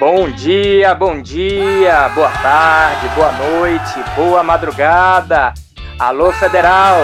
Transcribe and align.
Bom 0.00 0.30
dia, 0.30 0.94
bom 0.94 1.20
dia, 1.20 2.08
boa 2.14 2.30
tarde, 2.30 3.06
boa 3.14 3.32
noite, 3.32 4.02
boa 4.16 4.42
madrugada. 4.42 5.52
Alô, 5.98 6.32
Federal! 6.32 6.96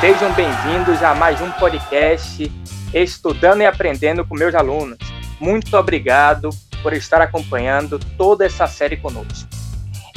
Sejam 0.00 0.32
bem-vindos 0.34 1.02
a 1.02 1.16
mais 1.16 1.40
um 1.40 1.50
podcast 1.50 2.48
Estudando 2.94 3.62
e 3.62 3.66
Aprendendo 3.66 4.24
com 4.24 4.36
meus 4.36 4.54
alunos. 4.54 4.98
Muito 5.40 5.76
obrigado 5.76 6.50
por 6.80 6.92
estar 6.92 7.20
acompanhando 7.20 7.98
toda 8.16 8.46
essa 8.46 8.68
série 8.68 8.98
conosco. 8.98 9.48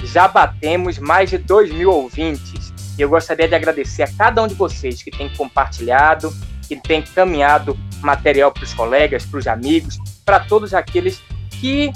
Já 0.03 0.27
batemos 0.27 0.99
mais 0.99 1.27
de 1.27 1.39
2 1.39 1.73
mil 1.73 1.89
ouvintes 1.89 2.71
e 2.99 3.01
eu 3.01 3.09
gostaria 3.09 3.47
de 3.47 3.55
agradecer 3.55 4.03
a 4.03 4.13
cada 4.15 4.43
um 4.43 4.47
de 4.47 4.53
vocês 4.53 5.01
que 5.01 5.09
tem 5.09 5.27
compartilhado, 5.29 6.31
que 6.67 6.75
tem 6.75 7.01
caminhado 7.01 7.75
material 7.99 8.51
para 8.51 8.63
os 8.63 8.75
colegas, 8.75 9.25
para 9.25 9.39
os 9.39 9.47
amigos, 9.47 9.97
para 10.23 10.39
todos 10.39 10.75
aqueles 10.75 11.19
que 11.59 11.91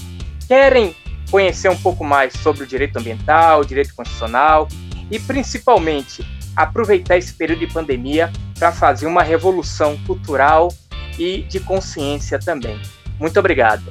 querem 0.47 0.95
conhecer 1.29 1.69
um 1.69 1.77
pouco 1.77 2.03
mais 2.03 2.33
sobre 2.33 2.63
o 2.63 2.67
direito 2.67 2.97
ambiental, 2.97 3.61
o 3.61 3.65
direito 3.65 3.93
constitucional 3.95 4.67
e 5.09 5.19
principalmente 5.19 6.25
aproveitar 6.55 7.17
esse 7.17 7.33
período 7.33 7.59
de 7.59 7.67
pandemia 7.67 8.31
para 8.57 8.71
fazer 8.71 9.07
uma 9.07 9.23
revolução 9.23 9.97
cultural 10.05 10.71
e 11.19 11.43
de 11.43 11.59
consciência 11.59 12.39
também. 12.39 12.79
Muito 13.19 13.39
obrigado. 13.39 13.83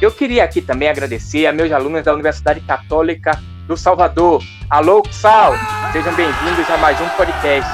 Eu 0.00 0.12
queria 0.12 0.44
aqui 0.44 0.62
também 0.62 0.88
agradecer 0.88 1.46
a 1.46 1.52
meus 1.52 1.72
alunos 1.72 2.04
da 2.04 2.14
Universidade 2.14 2.60
Católica 2.60 3.32
do 3.66 3.76
Salvador. 3.76 4.42
Alô, 4.70 5.02
Sal! 5.10 5.54
Sejam 5.92 6.14
bem-vindos 6.14 6.70
a 6.70 6.76
mais 6.78 7.00
um 7.00 7.08
podcast. 7.10 7.70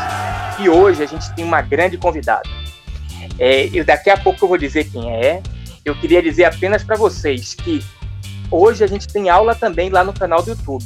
E 0.58 0.68
hoje 0.68 1.02
a 1.02 1.06
gente 1.06 1.32
tem 1.34 1.44
uma 1.44 1.60
grande 1.60 1.98
convidada. 1.98 2.48
É, 3.38 3.66
e 3.66 3.82
daqui 3.84 4.10
a 4.10 4.16
pouco 4.16 4.44
eu 4.44 4.48
vou 4.48 4.58
dizer 4.58 4.84
quem 4.90 5.12
é. 5.12 5.42
Eu 5.84 5.94
queria 5.94 6.22
dizer 6.22 6.44
apenas 6.44 6.82
para 6.82 6.96
vocês 6.96 7.54
que 7.54 7.84
Hoje 8.50 8.84
a 8.84 8.86
gente 8.86 9.08
tem 9.08 9.28
aula 9.28 9.54
também 9.54 9.90
lá 9.90 10.04
no 10.04 10.12
canal 10.12 10.42
do 10.42 10.50
YouTube. 10.50 10.84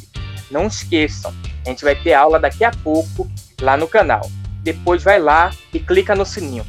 Não 0.51 0.67
esqueçam, 0.67 1.35
a 1.65 1.69
gente 1.69 1.85
vai 1.85 1.95
ter 1.95 2.15
aula 2.15 2.39
daqui 2.39 2.65
a 2.65 2.71
pouco 2.71 3.31
lá 3.61 3.77
no 3.77 3.87
canal. 3.87 4.31
Depois 4.63 5.03
vai 5.03 5.19
lá 5.19 5.51
e 5.73 5.79
clica 5.79 6.15
no 6.15 6.25
sininho. 6.25 6.65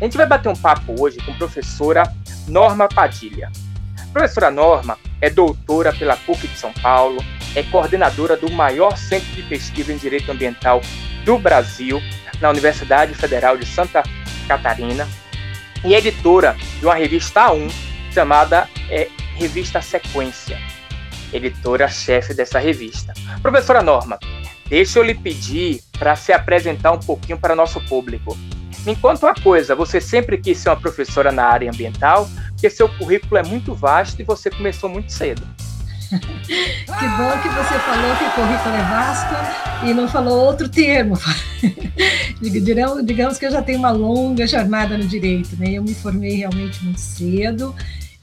A 0.00 0.04
gente 0.04 0.16
vai 0.16 0.26
bater 0.26 0.48
um 0.48 0.56
papo 0.56 0.94
hoje 1.00 1.18
com 1.18 1.32
a 1.32 1.34
professora 1.34 2.02
Norma 2.46 2.88
Padilha. 2.88 3.50
A 3.98 4.12
professora 4.12 4.50
Norma 4.50 4.98
é 5.20 5.30
doutora 5.30 5.92
pela 5.92 6.16
PUC 6.16 6.46
de 6.46 6.58
São 6.58 6.72
Paulo, 6.74 7.24
é 7.54 7.62
coordenadora 7.62 8.36
do 8.36 8.50
maior 8.50 8.96
centro 8.96 9.30
de 9.32 9.42
pesquisa 9.42 9.92
em 9.92 9.96
direito 9.96 10.30
ambiental 10.30 10.80
do 11.24 11.38
Brasil, 11.38 12.00
na 12.40 12.50
Universidade 12.50 13.14
Federal 13.14 13.56
de 13.56 13.66
Santa 13.66 14.02
Catarina, 14.46 15.08
e 15.84 15.94
editora 15.94 16.56
de 16.78 16.84
uma 16.84 16.94
revista 16.94 17.48
A1 17.48 17.72
chamada 18.12 18.68
é, 18.90 19.08
revista 19.34 19.82
Sequência, 19.82 20.58
editora-chefe 21.32 22.34
dessa 22.34 22.58
revista. 22.58 23.12
Professora 23.42 23.82
Norma, 23.82 24.18
deixa 24.68 24.98
eu 24.98 25.02
lhe 25.02 25.14
pedir 25.14 25.82
para 25.98 26.14
se 26.14 26.32
apresentar 26.32 26.92
um 26.92 27.00
pouquinho 27.00 27.38
para 27.38 27.56
nosso 27.56 27.80
público. 27.82 28.38
Me 28.86 28.94
conta 28.94 29.26
uma 29.26 29.34
coisa, 29.34 29.74
você 29.74 30.00
sempre 30.00 30.38
quis 30.38 30.58
ser 30.58 30.68
uma 30.68 30.76
professora 30.76 31.32
na 31.32 31.44
área 31.44 31.70
ambiental, 31.70 32.28
porque 32.50 32.70
seu 32.70 32.88
currículo 32.88 33.36
é 33.36 33.42
muito 33.42 33.74
vasto 33.74 34.20
e 34.20 34.24
você 34.24 34.50
começou 34.50 34.88
muito 34.88 35.12
cedo. 35.12 35.42
que 36.14 37.08
bom 37.08 37.38
que 37.42 37.48
você 37.48 37.78
falou 37.80 38.16
que 38.16 38.24
o 38.24 38.30
currículo 38.30 38.74
é 38.74 38.82
vasto 38.82 39.86
e 39.86 39.94
não 39.94 40.06
falou 40.06 40.44
outro 40.44 40.68
termo. 40.68 41.18
digamos, 43.04 43.38
que 43.38 43.46
eu 43.46 43.50
já 43.50 43.62
tenho 43.62 43.78
uma 43.78 43.90
longa 43.90 44.46
jornada 44.46 44.96
no 44.96 45.08
direito, 45.08 45.56
né? 45.56 45.72
Eu 45.72 45.82
me 45.82 45.94
formei 45.94 46.36
realmente 46.36 46.84
muito 46.84 47.00
cedo 47.00 47.74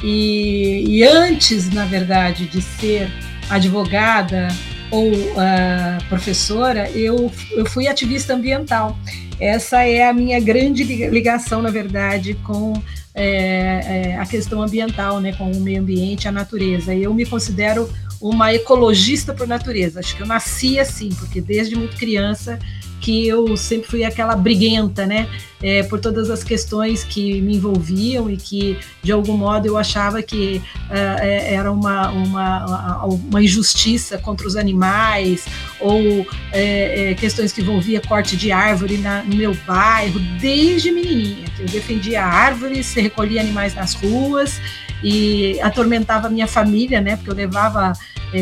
e, 0.04 0.84
e 0.88 1.04
antes, 1.04 1.70
na 1.72 1.86
verdade, 1.86 2.48
de 2.48 2.62
ser 2.62 3.12
advogada 3.50 4.48
ou 4.90 5.12
uh, 5.12 6.04
professora, 6.10 6.90
eu, 6.92 7.32
eu 7.52 7.66
fui 7.66 7.88
ativista 7.88 8.34
ambiental. 8.34 8.98
Essa 9.40 9.84
é 9.84 10.08
a 10.08 10.14
minha 10.14 10.40
grande 10.40 10.84
ligação, 10.84 11.62
na 11.62 11.70
verdade, 11.70 12.36
com 12.44 12.74
é, 13.14 14.12
é, 14.14 14.18
a 14.18 14.26
questão 14.26 14.62
ambiental, 14.62 15.20
né, 15.20 15.34
com 15.34 15.52
o 15.52 15.60
meio 15.60 15.82
ambiente, 15.82 16.28
a 16.28 16.32
natureza. 16.32 16.94
Eu 16.94 17.14
me 17.14 17.26
considero 17.26 17.90
uma 18.22 18.54
ecologista 18.54 19.34
por 19.34 19.48
natureza. 19.48 20.00
Acho 20.00 20.16
que 20.16 20.22
eu 20.22 20.28
nasci 20.28 20.80
assim, 20.80 21.10
porque 21.10 21.42
desde 21.42 21.76
muito 21.76 21.98
criança 21.98 22.60
que 23.02 23.28
eu 23.28 23.58
sempre 23.58 23.90
fui 23.90 24.04
aquela 24.04 24.36
briguenta, 24.36 25.08
né? 25.08 25.28
É, 25.62 25.84
por 25.84 26.00
todas 26.00 26.30
as 26.30 26.44
questões 26.44 27.04
que 27.04 27.42
me 27.42 27.56
envolviam 27.56 28.30
e 28.30 28.38
que, 28.38 28.78
de 29.04 29.12
algum 29.12 29.36
modo, 29.36 29.68
eu 29.68 29.78
achava 29.78 30.22
que 30.22 30.62
uh, 30.90 31.22
era 31.22 31.72
uma, 31.72 32.10
uma, 32.10 33.06
uma 33.06 33.44
injustiça 33.44 34.18
contra 34.18 34.48
os 34.48 34.56
animais 34.56 35.46
ou 35.80 36.26
é, 36.52 37.12
é, 37.12 37.14
questões 37.16 37.52
que 37.52 37.62
envolvia 37.62 38.02
corte 38.02 38.36
de 38.38 38.52
árvore 38.52 38.98
na, 38.98 39.24
no 39.24 39.36
meu 39.36 39.56
bairro, 39.68 40.20
desde 40.40 40.92
menininha. 40.92 41.46
Eu 41.60 41.66
defendia 41.66 42.24
árvores, 42.24 42.94
recolhia 42.94 43.42
animais 43.42 43.76
nas 43.76 43.94
ruas 43.94 44.60
e 45.04 45.60
atormentava 45.62 46.30
minha 46.30 46.48
família, 46.48 47.02
né? 47.02 47.16
Porque 47.16 47.30
eu 47.30 47.36
levava 47.36 47.94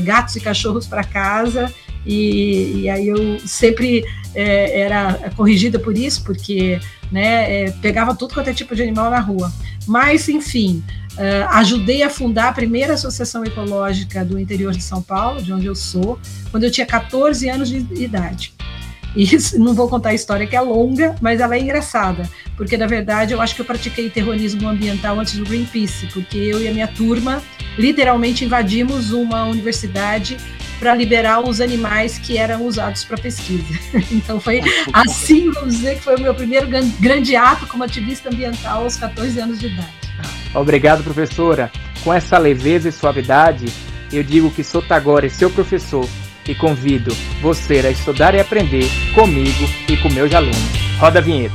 gatos 0.04 0.36
e 0.36 0.40
cachorros 0.40 0.86
para 0.88 1.04
casa 1.04 1.74
e, 2.06 2.82
e, 2.82 2.90
aí 2.90 3.08
eu 3.08 3.40
sempre 3.40 4.06
é, 4.34 4.82
era 4.82 5.32
corrigida 5.36 5.80
por 5.80 5.98
isso, 5.98 6.24
porque 6.24 6.80
né, 7.12 7.66
é, 7.66 7.72
pegava 7.82 8.16
tudo 8.16 8.34
quanto 8.34 8.50
é 8.50 8.54
tipo 8.54 8.76
de 8.76 8.82
animal 8.82 9.10
na 9.10 9.20
rua. 9.20 9.52
Mas, 9.88 10.30
enfim, 10.30 10.84
uh, 11.14 11.50
ajudei 11.50 12.04
a 12.04 12.10
fundar 12.10 12.50
a 12.50 12.54
primeira 12.54 12.94
associação 12.94 13.44
ecológica 13.44 14.24
do 14.24 14.40
interior 14.40 14.72
de 14.72 14.84
São 14.84 15.02
Paulo, 15.02 15.42
de 15.42 15.52
onde 15.52 15.66
eu 15.66 15.76
sou, 15.76 16.20
quando 16.52 16.64
eu 16.64 16.72
tinha 16.72 16.86
14 16.86 17.50
anos 17.50 17.70
de 17.70 18.04
idade. 18.04 18.54
E 19.16 19.28
não 19.58 19.74
vou 19.74 19.88
contar 19.88 20.10
a 20.10 20.14
história 20.14 20.46
que 20.46 20.56
é 20.56 20.62
longa, 20.62 21.16
mas 21.22 21.40
ela 21.40 21.56
é 21.56 21.60
engraçada, 21.60 22.30
porque 22.56 22.78
na 22.78 22.86
verdade 22.86 23.34
eu 23.34 23.42
acho 23.42 23.56
que 23.56 23.62
eu 23.62 23.66
pratiquei 23.66 24.10
terrorismo 24.10 24.68
ambiental 24.68 25.20
antes 25.20 25.36
do 25.36 25.46
Greenpeace, 25.46 26.08
porque 26.14 26.38
eu 26.38 26.62
e 26.62 26.68
a 26.68 26.72
minha 26.72 26.88
turma 26.88 27.42
literalmente 27.78 28.46
invadimos 28.46 29.12
uma 29.12 29.46
universidade 29.46 30.38
para 30.80 30.96
liberar 30.96 31.42
os 31.42 31.60
animais 31.60 32.18
que 32.18 32.38
eram 32.38 32.66
usados 32.66 33.04
para 33.04 33.18
pesquisa. 33.18 33.78
Então 34.12 34.40
foi 34.40 34.62
assim, 34.94 35.52
vamos 35.52 35.76
dizer, 35.76 35.96
que 35.96 36.04
foi 36.04 36.16
o 36.16 36.22
meu 36.22 36.34
primeiro 36.34 36.68
grande 37.00 37.36
ato 37.36 37.68
como 37.68 37.84
ativista 37.84 38.30
ambiental 38.30 38.84
aos 38.84 38.96
14 38.96 39.40
anos 39.40 39.60
de 39.60 39.68
idade. 39.68 39.90
Obrigado, 40.54 41.04
professora. 41.04 41.72
Com 42.04 42.14
essa 42.14 42.38
leveza 42.38 42.90
e 42.90 42.92
suavidade, 42.92 43.66
eu 44.12 44.24
digo 44.24 44.50
que 44.50 44.64
sou 44.64 44.82
Tagore, 44.82 45.30
seu 45.30 45.50
professor, 45.50 46.08
e 46.50 46.56
convido 46.56 47.12
você 47.44 47.78
a 47.86 47.92
estudar 47.92 48.34
e 48.34 48.40
aprender 48.40 48.86
comigo 49.14 49.66
e 49.88 49.96
com 49.96 50.10
meus 50.10 50.34
alunos. 50.34 50.58
Roda 51.00 51.20
a 51.20 51.22
vinheta. 51.22 51.54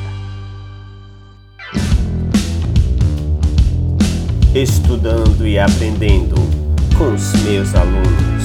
Estudando 4.54 5.44
e 5.49 5.59
aprendendo 5.59 6.37
com 6.97 7.12
os 7.12 7.33
meus 7.43 7.75
alunos. 7.75 8.44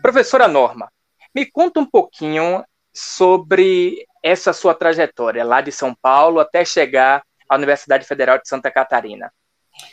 Professora 0.00 0.46
Norma, 0.46 0.88
me 1.34 1.44
conta 1.50 1.80
um 1.80 1.84
pouquinho 1.84 2.64
sobre 2.94 4.06
essa 4.22 4.52
sua 4.52 4.72
trajetória 4.72 5.44
lá 5.44 5.60
de 5.60 5.72
São 5.72 5.92
Paulo 6.00 6.38
até 6.38 6.64
chegar 6.64 7.24
à 7.48 7.56
Universidade 7.56 8.06
Federal 8.06 8.38
de 8.38 8.48
Santa 8.48 8.70
Catarina. 8.70 9.32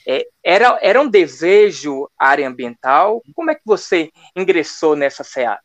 É, 0.08 0.26
era, 0.44 0.78
era 0.82 1.02
um 1.02 1.10
desejo 1.10 2.10
área 2.18 2.48
ambiental? 2.48 3.22
Como 3.34 3.52
é 3.52 3.56
que 3.56 3.62
você 3.66 4.12
ingressou 4.36 4.96
nessa 4.96 5.24
seara? 5.24 5.62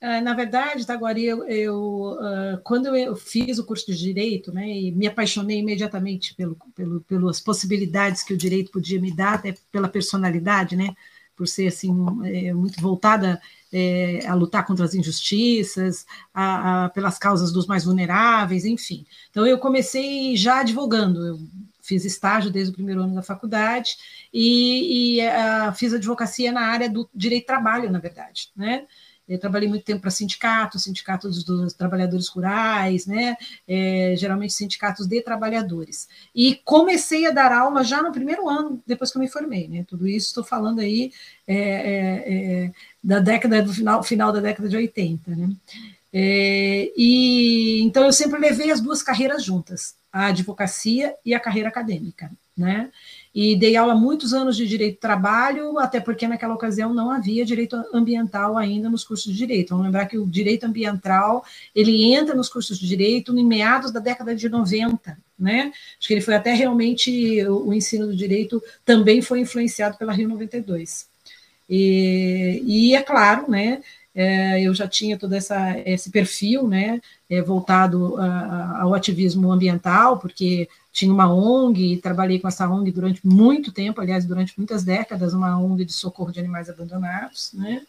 É, 0.00 0.20
na 0.20 0.34
verdade, 0.34 0.86
Taguari, 0.86 1.24
eu, 1.24 1.44
eu 1.44 1.78
uh, 2.20 2.60
quando 2.62 2.94
eu 2.94 3.16
fiz 3.16 3.58
o 3.58 3.64
curso 3.64 3.86
de 3.86 3.96
Direito, 3.96 4.52
né, 4.52 4.68
e 4.68 4.92
me 4.92 5.06
apaixonei 5.06 5.60
imediatamente 5.60 6.34
pelo, 6.34 6.58
pelo, 6.74 7.00
pelas 7.02 7.40
possibilidades 7.40 8.22
que 8.22 8.34
o 8.34 8.36
direito 8.36 8.70
podia 8.70 9.00
me 9.00 9.10
dar, 9.10 9.36
até 9.36 9.54
pela 9.72 9.88
personalidade, 9.88 10.76
né, 10.76 10.94
por 11.34 11.48
ser 11.48 11.68
assim 11.68 11.90
é, 12.24 12.52
muito 12.52 12.80
voltada 12.82 13.40
é, 13.72 14.26
a 14.26 14.34
lutar 14.34 14.66
contra 14.66 14.84
as 14.84 14.94
injustiças, 14.94 16.04
a, 16.34 16.84
a, 16.84 16.88
pelas 16.90 17.18
causas 17.18 17.50
dos 17.50 17.66
mais 17.66 17.84
vulneráveis, 17.84 18.66
enfim. 18.66 19.06
Então 19.30 19.46
eu 19.46 19.58
comecei 19.58 20.36
já 20.36 20.60
advogando, 20.60 21.26
eu 21.26 21.38
fiz 21.84 22.04
estágio 22.04 22.50
desde 22.50 22.72
o 22.72 22.74
primeiro 22.74 23.02
ano 23.02 23.14
da 23.14 23.22
faculdade 23.22 23.96
e, 24.32 25.18
e 25.18 25.20
a, 25.20 25.72
fiz 25.72 25.92
advocacia 25.92 26.50
na 26.50 26.62
área 26.62 26.88
do 26.88 27.08
direito 27.14 27.46
trabalho, 27.46 27.90
na 27.90 27.98
verdade, 27.98 28.50
né? 28.56 28.86
Eu 29.26 29.38
trabalhei 29.38 29.66
muito 29.66 29.84
tempo 29.86 30.02
para 30.02 30.10
sindicatos, 30.10 30.84
sindicatos 30.84 31.42
dos 31.44 31.72
trabalhadores 31.72 32.28
rurais, 32.28 33.06
né? 33.06 33.36
É, 33.66 34.14
geralmente 34.18 34.52
sindicatos 34.52 35.06
de 35.06 35.22
trabalhadores. 35.22 36.06
E 36.34 36.56
comecei 36.62 37.26
a 37.26 37.30
dar 37.30 37.50
aula 37.50 37.82
já 37.82 38.02
no 38.02 38.12
primeiro 38.12 38.46
ano, 38.48 38.82
depois 38.86 39.10
que 39.10 39.16
eu 39.16 39.22
me 39.22 39.28
formei, 39.28 39.66
né? 39.66 39.82
Tudo 39.88 40.06
isso 40.06 40.26
estou 40.26 40.44
falando 40.44 40.80
aí 40.80 41.10
é, 41.46 41.56
é 41.56 42.72
da 43.02 43.18
década 43.18 43.62
do 43.62 43.72
final, 43.72 44.02
final 44.02 44.30
da 44.30 44.40
década 44.40 44.68
de 44.68 44.76
80, 44.76 45.30
né? 45.34 45.56
É, 46.16 46.92
e 46.96 47.82
então 47.82 48.04
eu 48.04 48.12
sempre 48.12 48.38
levei 48.38 48.70
as 48.70 48.80
duas 48.80 49.02
carreiras 49.02 49.42
juntas, 49.42 49.96
a 50.12 50.26
advocacia 50.26 51.12
e 51.24 51.34
a 51.34 51.40
carreira 51.40 51.68
acadêmica, 51.68 52.30
né? 52.56 52.88
E 53.34 53.56
dei 53.56 53.74
aula 53.74 53.96
muitos 53.96 54.32
anos 54.32 54.56
de 54.56 54.64
direito 54.64 54.94
do 54.94 55.00
trabalho, 55.00 55.76
até 55.76 55.98
porque 55.98 56.28
naquela 56.28 56.54
ocasião 56.54 56.94
não 56.94 57.10
havia 57.10 57.44
direito 57.44 57.74
ambiental 57.92 58.56
ainda 58.56 58.88
nos 58.88 59.02
cursos 59.02 59.32
de 59.32 59.36
direito. 59.36 59.70
Vamos 59.70 59.86
lembrar 59.86 60.06
que 60.06 60.16
o 60.16 60.24
direito 60.24 60.62
ambiental 60.62 61.44
ele 61.74 62.04
entra 62.14 62.32
nos 62.32 62.48
cursos 62.48 62.78
de 62.78 62.86
direito 62.86 63.36
em 63.36 63.44
meados 63.44 63.90
da 63.90 63.98
década 63.98 64.36
de 64.36 64.48
90, 64.48 65.18
né? 65.36 65.72
Acho 65.98 66.06
que 66.06 66.14
ele 66.14 66.20
foi 66.20 66.34
até 66.36 66.54
realmente 66.54 67.44
o, 67.44 67.70
o 67.70 67.74
ensino 67.74 68.06
do 68.06 68.14
direito 68.14 68.62
também 68.84 69.20
foi 69.20 69.40
influenciado 69.40 69.98
pela 69.98 70.12
Rio 70.12 70.28
92. 70.28 71.08
E, 71.68 72.62
e 72.64 72.94
é 72.94 73.02
claro, 73.02 73.50
né? 73.50 73.82
É, 74.14 74.62
eu 74.62 74.72
já 74.72 74.86
tinha 74.86 75.18
todo 75.18 75.32
essa, 75.32 75.76
esse 75.84 76.08
perfil, 76.08 76.68
né, 76.68 77.00
é, 77.28 77.42
voltado 77.42 78.16
a, 78.16 78.82
ao 78.82 78.94
ativismo 78.94 79.50
ambiental, 79.50 80.18
porque 80.18 80.68
tinha 80.92 81.12
uma 81.12 81.32
ONG, 81.32 81.96
trabalhei 81.96 82.38
com 82.38 82.46
essa 82.46 82.68
ONG 82.68 82.92
durante 82.92 83.26
muito 83.26 83.72
tempo, 83.72 84.00
aliás, 84.00 84.24
durante 84.24 84.54
muitas 84.56 84.84
décadas, 84.84 85.34
uma 85.34 85.58
ONG 85.58 85.84
de 85.84 85.92
socorro 85.92 86.30
de 86.30 86.38
animais 86.38 86.70
abandonados, 86.70 87.50
né, 87.54 87.82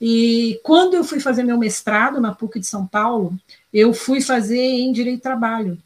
e 0.00 0.58
quando 0.62 0.94
eu 0.94 1.04
fui 1.04 1.20
fazer 1.20 1.42
meu 1.42 1.58
mestrado 1.58 2.20
na 2.20 2.34
PUC 2.34 2.60
de 2.60 2.66
São 2.66 2.86
Paulo, 2.86 3.38
eu 3.72 3.92
fui 3.94 4.20
fazer 4.20 4.58
em 4.58 4.92
Direito 4.92 5.20
do 5.20 5.22
Trabalho, 5.22 5.78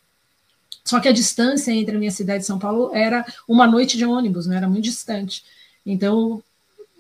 só 0.85 1.01
que 1.01 1.09
a 1.09 1.13
distância 1.13 1.73
entre 1.73 1.97
a 1.97 1.99
minha 1.99 2.11
cidade 2.13 2.45
e 2.45 2.47
São 2.47 2.61
Paulo 2.61 2.95
era 2.95 3.27
uma 3.47 3.67
noite 3.67 3.97
de 3.97 4.05
ônibus, 4.05 4.47
né, 4.47 4.57
era 4.57 4.69
muito 4.69 4.85
distante, 4.85 5.45
então 5.85 6.41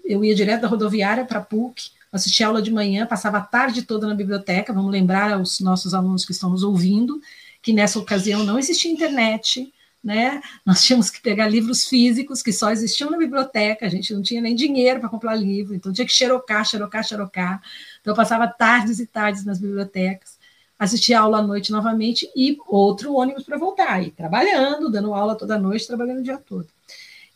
eu 0.05 0.25
ia 0.25 0.35
direto 0.35 0.63
da 0.63 0.69
rodoviária 0.69 1.25
para 1.25 1.39
a 1.39 1.43
PUC, 1.43 1.93
assistia 2.13 2.47
aula 2.47 2.61
de 2.61 2.73
manhã, 2.73 3.07
passava 3.07 3.39
a 3.39 3.43
tarde 3.43 3.83
toda 3.83 4.07
na 4.07 4.15
biblioteca. 4.15 4.73
Vamos 4.73 4.91
lembrar 4.91 5.33
aos 5.33 5.61
nossos 5.61 5.95
alunos 5.95 6.25
que 6.25 6.33
estão 6.33 6.51
nos 6.51 6.63
ouvindo 6.63 7.21
que 7.63 7.73
nessa 7.73 7.99
ocasião 7.99 8.45
não 8.45 8.59
existia 8.59 8.91
internet, 8.91 9.73
né? 10.03 10.41
Nós 10.65 10.83
tínhamos 10.83 11.11
que 11.11 11.21
pegar 11.21 11.47
livros 11.47 11.87
físicos 11.87 12.43
que 12.43 12.53
só 12.53 12.71
existiam 12.71 13.11
na 13.11 13.19
biblioteca, 13.19 13.87
a 13.87 13.89
gente 13.89 14.13
não 14.15 14.23
tinha 14.23 14.41
nem 14.41 14.55
dinheiro 14.55 15.01
para 15.01 15.09
comprar 15.09 15.35
livro, 15.35 15.75
então 15.75 15.93
tinha 15.93 16.07
que 16.07 16.13
xerocar, 16.13 16.65
xerocar, 16.65 17.05
xerocar. 17.05 17.63
Então 18.01 18.13
eu 18.13 18.17
passava 18.17 18.49
tardes 18.49 18.99
e 18.99 19.07
tardes 19.07 19.45
nas 19.45 19.59
bibliotecas, 19.59 20.39
assistia 20.79 21.21
aula 21.21 21.39
à 21.39 21.43
noite 21.43 21.71
novamente 21.71 22.31
e 22.35 22.57
outro 22.67 23.13
ônibus 23.13 23.45
para 23.45 23.59
voltar, 23.59 24.03
e 24.03 24.11
trabalhando, 24.11 24.91
dando 24.91 25.13
aula 25.13 25.37
toda 25.37 25.59
noite, 25.59 25.87
trabalhando 25.87 26.21
o 26.21 26.25
dia 26.25 26.39
todo. 26.39 26.69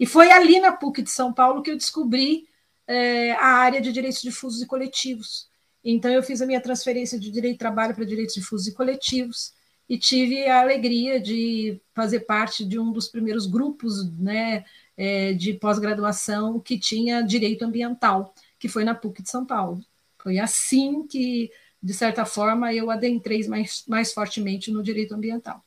E 0.00 0.06
foi 0.06 0.32
ali 0.32 0.58
na 0.58 0.72
PUC 0.72 1.02
de 1.02 1.10
São 1.10 1.32
Paulo 1.32 1.62
que 1.62 1.70
eu 1.70 1.76
descobri 1.76 2.48
é, 2.86 3.32
a 3.32 3.46
área 3.46 3.80
de 3.80 3.92
direitos 3.92 4.20
difusos 4.20 4.62
e 4.62 4.66
coletivos. 4.66 5.48
Então, 5.84 6.10
eu 6.10 6.22
fiz 6.22 6.40
a 6.40 6.46
minha 6.46 6.60
transferência 6.60 7.18
de 7.18 7.30
direito 7.30 7.54
de 7.54 7.58
trabalho 7.58 7.94
para 7.94 8.04
direitos 8.04 8.34
difusos 8.34 8.66
e 8.66 8.74
coletivos 8.74 9.52
e 9.88 9.98
tive 9.98 10.46
a 10.46 10.60
alegria 10.60 11.20
de 11.20 11.80
fazer 11.94 12.20
parte 12.20 12.64
de 12.64 12.78
um 12.78 12.90
dos 12.90 13.08
primeiros 13.08 13.46
grupos 13.46 14.10
né, 14.18 14.64
é, 14.96 15.34
de 15.34 15.54
pós-graduação 15.54 16.58
que 16.58 16.78
tinha 16.78 17.22
direito 17.22 17.64
ambiental, 17.64 18.34
que 18.58 18.68
foi 18.68 18.84
na 18.84 18.94
PUC 18.94 19.22
de 19.22 19.30
São 19.30 19.44
Paulo. 19.44 19.84
Foi 20.18 20.38
assim 20.38 21.06
que, 21.06 21.50
de 21.82 21.92
certa 21.92 22.24
forma, 22.24 22.72
eu 22.72 22.90
adentrei 22.90 23.46
mais, 23.46 23.84
mais 23.86 24.12
fortemente 24.12 24.70
no 24.70 24.82
direito 24.82 25.14
ambiental. 25.14 25.62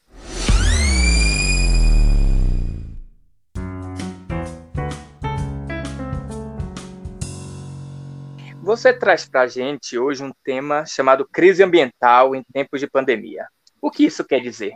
Você 8.68 8.92
traz 8.92 9.26
para 9.26 9.44
a 9.44 9.48
gente 9.48 9.98
hoje 9.98 10.22
um 10.22 10.34
tema 10.44 10.86
chamado 10.86 11.26
crise 11.26 11.64
ambiental 11.64 12.36
em 12.36 12.44
tempos 12.52 12.82
de 12.82 12.86
pandemia. 12.86 13.48
O 13.82 13.90
que 13.90 14.04
isso 14.04 14.26
quer 14.26 14.42
dizer? 14.42 14.74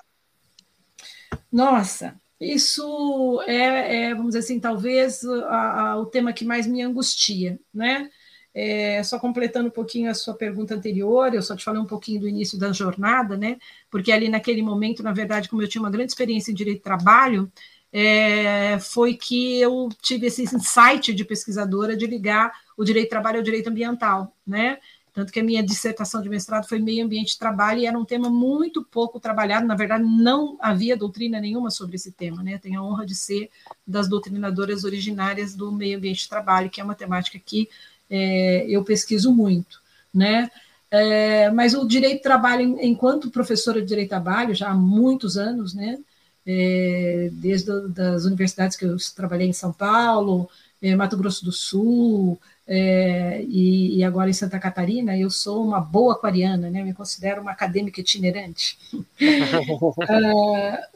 Nossa, 1.52 2.16
isso 2.40 3.44
é, 3.46 4.06
é 4.06 4.16
vamos 4.16 4.28
dizer 4.28 4.40
assim, 4.40 4.62
talvez 4.62 5.26
a, 5.26 5.82
a, 5.90 5.98
o 5.98 6.06
tema 6.06 6.32
que 6.32 6.46
mais 6.46 6.66
me 6.66 6.82
angustia, 6.82 7.60
né? 7.74 8.10
É, 8.54 9.04
só 9.04 9.20
completando 9.20 9.68
um 9.68 9.72
pouquinho 9.72 10.10
a 10.10 10.14
sua 10.14 10.36
pergunta 10.36 10.74
anterior, 10.74 11.34
eu 11.34 11.42
só 11.42 11.54
te 11.54 11.64
falei 11.66 11.82
um 11.82 11.86
pouquinho 11.86 12.22
do 12.22 12.30
início 12.30 12.58
da 12.58 12.72
jornada, 12.72 13.36
né? 13.36 13.58
Porque 13.90 14.14
ali 14.14 14.30
naquele 14.30 14.62
momento, 14.62 15.04
na 15.04 15.12
verdade, 15.12 15.50
como 15.50 15.62
eu 15.64 15.68
tinha 15.68 15.82
uma 15.82 15.92
grande 15.92 16.14
experiência 16.14 16.50
em 16.50 16.56
direito 16.56 16.78
de 16.78 16.84
trabalho, 16.84 17.52
é, 17.94 18.80
foi 18.80 19.16
que 19.16 19.60
eu 19.60 19.90
tive 20.02 20.28
esse 20.28 20.44
insight 20.44 21.14
de 21.14 21.26
pesquisadora 21.26 21.96
de 21.96 22.06
ligar 22.06 22.52
o 22.78 22.84
direito 22.84 23.06
de 23.06 23.10
trabalho 23.10 23.38
ao 23.38 23.44
direito 23.44 23.70
ambiental, 23.70 24.36
né? 24.46 24.78
Tanto 25.14 25.34
que 25.34 25.42
a 25.42 25.44
minha 25.44 25.62
dissertação 25.62 26.22
de 26.22 26.30
mestrado 26.30 26.68
foi 26.68 26.80
meio 26.80 27.04
ambiente 27.04 27.34
de 27.34 27.40
trabalho 27.40 27.82
e 27.82 27.86
era 27.86 28.00
um 28.00 28.06
tema 28.06 28.30
muito 28.30 28.82
pouco 28.82 29.20
trabalhado. 29.20 29.68
Na 29.68 29.76
verdade, 29.76 30.06
não 30.06 30.58
havia 30.62 30.96
doutrina 30.96 31.40
nenhuma 31.40 31.70
sobre 31.70 31.98
esse 31.98 32.14
tema, 32.14 32.42
né? 32.42 32.58
Tenho 32.58 32.80
a 32.80 32.84
honra 32.84 33.06
de 33.06 33.14
ser 33.14 33.50
das 33.86 34.08
doutrinadoras 34.08 34.86
originárias 34.86 35.54
do 35.54 35.70
meio 35.70 35.98
ambiente 35.98 36.22
de 36.22 36.30
trabalho, 36.30 36.70
que 36.70 36.80
é 36.80 36.84
uma 36.84 36.96
temática 36.96 37.38
que 37.38 37.70
é, 38.10 38.66
eu 38.70 38.86
pesquiso 38.86 39.34
muito, 39.34 39.82
né? 40.14 40.50
É, 40.90 41.50
mas 41.52 41.74
o 41.74 41.86
direito 41.86 42.18
de 42.18 42.24
trabalho, 42.24 42.78
enquanto 42.82 43.32
professora 43.32 43.82
de 43.82 43.88
direito 43.88 44.08
de 44.08 44.10
trabalho, 44.12 44.56
já 44.56 44.70
há 44.70 44.74
muitos 44.74 45.38
anos, 45.38 45.74
né? 45.74 46.00
É, 46.46 47.30
desde 47.34 47.72
as 48.02 48.26
universidades 48.26 48.76
que 48.76 48.86
eu 48.86 48.98
trabalhei 49.16 49.48
em 49.48 49.54
São 49.54 49.72
Paulo, 49.72 50.50
é, 50.82 50.96
Mato 50.96 51.16
Grosso 51.16 51.46
do 51.46 51.52
Sul 51.52 52.40
é, 52.68 53.44
e, 53.48 53.98
e, 53.98 54.04
agora 54.04 54.30
em 54.30 54.34
Santa 54.34 54.60
Catarina, 54.60 55.18
eu 55.18 55.30
sou 55.30 55.64
uma 55.64 55.80
boa 55.80 56.14
aquariana, 56.14 56.70
né? 56.70 56.82
Eu 56.82 56.86
me 56.86 56.94
considero 56.94 57.42
uma 57.42 57.52
acadêmica 57.52 58.00
itinerante. 58.00 58.78
uh, 58.94 59.04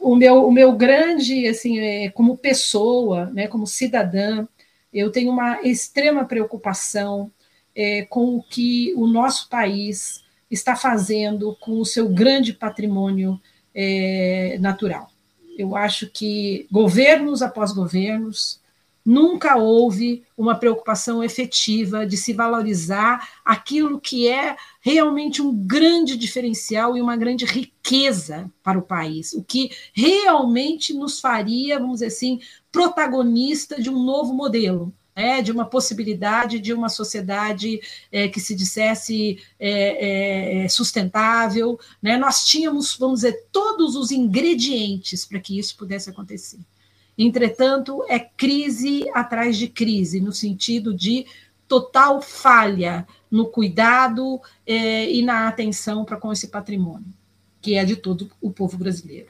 o, 0.00 0.16
meu, 0.16 0.46
o 0.46 0.50
meu 0.50 0.72
grande, 0.72 1.46
assim, 1.46 1.78
é, 1.78 2.08
como 2.10 2.36
pessoa, 2.38 3.26
né, 3.26 3.46
como 3.46 3.66
cidadã, 3.66 4.46
eu 4.92 5.12
tenho 5.12 5.30
uma 5.30 5.60
extrema 5.62 6.24
preocupação 6.24 7.30
é, 7.74 8.06
com 8.06 8.36
o 8.36 8.42
que 8.42 8.94
o 8.96 9.06
nosso 9.06 9.48
país 9.50 10.24
está 10.50 10.74
fazendo 10.74 11.54
com 11.60 11.78
o 11.78 11.84
seu 11.84 12.08
grande 12.08 12.54
patrimônio 12.54 13.38
é, 13.74 14.56
natural. 14.60 15.10
Eu 15.56 15.74
acho 15.74 16.08
que 16.08 16.66
governos 16.70 17.40
após 17.40 17.72
governos 17.72 18.60
nunca 19.06 19.56
houve 19.56 20.24
uma 20.36 20.56
preocupação 20.56 21.22
efetiva 21.22 22.04
de 22.04 22.16
se 22.16 22.32
valorizar 22.32 23.38
aquilo 23.44 24.00
que 24.00 24.26
é 24.26 24.56
realmente 24.80 25.40
um 25.40 25.54
grande 25.54 26.16
diferencial 26.16 26.96
e 26.96 27.00
uma 27.00 27.16
grande 27.16 27.44
riqueza 27.44 28.50
para 28.64 28.76
o 28.76 28.82
país, 28.82 29.32
o 29.32 29.44
que 29.44 29.70
realmente 29.94 30.92
nos 30.92 31.20
faria, 31.20 31.78
vamos 31.78 31.94
dizer 31.94 32.06
assim, 32.06 32.40
protagonista 32.72 33.80
de 33.80 33.88
um 33.88 34.02
novo 34.02 34.34
modelo, 34.34 34.92
é, 35.16 35.40
de 35.40 35.50
uma 35.50 35.64
possibilidade 35.64 36.60
de 36.60 36.74
uma 36.74 36.90
sociedade 36.90 37.80
é, 38.12 38.28
que 38.28 38.38
se 38.38 38.54
dissesse 38.54 39.38
é, 39.58 40.64
é, 40.64 40.68
sustentável. 40.68 41.80
Né? 42.02 42.18
Nós 42.18 42.44
tínhamos, 42.44 42.94
vamos 42.98 43.20
dizer, 43.20 43.46
todos 43.50 43.96
os 43.96 44.10
ingredientes 44.10 45.24
para 45.24 45.40
que 45.40 45.58
isso 45.58 45.74
pudesse 45.74 46.10
acontecer. 46.10 46.60
Entretanto, 47.16 48.04
é 48.08 48.18
crise 48.18 49.06
atrás 49.14 49.56
de 49.56 49.68
crise, 49.68 50.20
no 50.20 50.32
sentido 50.32 50.92
de 50.92 51.24
total 51.66 52.20
falha 52.20 53.08
no 53.30 53.46
cuidado 53.46 54.40
é, 54.66 55.10
e 55.10 55.22
na 55.22 55.48
atenção 55.48 56.04
para 56.04 56.18
com 56.18 56.30
esse 56.30 56.48
patrimônio, 56.48 57.08
que 57.62 57.74
é 57.74 57.84
de 57.86 57.96
todo 57.96 58.30
o 58.40 58.50
povo 58.50 58.76
brasileiro. 58.76 59.28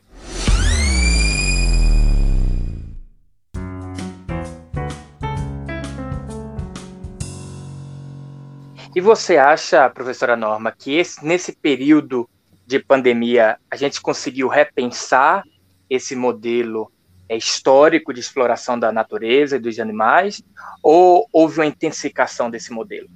E 8.97 9.01
você 9.03 9.37
acha, 9.37 9.91
professora 9.91 10.35
Norma, 10.35 10.73
que 10.73 10.95
esse, 10.95 11.23
nesse 11.23 11.53
período 11.53 12.27
de 12.67 12.79
pandemia 12.79 13.59
a 13.71 13.77
gente 13.77 14.01
conseguiu 14.01 14.49
repensar 14.49 15.45
esse 15.91 16.17
modelo 16.17 16.91
é, 17.29 17.37
histórico 17.37 18.11
de 18.15 18.21
exploração 18.21 18.79
da 18.79 18.91
natureza 18.91 19.57
e 19.57 19.59
dos 19.59 19.79
animais, 19.79 20.43
ou 20.83 21.29
houve 21.31 21.61
uma 21.61 21.67
intensificação 21.67 22.51
desse 22.51 22.73
modelo? 22.73 23.07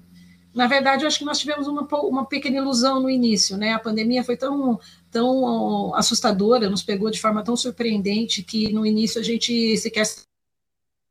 Na 0.55 0.67
verdade, 0.67 1.05
eu 1.05 1.09
acho 1.09 1.19
que 1.19 1.25
nós 1.25 1.39
tivemos 1.39 1.67
uma, 1.67 1.89
uma 2.03 2.27
pequena 2.27 2.59
ilusão 2.59 3.01
no 3.01 3.09
início, 3.09 3.57
né? 3.57 3.73
A 3.73 3.79
pandemia 3.79 4.23
foi 4.23 4.37
tão, 4.37 4.79
tão 5.11 5.95
assustadora, 5.95 6.69
nos 6.69 6.83
pegou 6.83 7.11
de 7.11 7.19
forma 7.19 7.43
tão 7.43 7.57
surpreendente 7.57 8.43
que 8.43 8.71
no 8.71 8.85
início 8.85 9.19
a 9.19 9.25
gente 9.25 9.79
sequer 9.79 10.05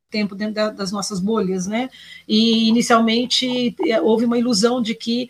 tempo 0.10 0.36
dentro 0.36 0.56
da, 0.56 0.70
das 0.70 0.92
nossas 0.92 1.20
bolhas, 1.20 1.68
né? 1.68 1.90
E 2.28 2.68
inicialmente 2.68 3.76
é, 3.88 4.02
houve 4.02 4.26
uma 4.26 4.38
ilusão 4.38 4.82
de 4.82 4.96
que, 4.96 5.30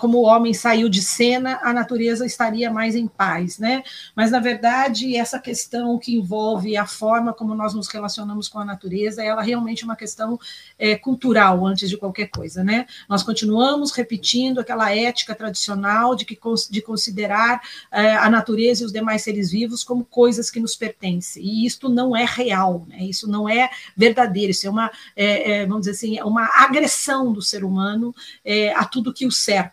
como 0.00 0.18
o 0.18 0.22
homem 0.22 0.54
saiu 0.54 0.88
de 0.88 1.02
cena, 1.02 1.58
a 1.62 1.72
natureza 1.72 2.24
estaria 2.24 2.70
mais 2.70 2.94
em 2.94 3.06
paz, 3.06 3.58
né? 3.58 3.82
Mas 4.14 4.30
na 4.30 4.38
verdade 4.38 5.16
essa 5.16 5.38
questão 5.38 5.98
que 5.98 6.14
envolve 6.14 6.76
a 6.76 6.86
forma 6.86 7.32
como 7.32 7.54
nós 7.54 7.74
nos 7.74 7.88
relacionamos 7.88 8.48
com 8.48 8.58
a 8.58 8.64
natureza, 8.64 9.22
ela 9.22 9.42
realmente 9.42 9.82
é 9.82 9.84
uma 9.84 9.96
questão 9.96 10.38
é, 10.78 10.96
cultural 10.96 11.66
antes 11.66 11.88
de 11.88 11.96
qualquer 11.96 12.28
coisa, 12.28 12.62
né? 12.62 12.86
Nós 13.08 13.22
continuamos 13.22 13.90
repetindo 13.92 14.60
aquela 14.60 14.94
ética 14.94 15.34
tradicional 15.34 16.14
de 16.14 16.24
que 16.24 16.38
de 16.70 16.82
considerar 16.82 17.58
uh, 17.92 18.18
a 18.20 18.30
natureza 18.30 18.82
e 18.82 18.86
os 18.86 18.92
demais 18.92 19.22
seres 19.22 19.50
vivos 19.50 19.82
como 19.82 20.04
coisas 20.04 20.50
que 20.50 20.60
nos 20.60 20.76
pertencem. 20.76 21.42
E 21.42 21.66
isto 21.66 21.88
não 21.88 22.16
é 22.16 22.24
real, 22.24 22.86
né? 22.88 22.98
Isso 23.04 23.28
não 23.28 23.48
é 23.48 23.70
verdadeiro 23.96 24.44
isso 24.50 24.66
é 24.66 24.70
uma, 24.70 24.90
é, 25.16 25.52
é, 25.52 25.66
vamos 25.66 25.86
dizer 25.86 25.92
assim, 25.92 26.18
é 26.18 26.24
uma 26.24 26.48
agressão 26.62 27.32
do 27.32 27.42
ser 27.42 27.64
humano 27.64 28.14
é, 28.44 28.72
a 28.74 28.84
tudo 28.84 29.12
que 29.12 29.26
o 29.26 29.30
cerca. 29.32 29.63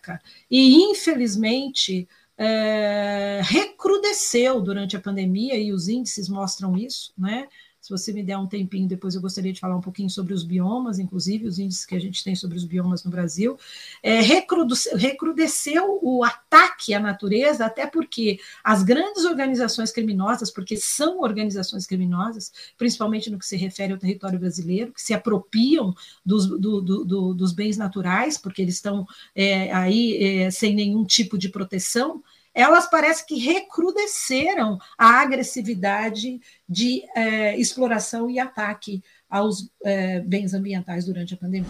E, 0.49 0.75
infelizmente, 0.83 2.07
é, 2.37 3.41
recrudesceu 3.43 4.61
durante 4.61 4.95
a 4.95 5.01
pandemia, 5.01 5.57
e 5.57 5.71
os 5.71 5.87
índices 5.87 6.27
mostram 6.29 6.77
isso, 6.77 7.13
né? 7.17 7.47
Se 7.81 7.89
você 7.89 8.13
me 8.13 8.21
der 8.21 8.37
um 8.37 8.45
tempinho, 8.45 8.87
depois 8.87 9.15
eu 9.15 9.21
gostaria 9.21 9.51
de 9.51 9.59
falar 9.59 9.75
um 9.75 9.81
pouquinho 9.81 10.09
sobre 10.09 10.35
os 10.35 10.43
biomas, 10.43 10.99
inclusive 10.99 11.47
os 11.47 11.57
índices 11.57 11.83
que 11.83 11.95
a 11.95 11.99
gente 11.99 12.23
tem 12.23 12.35
sobre 12.35 12.55
os 12.55 12.63
biomas 12.63 13.03
no 13.03 13.09
Brasil. 13.09 13.57
É, 14.03 14.21
recrudesceu, 14.21 15.99
o 15.99 16.23
ataque 16.23 16.93
à 16.93 16.99
natureza, 16.99 17.65
até 17.65 17.87
porque 17.87 18.39
as 18.63 18.83
grandes 18.83 19.25
organizações 19.25 19.91
criminosas, 19.91 20.51
porque 20.51 20.77
são 20.77 21.21
organizações 21.21 21.87
criminosas, 21.87 22.51
principalmente 22.77 23.31
no 23.31 23.39
que 23.39 23.47
se 23.47 23.57
refere 23.57 23.93
ao 23.93 23.99
território 23.99 24.37
brasileiro, 24.37 24.93
que 24.93 25.01
se 25.01 25.15
apropriam 25.15 25.95
dos, 26.23 26.45
do, 26.45 26.81
do, 26.81 27.03
do, 27.03 27.33
dos 27.33 27.51
bens 27.51 27.77
naturais, 27.77 28.37
porque 28.37 28.61
eles 28.61 28.75
estão 28.75 29.07
é, 29.33 29.73
aí 29.73 30.23
é, 30.23 30.51
sem 30.51 30.75
nenhum 30.75 31.03
tipo 31.03 31.35
de 31.35 31.49
proteção 31.49 32.21
elas 32.53 32.85
parecem 32.87 33.25
que 33.25 33.39
recrudesceram 33.39 34.77
a 34.97 35.21
agressividade 35.21 36.39
de 36.67 37.03
é, 37.15 37.57
exploração 37.57 38.29
e 38.29 38.39
ataque 38.39 39.01
aos 39.29 39.69
é, 39.83 40.19
bens 40.19 40.53
ambientais 40.53 41.05
durante 41.05 41.33
a 41.33 41.37
pandemia. 41.37 41.69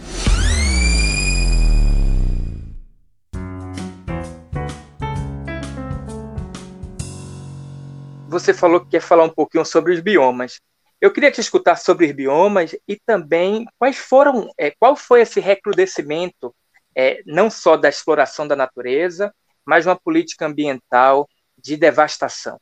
Você 8.28 8.54
falou 8.54 8.80
que 8.80 8.90
quer 8.90 9.02
falar 9.02 9.24
um 9.24 9.30
pouquinho 9.30 9.64
sobre 9.64 9.92
os 9.92 10.00
biomas. 10.00 10.58
Eu 10.98 11.12
queria 11.12 11.30
te 11.30 11.40
escutar 11.40 11.76
sobre 11.76 12.06
os 12.06 12.12
biomas 12.12 12.74
e 12.88 12.98
também 13.04 13.66
quais 13.78 13.98
foram, 13.98 14.48
é, 14.56 14.70
qual 14.70 14.96
foi 14.96 15.20
esse 15.20 15.38
recrudescimento, 15.38 16.54
é, 16.96 17.22
não 17.26 17.50
só 17.50 17.76
da 17.76 17.88
exploração 17.88 18.48
da 18.48 18.56
natureza, 18.56 19.32
mas 19.66 19.86
uma 19.86 19.96
política 19.96 20.46
ambiental 20.46 21.28
de 21.58 21.76
devastação? 21.76 22.58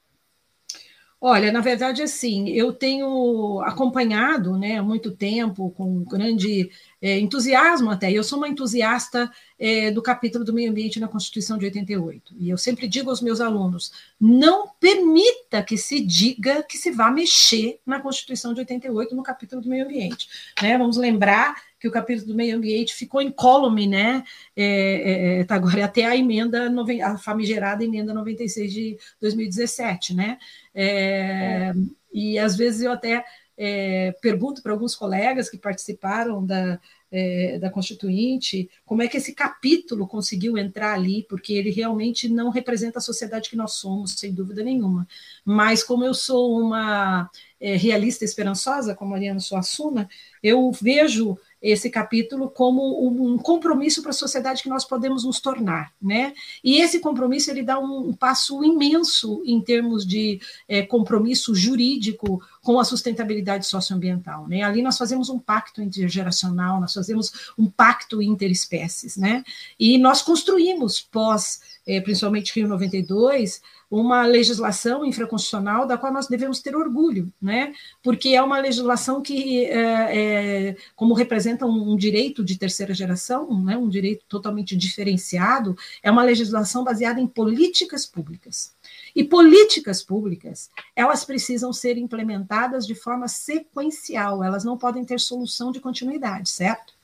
Olha, 1.22 1.52
na 1.52 1.60
verdade, 1.60 2.00
assim, 2.00 2.48
eu 2.48 2.72
tenho 2.72 3.60
acompanhado 3.60 4.56
né, 4.56 4.78
há 4.78 4.82
muito 4.82 5.10
tempo, 5.10 5.70
com 5.72 6.02
grande 6.02 6.70
é, 7.02 7.18
entusiasmo 7.18 7.90
até. 7.90 8.10
Eu 8.10 8.24
sou 8.24 8.38
uma 8.38 8.48
entusiasta 8.48 9.30
é, 9.58 9.90
do 9.90 10.00
capítulo 10.00 10.46
do 10.46 10.52
meio 10.54 10.70
ambiente 10.70 10.98
na 10.98 11.08
Constituição 11.08 11.58
de 11.58 11.66
88. 11.66 12.34
E 12.38 12.48
eu 12.48 12.56
sempre 12.56 12.88
digo 12.88 13.10
aos 13.10 13.20
meus 13.20 13.38
alunos: 13.38 13.92
não 14.18 14.68
permita 14.80 15.62
que 15.62 15.76
se 15.76 16.00
diga 16.00 16.62
que 16.62 16.78
se 16.78 16.90
vá 16.90 17.10
mexer 17.10 17.78
na 17.84 18.00
Constituição 18.00 18.54
de 18.54 18.60
88 18.60 19.14
no 19.14 19.22
capítulo 19.22 19.60
do 19.60 19.68
meio 19.68 19.84
ambiente. 19.84 20.26
Né? 20.62 20.78
Vamos 20.78 20.96
lembrar 20.96 21.54
que 21.80 21.88
o 21.88 21.90
capítulo 21.90 22.28
do 22.28 22.34
meio 22.34 22.54
ambiente 22.54 22.94
ficou 22.94 23.22
incólume, 23.22 23.86
né? 23.86 24.22
É, 24.54 24.64
é, 24.64 25.40
é 25.40 25.44
tá 25.44 25.54
agora 25.54 25.86
até 25.86 26.04
a 26.04 26.14
emenda, 26.14 26.70
a 27.02 27.16
famigerada 27.16 27.82
emenda 27.82 28.12
96 28.12 28.70
de 28.70 28.98
2017, 29.18 30.14
né? 30.14 30.38
É, 30.74 31.72
e 32.12 32.38
às 32.38 32.54
vezes 32.54 32.82
eu 32.82 32.92
até 32.92 33.24
é, 33.56 34.12
pergunto 34.20 34.62
para 34.62 34.72
alguns 34.72 34.94
colegas 34.94 35.48
que 35.48 35.56
participaram 35.56 36.44
da, 36.44 36.78
é, 37.10 37.58
da 37.58 37.70
Constituinte 37.70 38.70
como 38.84 39.02
é 39.02 39.08
que 39.08 39.16
esse 39.16 39.34
capítulo 39.34 40.06
conseguiu 40.06 40.58
entrar 40.58 40.92
ali, 40.92 41.24
porque 41.30 41.54
ele 41.54 41.70
realmente 41.70 42.28
não 42.28 42.50
representa 42.50 42.98
a 42.98 43.02
sociedade 43.02 43.48
que 43.48 43.56
nós 43.56 43.72
somos, 43.72 44.12
sem 44.12 44.34
dúvida 44.34 44.62
nenhuma. 44.62 45.08
Mas 45.44 45.82
como 45.82 46.04
eu 46.04 46.12
sou 46.12 46.60
uma 46.60 47.30
realista 47.58 48.24
esperançosa, 48.24 48.94
como 48.94 49.10
a 49.10 49.16
Mariana 49.16 49.40
Suassuna, 49.40 50.08
eu 50.42 50.70
vejo 50.72 51.38
esse 51.62 51.90
capítulo 51.90 52.48
como 52.48 53.06
um 53.06 53.36
compromisso 53.36 54.02
para 54.02 54.10
a 54.10 54.14
sociedade 54.14 54.62
que 54.62 54.68
nós 54.68 54.84
podemos 54.84 55.24
nos 55.24 55.40
tornar, 55.40 55.92
né? 56.00 56.32
E 56.64 56.80
esse 56.80 57.00
compromisso 57.00 57.50
ele 57.50 57.62
dá 57.62 57.78
um, 57.78 58.12
passo 58.12 58.64
imenso 58.64 59.42
em 59.44 59.60
termos 59.60 60.06
de 60.06 60.40
é, 60.68 60.82
compromisso 60.82 61.54
jurídico 61.54 62.42
com 62.62 62.78
a 62.78 62.84
sustentabilidade 62.84 63.66
socioambiental, 63.66 64.46
né? 64.46 64.62
Ali 64.62 64.82
nós 64.82 64.98
fazemos 64.98 65.28
um 65.28 65.38
pacto 65.38 65.82
intergeracional, 65.82 66.80
nós 66.80 66.92
fazemos 66.92 67.52
um 67.56 67.66
pacto 67.70 68.20
interespécies, 68.22 69.16
né? 69.16 69.42
E 69.78 69.96
nós 69.98 70.22
construímos 70.22 71.00
pós, 71.00 71.60
é, 71.86 72.00
principalmente 72.00 72.52
Rio 72.54 72.68
92, 72.68 73.60
uma 73.90 74.24
legislação 74.24 75.04
infraconstitucional 75.04 75.84
da 75.84 75.98
qual 75.98 76.12
nós 76.12 76.28
devemos 76.28 76.60
ter 76.60 76.76
orgulho, 76.76 77.32
né? 77.42 77.74
porque 78.00 78.28
é 78.28 78.42
uma 78.42 78.60
legislação 78.60 79.20
que, 79.20 79.64
é, 79.64 80.68
é, 80.68 80.76
como 80.94 81.12
representa 81.12 81.66
um, 81.66 81.92
um, 81.92 81.96
direito 81.96 82.44
de 82.44 82.56
terceira 82.56 82.94
geração, 82.94 83.64
né? 83.64 83.76
um 83.76 83.88
direito 83.88 84.24
totalmente 84.28 84.76
diferenciado, 84.76 85.76
é 86.04 86.10
uma 86.10 86.22
legislação 86.22 86.84
baseada 86.84 87.20
em 87.20 87.26
políticas 87.26 88.06
públicas. 88.06 88.72
E 89.14 89.24
políticas 89.24 90.02
públicas, 90.02 90.70
elas 90.94 91.24
precisam 91.24 91.72
ser 91.72 91.96
implementadas 91.96 92.86
de 92.86 92.94
forma 92.94 93.28
sequencial, 93.28 94.42
elas 94.42 94.64
não 94.64 94.76
podem 94.76 95.04
ter 95.04 95.20
solução 95.20 95.70
de 95.70 95.80
continuidade, 95.80 96.48
certo? 96.48 97.00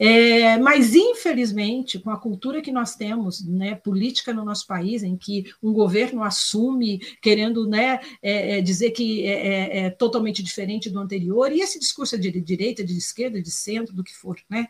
É, 0.00 0.56
mas, 0.58 0.94
infelizmente, 0.94 1.98
com 1.98 2.10
a 2.10 2.16
cultura 2.16 2.62
que 2.62 2.70
nós 2.70 2.94
temos, 2.94 3.44
né, 3.44 3.74
política 3.74 4.32
no 4.32 4.44
nosso 4.44 4.64
país, 4.64 5.02
em 5.02 5.16
que 5.16 5.52
um 5.60 5.72
governo 5.72 6.22
assume 6.22 7.00
querendo 7.20 7.66
né, 7.66 7.98
é, 8.22 8.58
é, 8.58 8.60
dizer 8.60 8.92
que 8.92 9.26
é, 9.26 9.32
é, 9.32 9.78
é, 9.78 9.90
totalmente 9.90 10.40
diferente 10.40 10.88
do 10.88 11.00
anterior, 11.00 11.50
e 11.50 11.60
esse 11.60 11.80
discurso 11.80 12.16
de 12.16 12.30
direita, 12.40 12.84
de 12.84 12.96
esquerda, 12.96 13.42
de 13.42 13.50
centro, 13.50 13.92
do 13.92 14.04
que 14.04 14.14
for, 14.14 14.38
né? 14.48 14.68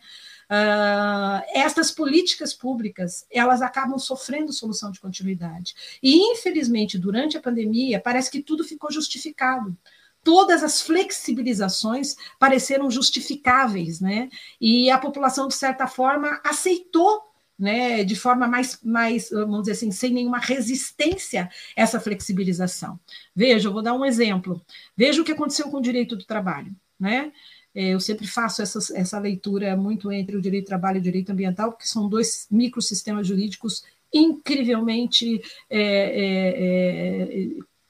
Uh, 0.50 1.45
estas 1.52 1.90
políticas 1.90 2.55
públicas 2.55 3.26
elas 3.31 3.61
acabam 3.61 3.99
sofrendo 3.99 4.52
solução 4.52 4.90
de 4.90 5.00
continuidade. 5.00 5.75
E, 6.02 6.33
infelizmente, 6.33 6.99
durante 6.99 7.37
a 7.37 7.40
pandemia, 7.40 8.00
parece 8.00 8.31
que 8.31 8.43
tudo 8.43 8.64
ficou 8.64 8.90
justificado 8.90 9.76
todas 10.25 10.62
as 10.62 10.83
flexibilizações 10.83 12.14
pareceram 12.38 12.90
justificáveis, 12.90 13.99
né? 13.99 14.28
E 14.61 14.90
a 14.90 14.99
população, 14.99 15.49
de 15.49 15.55
certa 15.55 15.87
forma, 15.87 16.38
aceitou 16.45 17.23
né, 17.59 18.05
de 18.05 18.14
forma 18.14 18.47
mais, 18.47 18.78
mais, 18.85 19.31
vamos 19.31 19.61
dizer 19.61 19.73
assim, 19.73 19.90
sem 19.90 20.12
nenhuma 20.12 20.38
resistência 20.38 21.50
essa 21.75 21.99
flexibilização. 21.99 23.00
Veja, 23.35 23.69
eu 23.69 23.73
vou 23.73 23.83
dar 23.83 23.95
um 23.95 24.05
exemplo. 24.05 24.62
Veja 24.97 25.21
o 25.21 25.25
que 25.25 25.33
aconteceu 25.33 25.69
com 25.71 25.78
o 25.78 25.83
direito 25.83 26.14
do 26.14 26.25
trabalho, 26.25 26.75
né? 27.00 27.33
É, 27.75 27.91
eu 27.95 28.01
sempre 28.01 28.27
faço 28.27 28.63
essa, 28.63 28.79
essa 28.97 29.19
leitura 29.19 29.77
muito 29.77 30.11
entre 30.11 30.37
o 30.37 30.41
direito 30.41 30.65
do 30.65 30.69
trabalho 30.69 30.97
e 30.97 31.01
o 31.01 31.03
direito 31.03 31.31
ambiental, 31.31 31.73
porque 31.73 31.87
são 31.87 32.09
dois 32.09 32.47
microsistemas 32.51 33.27
jurídicos 33.27 33.83
incrivelmente 34.13 35.41
é, 35.69 35.81
é, 35.81 37.43
é 37.43 37.49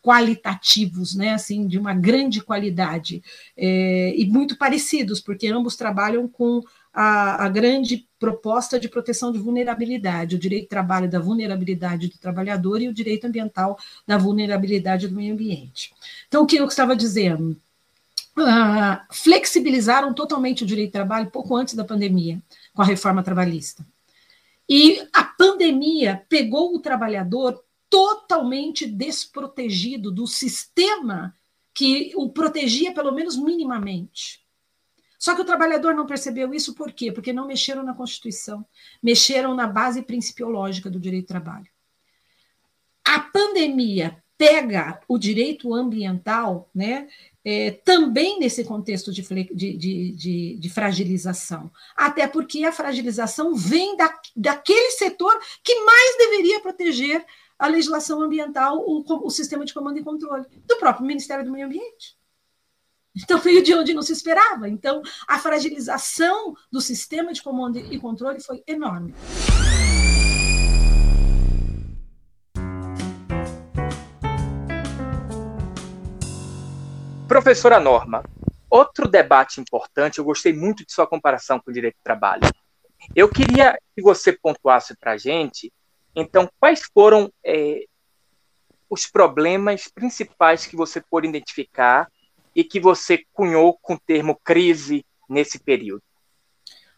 qualitativos, 0.09 1.15
né, 1.15 1.35
assim, 1.35 1.67
de 1.67 1.79
uma 1.79 1.93
grande 1.93 2.41
qualidade, 2.41 3.23
é, 3.57 4.15
e 4.17 4.25
muito 4.27 4.57
parecidos, 4.57 5.21
porque 5.21 5.49
ambos 5.49 5.77
trabalham 5.77 6.27
com 6.27 6.63
a, 6.95 7.45
a, 7.45 7.49
grande 7.49 8.09
proposta 8.19 8.81
de 8.81 8.89
proteção 8.89 9.31
de 9.31 9.39
vulnerabilidade, 9.39 10.37
o 10.37 10.39
direito 10.39 10.63
de 10.63 10.69
trabalho 10.69 11.11
da 11.11 11.19
vulnerabilidade 11.19 12.09
do 12.09 12.19
trabalhador 12.19 12.81
e 12.81 12.89
o 12.89 12.95
direito 12.95 13.27
ambiental 13.27 13.79
da 14.07 14.17
vulnerabilidade 14.17 15.09
do 15.09 15.15
meio 15.15 15.35
ambiente. 15.35 15.93
Então, 16.27 16.43
o 16.43 16.47
que 16.47 16.57
eu 16.57 16.67
estava 16.67 16.97
dizendo? 16.97 17.57
Uh, 18.39 19.01
flexibilizaram 19.11 20.15
totalmente 20.15 20.63
o 20.63 20.67
direito 20.67 20.91
de 20.91 20.93
trabalho 20.93 21.29
pouco 21.29 21.57
antes 21.57 21.75
da 21.75 21.85
pandemia, 21.85 22.41
com 22.73 22.83
a 22.83 22.85
reforma 22.85 23.21
trabalhista. 23.21 23.85
E 24.69 25.05
a 25.13 25.25
pandemia 25.25 26.25
pegou 26.29 26.73
o 26.73 26.79
trabalhador 26.79 27.65
totalmente 27.91 28.87
desprotegido 28.87 30.13
do 30.13 30.27
sistema 30.27 31.35
que 31.75 32.13
o 32.15 32.29
protegia, 32.29 32.93
pelo 32.93 33.13
menos 33.13 33.37
minimamente. 33.37 34.41
Só 35.19 35.35
que 35.35 35.41
o 35.41 35.45
trabalhador 35.45 35.95
não 35.95 36.07
percebeu 36.07 36.55
isso 36.55 36.75
por 36.75 36.93
quê? 36.93 37.11
Porque 37.11 37.33
não 37.33 37.47
mexeram 37.47 37.83
na 37.83 37.95
Constituição, 37.95 38.65
mexeram 39.03 39.55
na 39.55 39.67
base 39.67 40.03
principiológica 40.03 40.89
do 40.89 41.01
direito 41.01 41.25
do 41.25 41.29
trabalho. 41.29 41.67
A 43.05 43.19
pandemia 43.19 44.23
pega 44.37 45.01
o 45.09 45.19
direito 45.19 45.75
ambiental, 45.75 46.71
né? 46.73 47.09
É, 47.51 47.71
também 47.71 48.39
nesse 48.39 48.63
contexto 48.63 49.11
de, 49.11 49.23
de, 49.23 50.13
de, 50.13 50.59
de, 50.59 50.69
fragilização. 50.69 51.71
Até 51.97 52.29
porque 52.29 52.63
a 52.63 52.73
fragilização 52.73 53.55
vem 53.55 53.97
da, 53.97 54.15
daquele 54.37 54.91
setor 54.91 55.35
que 55.65 55.75
mais 55.81 56.19
deveria 56.19 56.61
proteger 56.61 57.25
a 57.59 57.67
legislação 57.67 58.21
ambiental, 58.21 58.85
o, 58.87 59.03
o 59.25 59.31
sistema 59.31 59.65
de 59.65 59.73
comando 59.73 59.99
e 59.99 60.05
controle, 60.05 60.45
do 60.67 60.77
próprio 60.77 61.07
Ministério 61.07 61.43
do 61.43 61.51
Meio 61.51 61.65
Ambiente. 61.65 62.19
Então, 63.17 63.39
veio 63.39 63.63
de 63.63 63.75
onde 63.75 63.95
não 63.95 64.03
se 64.03 64.13
esperava. 64.13 64.69
Então, 64.69 65.01
a 65.27 65.39
fragilização 65.39 66.55
do 66.71 66.83
sistema 66.83 67.33
de 67.33 67.43
comando 67.43 67.79
e 67.79 67.99
controle 67.99 68.41
foi 68.41 68.63
enorme. 68.67 69.15
Professora 77.29 77.79
Norma, 77.79 78.25
outro 78.71 79.07
debate 79.07 79.61
importante, 79.61 80.19
eu 80.19 80.25
gostei 80.25 80.51
muito 80.51 80.83
de 80.87 80.91
sua 80.91 81.07
comparação 81.07 81.61
com 81.61 81.71
o 81.71 81.75
direito 81.75 81.97
do 81.97 82.03
trabalho. 82.03 82.43
Eu 83.15 83.29
queria 83.29 83.79
que 83.95 84.01
você 84.01 84.33
pontuasse 84.33 84.97
para 84.97 85.13
a 85.13 85.17
gente, 85.19 85.71
então, 86.17 86.51
quais 86.59 86.81
foram 86.93 87.31
é, 87.45 87.85
os 88.89 89.07
problemas 89.07 89.89
principais 89.89 90.65
que 90.65 90.75
você 90.75 91.03
pôde 91.03 91.29
identificar 91.29 92.11
e 92.57 92.65
que 92.65 92.81
você 92.81 93.23
cunhou 93.35 93.79
com 93.83 93.93
o 93.93 94.01
termo 94.01 94.35
crise 94.43 95.05
nesse 95.29 95.59
período? 95.59 96.03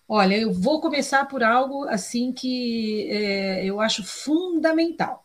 Olha, 0.08 0.38
eu 0.38 0.52
vou 0.52 0.80
começar 0.80 1.24
por 1.26 1.42
algo 1.42 1.88
assim 1.88 2.32
que 2.32 3.08
é, 3.10 3.64
eu 3.64 3.80
acho 3.80 4.04
fundamental. 4.04 5.24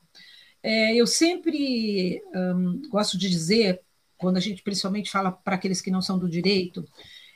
É, 0.63 0.95
eu 0.95 1.05
sempre 1.05 2.23
hum, 2.33 2.81
gosto 2.89 3.19
de 3.19 3.29
dizer 3.29 3.84
quando 4.25 4.37
a 4.37 4.41
gente 4.41 4.63
principalmente 4.63 5.11
fala 5.11 5.31
para 5.31 5.53
aqueles 5.53 5.81
que 5.81 5.91
não 5.91 6.01
são 6.01 6.17
do 6.17 6.27
direito, 6.27 6.83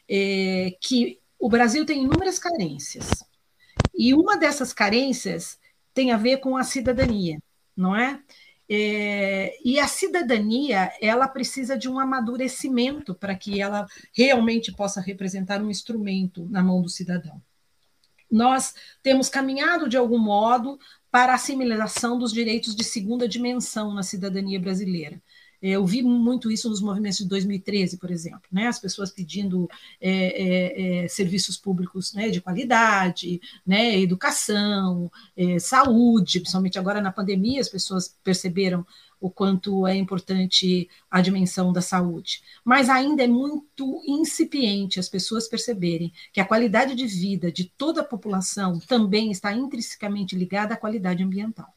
é 0.09 0.75
que 0.81 1.19
o 1.37 1.47
Brasil 1.47 1.85
tem 1.85 2.03
inúmeras 2.03 2.39
carências. 2.39 3.23
E 3.95 4.11
uma 4.15 4.35
dessas 4.35 4.73
carências 4.73 5.59
tem 5.93 6.11
a 6.11 6.17
ver 6.17 6.37
com 6.37 6.57
a 6.57 6.63
cidadania, 6.63 7.37
não 7.77 7.95
é? 7.95 8.19
é 8.67 9.55
e 9.63 9.79
a 9.79 9.87
cidadania, 9.87 10.91
ela 10.99 11.27
precisa 11.27 11.77
de 11.77 11.87
um 11.87 11.99
amadurecimento 11.99 13.13
para 13.13 13.35
que 13.35 13.61
ela 13.61 13.85
realmente 14.11 14.71
possa 14.71 14.99
representar 14.99 15.61
um 15.61 15.69
instrumento 15.69 16.47
na 16.49 16.63
mão 16.63 16.81
do 16.81 16.89
cidadão. 16.89 17.39
Nós 18.31 18.73
temos 19.03 19.29
caminhado 19.29 19.87
de 19.87 19.95
algum 19.95 20.17
modo 20.17 20.79
para 21.11 21.33
a 21.33 21.35
assimilação 21.35 22.17
dos 22.17 22.33
direitos 22.33 22.75
de 22.75 22.83
segunda 22.83 23.27
dimensão 23.27 23.93
na 23.93 24.01
cidadania 24.01 24.59
brasileira. 24.59 25.21
Eu 25.61 25.85
vi 25.85 26.01
muito 26.01 26.49
isso 26.49 26.69
nos 26.69 26.81
movimentos 26.81 27.19
de 27.19 27.27
2013, 27.27 27.97
por 27.97 28.11
exemplo, 28.11 28.43
né? 28.51 28.67
as 28.67 28.79
pessoas 28.79 29.11
pedindo 29.11 29.69
é, 29.99 30.11
é, 30.11 31.03
é, 31.03 31.07
serviços 31.07 31.57
públicos 31.57 32.13
né, 32.13 32.29
de 32.29 32.39
qualidade, 32.39 33.41
né, 33.65 33.99
educação, 33.99 35.11
é, 35.35 35.59
saúde, 35.59 36.39
principalmente 36.39 36.79
agora 36.79 37.01
na 37.01 37.11
pandemia, 37.11 37.59
as 37.59 37.69
pessoas 37.69 38.15
perceberam 38.23 38.85
o 39.19 39.29
quanto 39.29 39.85
é 39.85 39.95
importante 39.95 40.89
a 41.11 41.19
dimensão 41.21 41.73
da 41.73 41.81
saúde. 41.81 42.41
Mas 42.63 42.89
ainda 42.89 43.23
é 43.23 43.27
muito 43.27 44.01
incipiente 44.07 44.99
as 44.99 45.09
pessoas 45.09 45.47
perceberem 45.47 46.13
que 46.31 46.39
a 46.39 46.45
qualidade 46.45 46.95
de 46.95 47.05
vida 47.05 47.51
de 47.51 47.65
toda 47.65 48.01
a 48.01 48.05
população 48.05 48.79
também 48.79 49.31
está 49.31 49.53
intrinsecamente 49.53 50.35
ligada 50.35 50.73
à 50.73 50.77
qualidade 50.77 51.21
ambiental. 51.21 51.73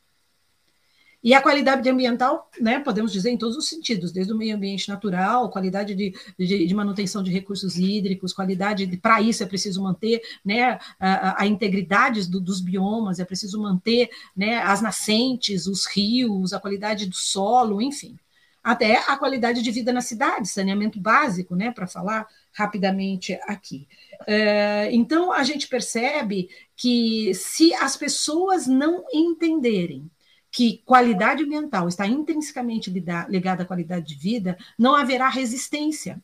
E 1.22 1.34
a 1.34 1.40
qualidade 1.40 1.88
ambiental, 1.88 2.50
né, 2.60 2.80
podemos 2.80 3.12
dizer 3.12 3.30
em 3.30 3.38
todos 3.38 3.56
os 3.56 3.68
sentidos, 3.68 4.10
desde 4.10 4.32
o 4.32 4.36
meio 4.36 4.56
ambiente 4.56 4.88
natural, 4.88 5.48
qualidade 5.50 5.94
de, 5.94 6.12
de, 6.36 6.66
de 6.66 6.74
manutenção 6.74 7.22
de 7.22 7.30
recursos 7.30 7.76
hídricos, 7.76 8.32
qualidade 8.32 8.86
de, 8.86 8.96
para 8.96 9.20
isso 9.22 9.42
é 9.42 9.46
preciso 9.46 9.80
manter 9.80 10.20
né, 10.44 10.80
a, 10.98 11.42
a 11.42 11.46
integridade 11.46 12.28
do, 12.28 12.40
dos 12.40 12.60
biomas, 12.60 13.20
é 13.20 13.24
preciso 13.24 13.60
manter 13.62 14.10
né, 14.36 14.58
as 14.58 14.82
nascentes, 14.82 15.68
os 15.68 15.86
rios, 15.86 16.52
a 16.52 16.58
qualidade 16.58 17.06
do 17.06 17.14
solo, 17.14 17.80
enfim. 17.80 18.18
Até 18.62 18.96
a 19.08 19.16
qualidade 19.16 19.62
de 19.62 19.70
vida 19.70 19.92
na 19.92 20.00
cidade, 20.00 20.48
saneamento 20.48 21.00
básico, 21.00 21.54
né, 21.54 21.70
para 21.70 21.86
falar 21.86 22.26
rapidamente 22.52 23.38
aqui. 23.46 23.86
É, 24.26 24.88
então, 24.92 25.32
a 25.32 25.42
gente 25.44 25.68
percebe 25.68 26.48
que 26.76 27.32
se 27.34 27.72
as 27.74 27.96
pessoas 27.96 28.66
não 28.66 29.04
entenderem 29.12 30.10
que 30.52 30.82
qualidade 30.84 31.42
ambiental 31.42 31.88
está 31.88 32.06
intrinsecamente 32.06 32.90
ligada 32.90 33.62
à 33.62 33.66
qualidade 33.66 34.06
de 34.06 34.14
vida, 34.14 34.58
não 34.78 34.94
haverá 34.94 35.30
resistência 35.30 36.22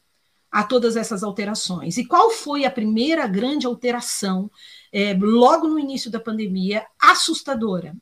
a 0.51 0.63
todas 0.63 0.97
essas 0.97 1.23
alterações. 1.23 1.97
E 1.97 2.05
qual 2.05 2.31
foi 2.31 2.67
a 2.67 2.71
primeira 2.71 3.27
grande 3.27 3.67
alteração, 3.67 4.51
é, 4.93 5.15
logo 5.15 5.67
no 5.67 5.79
início 5.79 6.11
da 6.11 6.21
pandemia, 6.21 6.87
assustadora, 7.01 7.97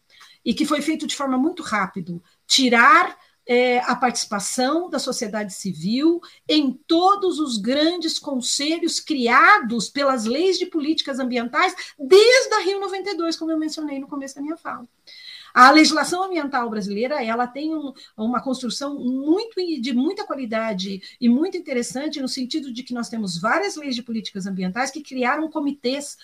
e 0.45 0.53
que 0.53 0.67
foi 0.67 0.83
feito 0.83 1.07
de 1.07 1.15
forma 1.15 1.39
muito 1.39 1.63
rápida? 1.63 2.21
Tirar 2.45 3.17
é, 3.47 3.79
a 3.79 3.95
participação 3.95 4.91
da 4.91 4.99
sociedade 4.99 5.55
civil 5.55 6.21
em 6.49 6.73
todos 6.73 7.39
os 7.39 7.57
grandes 7.57 8.19
conselhos 8.19 8.99
criados 8.99 9.89
pelas 9.89 10.25
leis 10.25 10.59
de 10.59 10.67
políticas 10.67 11.21
ambientais 11.21 11.75
desde 11.97 12.55
a 12.55 12.61
Rio 12.61 12.81
92, 12.81 13.37
como 13.37 13.53
eu 13.53 13.59
mencionei 13.59 14.01
no 14.01 14.09
começo 14.09 14.35
da 14.35 14.43
minha 14.43 14.57
fala. 14.57 14.89
A 15.57 15.71
legislação 15.71 16.23
ambiental 16.23 16.69
brasileira 16.69 17.25
ela 17.25 17.47
tem 17.47 17.75
um, 17.75 17.91
uma 18.15 18.43
construção 18.43 18.99
muito 18.99 19.55
de 19.81 19.95
muita 19.95 20.23
qualidade 20.23 21.01
e 21.19 21.31
muito 21.31 21.57
interessante 21.57 22.21
no 22.21 22.29
sentido 22.29 22.71
de 22.71 22.83
que 22.83 22.93
nós 22.93 23.09
temos 23.09 23.41
várias 23.41 23.75
leis 23.75 23.95
de 23.95 24.03
políticas 24.03 24.47
ambientais 24.47 24.91
que 24.91 25.03
criaram 25.03 25.51
comitês, 25.51 26.19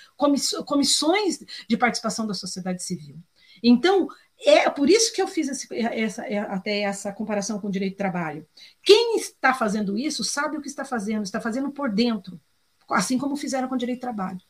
comissões 0.67 1.39
de 1.67 1.79
participação 1.79 2.27
da 2.27 2.35
sociedade 2.35 2.83
civil. 2.83 3.17
Então, 3.63 4.07
é 4.39 4.69
por 4.69 4.91
isso 4.91 5.11
que 5.15 5.23
eu 5.23 5.27
fiz 5.27 5.49
esse, 5.49 5.67
essa, 5.77 6.27
é, 6.27 6.37
até 6.37 6.81
essa 6.81 7.11
comparação 7.11 7.59
com 7.59 7.69
o 7.69 7.73
direito 7.73 7.95
do 7.95 7.99
trabalho. 7.99 8.47
Quem 8.83 9.17
está 9.17 9.55
fazendo 9.55 9.97
isso 9.97 10.23
sabe 10.23 10.59
o 10.59 10.61
que 10.61 10.69
está 10.69 10.85
fazendo, 10.85 11.23
está 11.23 11.41
fazendo 11.41 11.71
por 11.71 11.91
dentro, 11.91 12.39
assim 12.91 13.17
como 13.17 13.35
fizeram 13.35 13.67
com 13.67 13.77
o 13.77 13.79
direito 13.79 14.01
do 14.01 14.03
trabalho. 14.03 14.43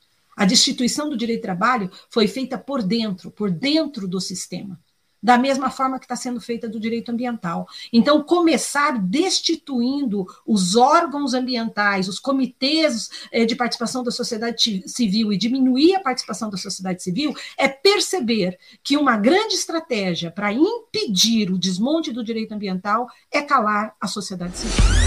A 0.42 0.44
destituição 0.44 1.08
do 1.08 1.16
direito 1.16 1.38
de 1.38 1.42
trabalho 1.42 1.88
foi 2.10 2.26
feita 2.26 2.58
por 2.58 2.82
dentro, 2.82 3.30
por 3.30 3.48
dentro 3.48 4.08
do 4.08 4.20
sistema, 4.20 4.76
da 5.22 5.38
mesma 5.38 5.70
forma 5.70 6.00
que 6.00 6.04
está 6.04 6.16
sendo 6.16 6.40
feita 6.40 6.68
do 6.68 6.80
direito 6.80 7.12
ambiental. 7.12 7.64
Então, 7.92 8.24
começar 8.24 8.98
destituindo 8.98 10.26
os 10.44 10.74
órgãos 10.74 11.32
ambientais, 11.32 12.08
os 12.08 12.18
comitês 12.18 13.08
eh, 13.30 13.44
de 13.44 13.54
participação 13.54 14.02
da 14.02 14.10
sociedade 14.10 14.82
civil 14.84 15.32
e 15.32 15.38
diminuir 15.38 15.94
a 15.94 16.00
participação 16.00 16.50
da 16.50 16.56
sociedade 16.56 17.04
civil 17.04 17.32
é 17.56 17.68
perceber 17.68 18.58
que 18.82 18.96
uma 18.96 19.16
grande 19.16 19.54
estratégia 19.54 20.28
para 20.28 20.52
impedir 20.52 21.52
o 21.52 21.58
desmonte 21.58 22.10
do 22.10 22.24
direito 22.24 22.52
ambiental 22.52 23.06
é 23.30 23.42
calar 23.42 23.94
a 24.00 24.08
sociedade 24.08 24.58
civil. 24.58 25.01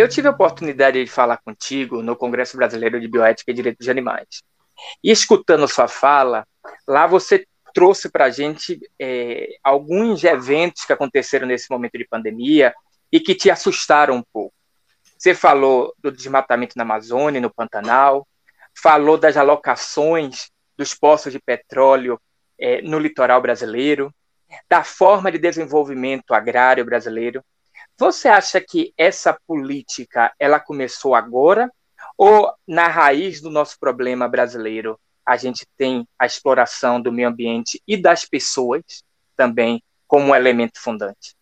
Eu 0.00 0.08
tive 0.08 0.28
a 0.28 0.30
oportunidade 0.30 1.04
de 1.04 1.10
falar 1.10 1.36
contigo 1.36 2.02
no 2.02 2.16
Congresso 2.16 2.56
Brasileiro 2.56 2.98
de 2.98 3.06
Bioética 3.06 3.50
e 3.50 3.54
Direitos 3.54 3.84
de 3.84 3.90
Animais. 3.90 4.42
E 5.04 5.10
escutando 5.10 5.68
sua 5.68 5.88
fala, 5.88 6.46
lá 6.88 7.06
você 7.06 7.46
trouxe 7.74 8.08
para 8.08 8.24
a 8.24 8.30
gente 8.30 8.80
é, 8.98 9.58
alguns 9.62 10.24
eventos 10.24 10.86
que 10.86 10.92
aconteceram 10.94 11.46
nesse 11.46 11.70
momento 11.70 11.98
de 11.98 12.08
pandemia 12.08 12.72
e 13.12 13.20
que 13.20 13.34
te 13.34 13.50
assustaram 13.50 14.16
um 14.16 14.24
pouco. 14.32 14.54
Você 15.18 15.34
falou 15.34 15.94
do 15.98 16.10
desmatamento 16.10 16.78
na 16.78 16.82
Amazônia, 16.82 17.38
no 17.38 17.52
Pantanal, 17.52 18.26
falou 18.74 19.18
das 19.18 19.36
alocações 19.36 20.50
dos 20.78 20.94
poços 20.94 21.30
de 21.30 21.38
petróleo 21.38 22.18
é, 22.58 22.80
no 22.80 22.98
litoral 22.98 23.42
brasileiro, 23.42 24.10
da 24.66 24.82
forma 24.82 25.30
de 25.30 25.36
desenvolvimento 25.36 26.32
agrário 26.32 26.86
brasileiro. 26.86 27.44
Você 28.00 28.28
acha 28.28 28.58
que 28.62 28.94
essa 28.96 29.38
política 29.46 30.32
ela 30.38 30.58
começou 30.58 31.14
agora? 31.14 31.70
Ou 32.16 32.50
na 32.66 32.88
raiz 32.88 33.42
do 33.42 33.50
nosso 33.50 33.78
problema 33.78 34.26
brasileiro 34.26 34.98
a 35.24 35.36
gente 35.36 35.66
tem 35.76 36.08
a 36.18 36.24
exploração 36.24 36.98
do 36.98 37.12
meio 37.12 37.28
ambiente 37.28 37.78
e 37.86 37.98
das 37.98 38.24
pessoas 38.24 38.82
também 39.36 39.82
como 40.08 40.34
elemento 40.34 40.80
fundante? 40.80 41.36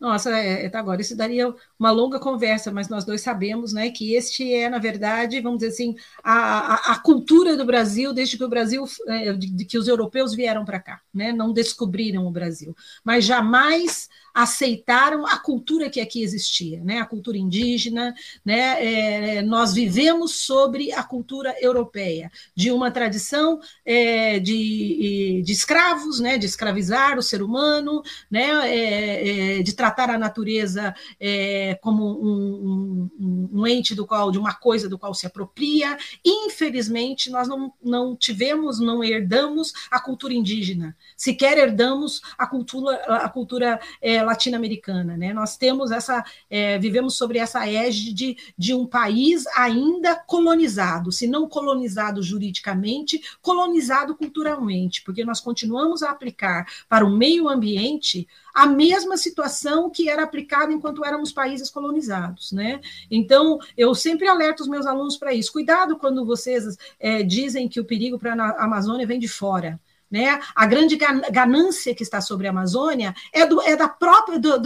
Nossa, 0.00 0.30
é, 0.30 0.66
é, 0.66 0.76
agora. 0.76 1.00
Isso 1.00 1.16
daria 1.16 1.54
uma 1.78 1.90
longa 1.90 2.18
conversa, 2.18 2.72
mas 2.72 2.88
nós 2.88 3.04
dois 3.04 3.20
sabemos 3.20 3.72
né, 3.72 3.90
que 3.90 4.14
este 4.14 4.52
é, 4.52 4.68
na 4.68 4.78
verdade, 4.78 5.40
vamos 5.40 5.58
dizer 5.58 5.72
assim, 5.72 5.94
a, 6.22 6.92
a, 6.92 6.92
a 6.92 6.98
cultura 6.98 7.56
do 7.56 7.64
Brasil 7.64 8.12
desde 8.12 8.36
que 8.36 8.44
o 8.44 8.48
Brasil, 8.48 8.84
é, 9.06 9.32
de, 9.32 9.50
de, 9.50 9.64
que 9.64 9.78
os 9.78 9.86
europeus 9.86 10.34
vieram 10.34 10.64
para 10.64 10.80
cá, 10.80 11.00
né, 11.12 11.32
não 11.32 11.52
descobriram 11.52 12.26
o 12.26 12.30
Brasil, 12.30 12.74
mas 13.04 13.24
jamais 13.24 14.08
aceitaram 14.34 15.24
a 15.24 15.38
cultura 15.38 15.88
que 15.88 16.00
aqui 16.00 16.20
existia, 16.22 16.82
né? 16.82 16.98
A 16.98 17.06
cultura 17.06 17.38
indígena, 17.38 18.12
né? 18.44 19.36
É, 19.38 19.42
nós 19.42 19.72
vivemos 19.72 20.38
sobre 20.38 20.92
a 20.92 21.04
cultura 21.04 21.54
europeia, 21.60 22.32
de 22.54 22.72
uma 22.72 22.90
tradição 22.90 23.60
é, 23.84 24.40
de, 24.40 25.40
de 25.44 25.52
escravos, 25.52 26.18
né? 26.18 26.36
De 26.36 26.46
escravizar 26.46 27.16
o 27.16 27.22
ser 27.22 27.42
humano, 27.42 28.02
né? 28.28 28.68
É, 28.68 29.58
é 29.58 29.62
de 29.62 29.72
tratar 29.72 30.10
a 30.10 30.18
natureza 30.18 30.92
é, 31.20 31.78
como 31.80 32.04
um, 32.04 33.08
um, 33.20 33.50
um, 33.52 33.66
ente 33.66 33.94
do 33.94 34.04
qual, 34.04 34.32
de 34.32 34.38
uma 34.38 34.54
coisa 34.54 34.88
do 34.88 34.98
qual 34.98 35.14
se 35.14 35.26
apropria. 35.26 35.96
Infelizmente, 36.24 37.30
nós 37.30 37.46
não, 37.46 37.72
não 37.80 38.16
tivemos, 38.16 38.80
não 38.80 39.04
herdamos 39.04 39.72
a 39.90 40.00
cultura 40.00 40.34
indígena, 40.34 40.96
sequer 41.16 41.56
herdamos 41.56 42.20
a 42.36 42.46
cultura, 42.46 42.96
a 42.96 43.28
cultura 43.28 43.80
é, 44.02 44.23
latino-americana. 44.24 45.16
Né? 45.16 45.32
Nós 45.32 45.56
temos 45.56 45.90
essa, 45.90 46.24
é, 46.48 46.78
vivemos 46.78 47.16
sobre 47.16 47.38
essa 47.38 47.68
égide 47.68 48.36
de 48.56 48.74
um 48.74 48.86
país 48.86 49.46
ainda 49.56 50.16
colonizado, 50.16 51.12
se 51.12 51.26
não 51.26 51.48
colonizado 51.48 52.22
juridicamente, 52.22 53.22
colonizado 53.40 54.16
culturalmente, 54.16 55.02
porque 55.02 55.24
nós 55.24 55.40
continuamos 55.40 56.02
a 56.02 56.10
aplicar 56.10 56.66
para 56.88 57.04
o 57.04 57.10
meio 57.10 57.48
ambiente 57.48 58.26
a 58.54 58.66
mesma 58.66 59.16
situação 59.16 59.90
que 59.90 60.08
era 60.08 60.22
aplicada 60.22 60.72
enquanto 60.72 61.04
éramos 61.04 61.32
países 61.32 61.68
colonizados, 61.68 62.52
né? 62.52 62.80
Então, 63.10 63.58
eu 63.76 63.94
sempre 63.94 64.28
alerto 64.28 64.62
os 64.62 64.68
meus 64.68 64.86
alunos 64.86 65.16
para 65.16 65.34
isso. 65.34 65.52
Cuidado 65.52 65.96
quando 65.96 66.24
vocês 66.24 66.76
é, 67.00 67.22
dizem 67.22 67.68
que 67.68 67.80
o 67.80 67.84
perigo 67.84 68.18
para 68.18 68.34
a 68.34 68.64
Amazônia 68.64 69.06
vem 69.06 69.18
de 69.18 69.28
fora. 69.28 69.80
Né? 70.14 70.40
A 70.54 70.64
grande 70.64 70.96
ganância 70.96 71.92
que 71.92 72.04
está 72.04 72.20
sobre 72.20 72.46
a 72.46 72.50
Amazônia 72.50 73.12
é, 73.32 73.44
do, 73.44 73.60
é 73.60 73.74
da, 73.74 73.88
própria, 73.88 74.38
do, 74.38 74.60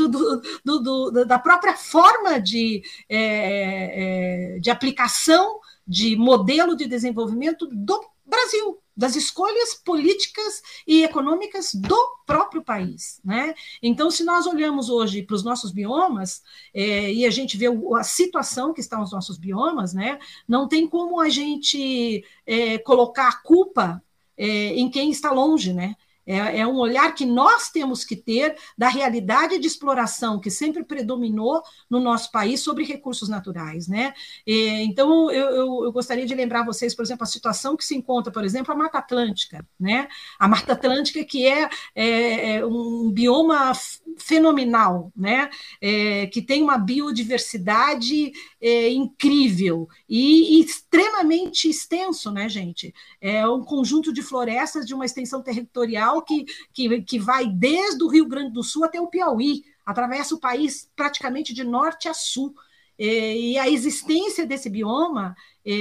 do, 0.62 1.24
da 1.24 1.38
própria 1.38 1.74
forma 1.74 2.38
de, 2.38 2.82
é, 3.08 4.56
é, 4.56 4.58
de 4.58 4.70
aplicação 4.70 5.58
de 5.86 6.16
modelo 6.16 6.76
de 6.76 6.86
desenvolvimento 6.86 7.66
do 7.66 7.98
Brasil, 8.26 8.78
das 8.94 9.16
escolhas 9.16 9.72
políticas 9.72 10.60
e 10.86 11.02
econômicas 11.02 11.72
do 11.72 11.96
próprio 12.26 12.62
país. 12.62 13.18
Né? 13.24 13.54
Então, 13.82 14.10
se 14.10 14.24
nós 14.24 14.46
olhamos 14.46 14.90
hoje 14.90 15.22
para 15.22 15.34
os 15.34 15.42
nossos 15.42 15.72
biomas 15.72 16.42
é, 16.74 17.10
e 17.10 17.24
a 17.24 17.30
gente 17.30 17.56
vê 17.56 17.68
a 17.96 18.02
situação 18.02 18.74
que 18.74 18.82
estão 18.82 19.02
os 19.02 19.12
nossos 19.12 19.38
biomas, 19.38 19.94
né, 19.94 20.18
não 20.46 20.68
tem 20.68 20.86
como 20.86 21.18
a 21.22 21.30
gente 21.30 22.22
é, 22.44 22.76
colocar 22.76 23.28
a 23.28 23.36
culpa 23.36 24.02
é, 24.38 24.46
em 24.74 24.90
quem 24.90 25.10
está 25.10 25.30
longe, 25.32 25.72
né? 25.72 25.94
É, 26.28 26.58
é, 26.58 26.66
um 26.66 26.76
olhar 26.76 27.14
que 27.14 27.24
nós 27.24 27.70
temos 27.70 28.04
que 28.04 28.14
ter 28.14 28.54
da 28.76 28.86
realidade 28.86 29.58
de 29.58 29.66
exploração 29.66 30.38
que 30.38 30.50
sempre 30.50 30.84
predominou 30.84 31.62
no 31.88 31.98
nosso 31.98 32.30
país 32.30 32.60
sobre 32.60 32.84
recursos 32.84 33.30
naturais. 33.30 33.88
Né? 33.88 34.12
E, 34.46 34.82
então, 34.82 35.30
eu, 35.30 35.48
eu, 35.48 35.84
eu, 35.84 35.90
gostaria 35.90 36.26
de 36.26 36.34
lembrar 36.34 36.66
vocês, 36.66 36.94
por 36.94 37.02
exemplo, 37.02 37.22
a 37.24 37.26
situação 37.26 37.78
que 37.78 37.84
se 37.84 37.96
encontra, 37.96 38.30
por 38.30 38.44
exemplo, 38.44 38.74
a 38.74 38.76
Mata 38.76 38.98
Atlântica. 38.98 39.66
Né? 39.80 40.06
A 40.38 40.46
Mata 40.46 40.74
Atlântica, 40.74 41.24
que 41.24 41.46
é, 41.46 41.70
é, 41.94 42.56
é 42.56 42.66
um 42.66 43.10
bioma 43.10 43.72
fenomenal, 44.18 45.12
né? 45.16 45.50
É, 45.80 46.26
que 46.26 46.42
tem 46.42 46.62
uma 46.62 46.78
biodiversidade 46.78 48.32
é, 48.60 48.90
incrível 48.90 49.88
e, 50.08 50.58
e, 50.58 50.64
extremamente 50.64 51.68
extenso, 51.68 52.30
né, 52.30 52.48
gente? 52.48 52.94
É 53.20 53.46
um 53.46 53.62
conjunto 53.62 54.12
de 54.12 54.22
florestas 54.22 54.86
de 54.86 54.94
uma 54.94 55.04
extensão 55.04 55.42
territorial 55.42 56.22
que, 56.22 56.46
que, 56.72 57.02
que 57.02 57.18
vai 57.18 57.46
desde 57.46 58.02
o 58.04 58.08
Rio 58.08 58.26
Grande 58.26 58.52
do 58.52 58.62
Sul 58.62 58.84
até 58.84 59.00
o 59.00 59.08
Piauí, 59.08 59.62
atravessa 59.84 60.34
o 60.34 60.40
país 60.40 60.90
praticamente 60.94 61.54
de 61.54 61.64
norte 61.64 62.08
a 62.08 62.14
sul. 62.14 62.54
É, 63.00 63.36
e 63.36 63.56
a 63.56 63.68
existência 63.68 64.44
desse 64.44 64.68
bioma 64.68 65.36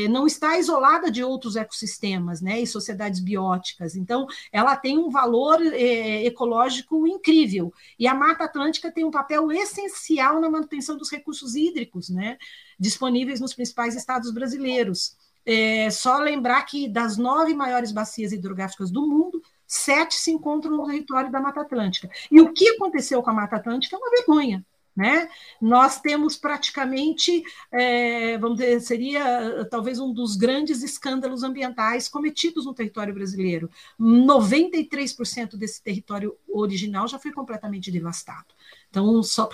não 0.09 0.27
está 0.27 0.57
isolada 0.57 1.09
de 1.09 1.23
outros 1.23 1.55
ecossistemas 1.55 2.41
né, 2.41 2.59
e 2.59 2.67
sociedades 2.67 3.19
bióticas. 3.19 3.95
Então, 3.95 4.27
ela 4.51 4.75
tem 4.75 4.97
um 4.97 5.09
valor 5.09 5.61
é, 5.61 6.25
ecológico 6.25 7.07
incrível. 7.07 7.73
E 7.97 8.07
a 8.07 8.13
Mata 8.13 8.43
Atlântica 8.43 8.91
tem 8.91 9.05
um 9.05 9.11
papel 9.11 9.51
essencial 9.51 10.41
na 10.41 10.49
manutenção 10.49 10.97
dos 10.97 11.09
recursos 11.09 11.55
hídricos 11.55 12.09
né, 12.09 12.37
disponíveis 12.77 13.39
nos 13.39 13.53
principais 13.53 13.95
estados 13.95 14.31
brasileiros. 14.31 15.15
É, 15.45 15.89
só 15.89 16.17
lembrar 16.17 16.61
que 16.63 16.89
das 16.89 17.15
nove 17.15 17.53
maiores 17.53 17.93
bacias 17.93 18.33
hidrográficas 18.33 18.91
do 18.91 19.07
mundo, 19.07 19.41
sete 19.65 20.15
se 20.15 20.31
encontram 20.31 20.75
no 20.75 20.85
território 20.85 21.31
da 21.31 21.39
Mata 21.39 21.61
Atlântica. 21.61 22.09
E 22.29 22.41
o 22.41 22.51
que 22.51 22.67
aconteceu 22.69 23.23
com 23.23 23.29
a 23.29 23.33
Mata 23.33 23.55
Atlântica 23.55 23.95
é 23.95 23.99
uma 23.99 24.09
vergonha. 24.09 24.65
Né? 24.97 25.29
Nós 25.61 26.01
temos 26.01 26.37
praticamente, 26.37 27.43
é, 27.71 28.35
vamos 28.39 28.57
dizer, 28.57 28.81
seria 28.81 29.63
talvez 29.69 29.99
um 29.99 30.11
dos 30.11 30.35
grandes 30.35 30.81
escândalos 30.81 31.43
ambientais 31.43 32.09
cometidos 32.09 32.65
no 32.65 32.73
território 32.73 33.13
brasileiro. 33.13 33.69
93% 34.01 35.55
desse 35.55 35.83
território 35.83 36.35
original 36.49 37.07
já 37.07 37.19
foi 37.19 37.31
completamente 37.31 37.91
devastado. 37.91 38.47
Então, 38.89 39.21
só 39.21 39.47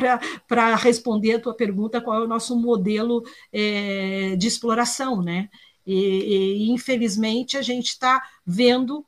para 0.48 0.76
responder 0.78 1.34
a 1.34 1.42
tua 1.42 1.54
pergunta, 1.54 2.00
qual 2.00 2.22
é 2.22 2.24
o 2.24 2.28
nosso 2.28 2.56
modelo 2.56 3.22
é, 3.52 4.38
de 4.38 4.48
exploração, 4.48 5.22
né? 5.22 5.50
E, 5.86 5.96
e 5.96 6.72
infelizmente 6.72 7.58
a 7.58 7.62
gente 7.62 7.88
está 7.88 8.24
vendo 8.46 9.06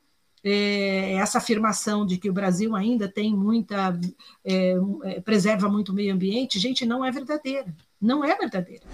é, 0.48 1.14
essa 1.14 1.38
afirmação 1.38 2.06
de 2.06 2.18
que 2.18 2.30
o 2.30 2.32
Brasil 2.32 2.76
ainda 2.76 3.08
tem 3.08 3.34
muita. 3.34 3.98
É, 4.44 4.74
é, 5.02 5.20
preserva 5.20 5.68
muito 5.68 5.90
o 5.90 5.94
meio 5.94 6.14
ambiente, 6.14 6.60
gente, 6.60 6.86
não 6.86 7.04
é 7.04 7.10
verdadeira. 7.10 7.74
Não 8.00 8.24
é 8.24 8.32
verdadeira. 8.36 8.84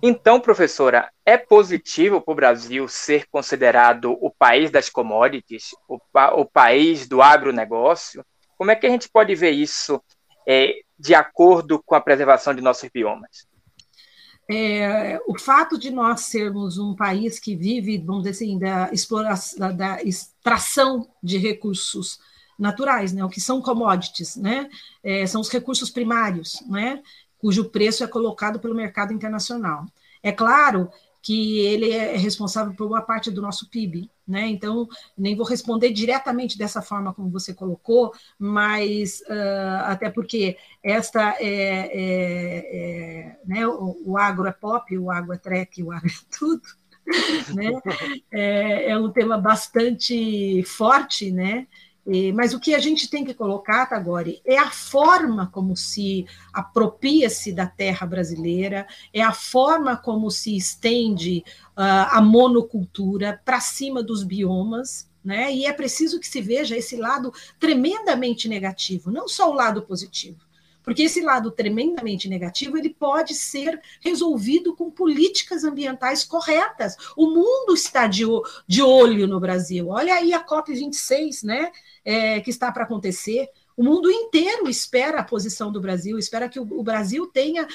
Então, 0.00 0.40
professora, 0.40 1.10
é 1.26 1.36
positivo 1.36 2.20
para 2.20 2.32
o 2.32 2.36
Brasil 2.36 2.88
ser 2.88 3.26
considerado 3.26 4.16
o 4.22 4.30
país 4.30 4.70
das 4.70 4.88
commodities, 4.88 5.70
o, 5.86 5.98
pa 6.12 6.32
o 6.32 6.46
país 6.46 7.06
do 7.06 7.20
agronegócio? 7.20 8.24
Como 8.56 8.70
é 8.70 8.76
que 8.76 8.86
a 8.86 8.90
gente 8.90 9.08
pode 9.08 9.34
ver 9.34 9.50
isso 9.50 10.00
é, 10.48 10.80
de 10.98 11.14
acordo 11.14 11.82
com 11.82 11.94
a 11.94 12.00
preservação 12.00 12.54
de 12.54 12.62
nossos 12.62 12.88
biomas? 12.88 13.46
É, 14.50 15.20
o 15.26 15.38
fato 15.38 15.78
de 15.78 15.90
nós 15.90 16.22
sermos 16.22 16.78
um 16.78 16.96
país 16.96 17.38
que 17.38 17.54
vive, 17.54 17.98
vamos 17.98 18.22
dizer 18.22 18.30
assim, 18.30 18.58
da 18.58 18.90
exploração, 18.90 19.76
da, 19.76 20.02
extração 20.02 21.06
de 21.22 21.36
recursos 21.36 22.18
naturais, 22.58 23.12
né, 23.12 23.22
o 23.22 23.28
que 23.28 23.42
são 23.42 23.60
commodities, 23.60 24.36
né, 24.36 24.70
é, 25.04 25.26
são 25.26 25.42
os 25.42 25.50
recursos 25.50 25.90
primários, 25.90 26.62
né, 26.66 27.02
cujo 27.36 27.68
preço 27.68 28.02
é 28.02 28.06
colocado 28.06 28.58
pelo 28.58 28.74
mercado 28.74 29.12
internacional. 29.12 29.84
É 30.22 30.32
claro 30.32 30.90
que 31.22 31.60
ele 31.60 31.90
é 31.90 32.16
responsável 32.16 32.74
por 32.74 32.86
uma 32.86 33.02
parte 33.02 33.30
do 33.30 33.42
nosso 33.42 33.68
PIB, 33.68 34.10
né? 34.26 34.46
Então, 34.46 34.88
nem 35.16 35.36
vou 35.36 35.46
responder 35.46 35.90
diretamente 35.90 36.56
dessa 36.56 36.82
forma 36.82 37.12
como 37.12 37.30
você 37.30 37.52
colocou, 37.54 38.12
mas 38.38 39.20
uh, 39.22 39.84
até 39.84 40.10
porque 40.10 40.56
esta 40.82 41.36
é, 41.40 41.90
é, 41.92 42.68
é 42.72 43.38
né? 43.44 43.66
O, 43.66 43.96
o, 44.04 44.18
agro 44.18 44.46
é 44.46 44.52
pop, 44.52 44.96
o 44.96 45.10
agro 45.10 45.32
é 45.32 45.38
track, 45.38 45.82
o 45.82 45.92
agro 45.92 46.08
é 46.08 46.36
tudo. 46.38 46.62
Né? 47.54 47.70
É, 48.30 48.90
é 48.90 48.98
um 48.98 49.10
tema 49.10 49.38
bastante 49.38 50.62
forte, 50.64 51.32
né? 51.32 51.66
Mas 52.34 52.54
o 52.54 52.60
que 52.60 52.74
a 52.74 52.78
gente 52.78 53.10
tem 53.10 53.22
que 53.22 53.34
colocar, 53.34 53.84
Tagore, 53.86 54.40
é 54.44 54.56
a 54.56 54.70
forma 54.70 55.46
como 55.46 55.76
se 55.76 56.26
apropria-se 56.52 57.52
da 57.52 57.66
terra 57.66 58.06
brasileira, 58.06 58.86
é 59.12 59.20
a 59.20 59.32
forma 59.32 59.94
como 59.94 60.30
se 60.30 60.56
estende 60.56 61.44
uh, 61.76 62.08
a 62.10 62.22
monocultura 62.22 63.40
para 63.44 63.60
cima 63.60 64.02
dos 64.02 64.22
biomas, 64.22 65.06
né? 65.22 65.52
E 65.52 65.66
é 65.66 65.72
preciso 65.72 66.18
que 66.18 66.26
se 66.26 66.40
veja 66.40 66.74
esse 66.74 66.96
lado 66.96 67.30
tremendamente 67.60 68.48
negativo, 68.48 69.10
não 69.10 69.28
só 69.28 69.50
o 69.50 69.54
lado 69.54 69.82
positivo. 69.82 70.47
Porque 70.88 71.02
esse 71.02 71.20
lado 71.20 71.50
tremendamente 71.50 72.30
negativo 72.30 72.78
ele 72.78 72.88
pode 72.88 73.34
ser 73.34 73.78
resolvido 74.00 74.74
com 74.74 74.90
políticas 74.90 75.62
ambientais 75.62 76.24
corretas. 76.24 76.96
O 77.14 77.26
mundo 77.26 77.74
está 77.74 78.06
de, 78.06 78.24
de 78.66 78.80
olho 78.80 79.26
no 79.26 79.38
Brasil. 79.38 79.88
Olha 79.88 80.14
aí 80.14 80.32
a 80.32 80.42
COP26, 80.42 81.44
né? 81.44 81.70
é, 82.08 82.40
que 82.40 82.48
está 82.48 82.72
para 82.72 82.84
acontecer. 82.84 83.50
O 83.76 83.84
mundo 83.84 84.10
inteiro 84.10 84.66
espera 84.66 85.20
a 85.20 85.24
posição 85.24 85.70
do 85.70 85.78
Brasil, 85.78 86.18
espera 86.18 86.48
que 86.48 86.58
o, 86.58 86.82
Brasil 86.82 87.26
tenha 87.26 87.68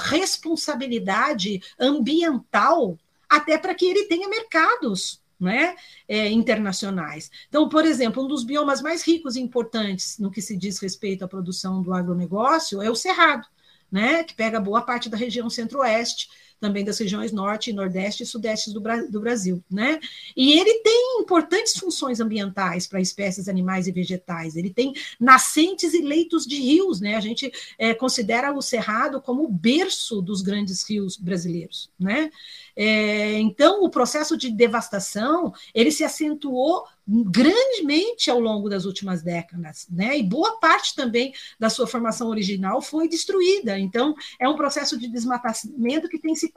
responsabilidade 0.00 1.60
ambiental, 1.78 2.98
até 3.28 3.58
para 3.58 3.74
que 3.74 3.84
ele 3.84 4.04
tenha 4.04 4.30
mercados 4.30 5.20
né, 5.38 5.76
é, 6.08 6.30
internacionais. 6.30 7.30
Então, 7.48 7.68
por 7.68 7.84
exemplo, 7.84 8.24
um 8.24 8.28
dos 8.28 8.44
biomas 8.44 8.80
mais 8.80 9.02
ricos 9.02 9.36
e 9.36 9.40
importantes 9.40 10.18
no 10.18 10.30
que 10.30 10.40
se 10.40 10.56
diz 10.56 10.78
respeito 10.78 11.24
à 11.24 11.28
produção 11.28 11.82
do 11.82 11.92
agronegócio 11.92 12.82
é 12.82 12.90
o 12.90 12.94
Cerrado, 12.94 13.46
né, 13.90 14.24
que 14.24 14.34
pega 14.34 14.60
boa 14.60 14.82
parte 14.82 15.08
da 15.08 15.16
região 15.16 15.48
centro-oeste, 15.48 16.28
também 16.60 16.84
das 16.84 16.98
regiões 16.98 17.32
norte, 17.32 17.72
nordeste 17.72 18.22
e 18.22 18.26
sudeste 18.26 18.72
do, 18.72 18.80
do 19.10 19.20
Brasil, 19.20 19.62
né? 19.70 20.00
E 20.36 20.58
ele 20.58 20.80
tem 20.80 21.20
importantes 21.20 21.76
funções 21.76 22.20
ambientais 22.20 22.86
para 22.86 23.00
espécies 23.00 23.48
animais 23.48 23.86
e 23.86 23.92
vegetais. 23.92 24.56
Ele 24.56 24.70
tem 24.70 24.94
nascentes 25.20 25.92
e 25.92 26.00
leitos 26.00 26.46
de 26.46 26.56
rios, 26.56 27.00
né? 27.00 27.14
A 27.16 27.20
gente 27.20 27.52
é, 27.78 27.94
considera 27.94 28.52
o 28.52 28.62
Cerrado 28.62 29.20
como 29.20 29.44
o 29.44 29.48
berço 29.48 30.22
dos 30.22 30.40
grandes 30.40 30.82
rios 30.88 31.16
brasileiros, 31.16 31.90
né? 31.98 32.30
É, 32.76 33.38
então, 33.38 33.82
o 33.82 33.90
processo 33.90 34.36
de 34.36 34.50
devastação 34.50 35.52
ele 35.74 35.90
se 35.90 36.04
acentuou 36.04 36.84
grandemente 37.06 38.30
ao 38.30 38.40
longo 38.40 38.68
das 38.68 38.84
últimas 38.84 39.22
décadas, 39.22 39.86
né? 39.88 40.18
E 40.18 40.22
boa 40.22 40.58
parte 40.58 40.94
também 40.94 41.32
da 41.58 41.70
sua 41.70 41.86
formação 41.86 42.28
original 42.28 42.82
foi 42.82 43.08
destruída. 43.08 43.78
Então, 43.78 44.14
é 44.40 44.48
um 44.48 44.56
processo 44.56 44.98
de 44.98 45.06
desmatamento 45.06 46.08
que 46.08 46.18
tem 46.18 46.34
se 46.34 46.52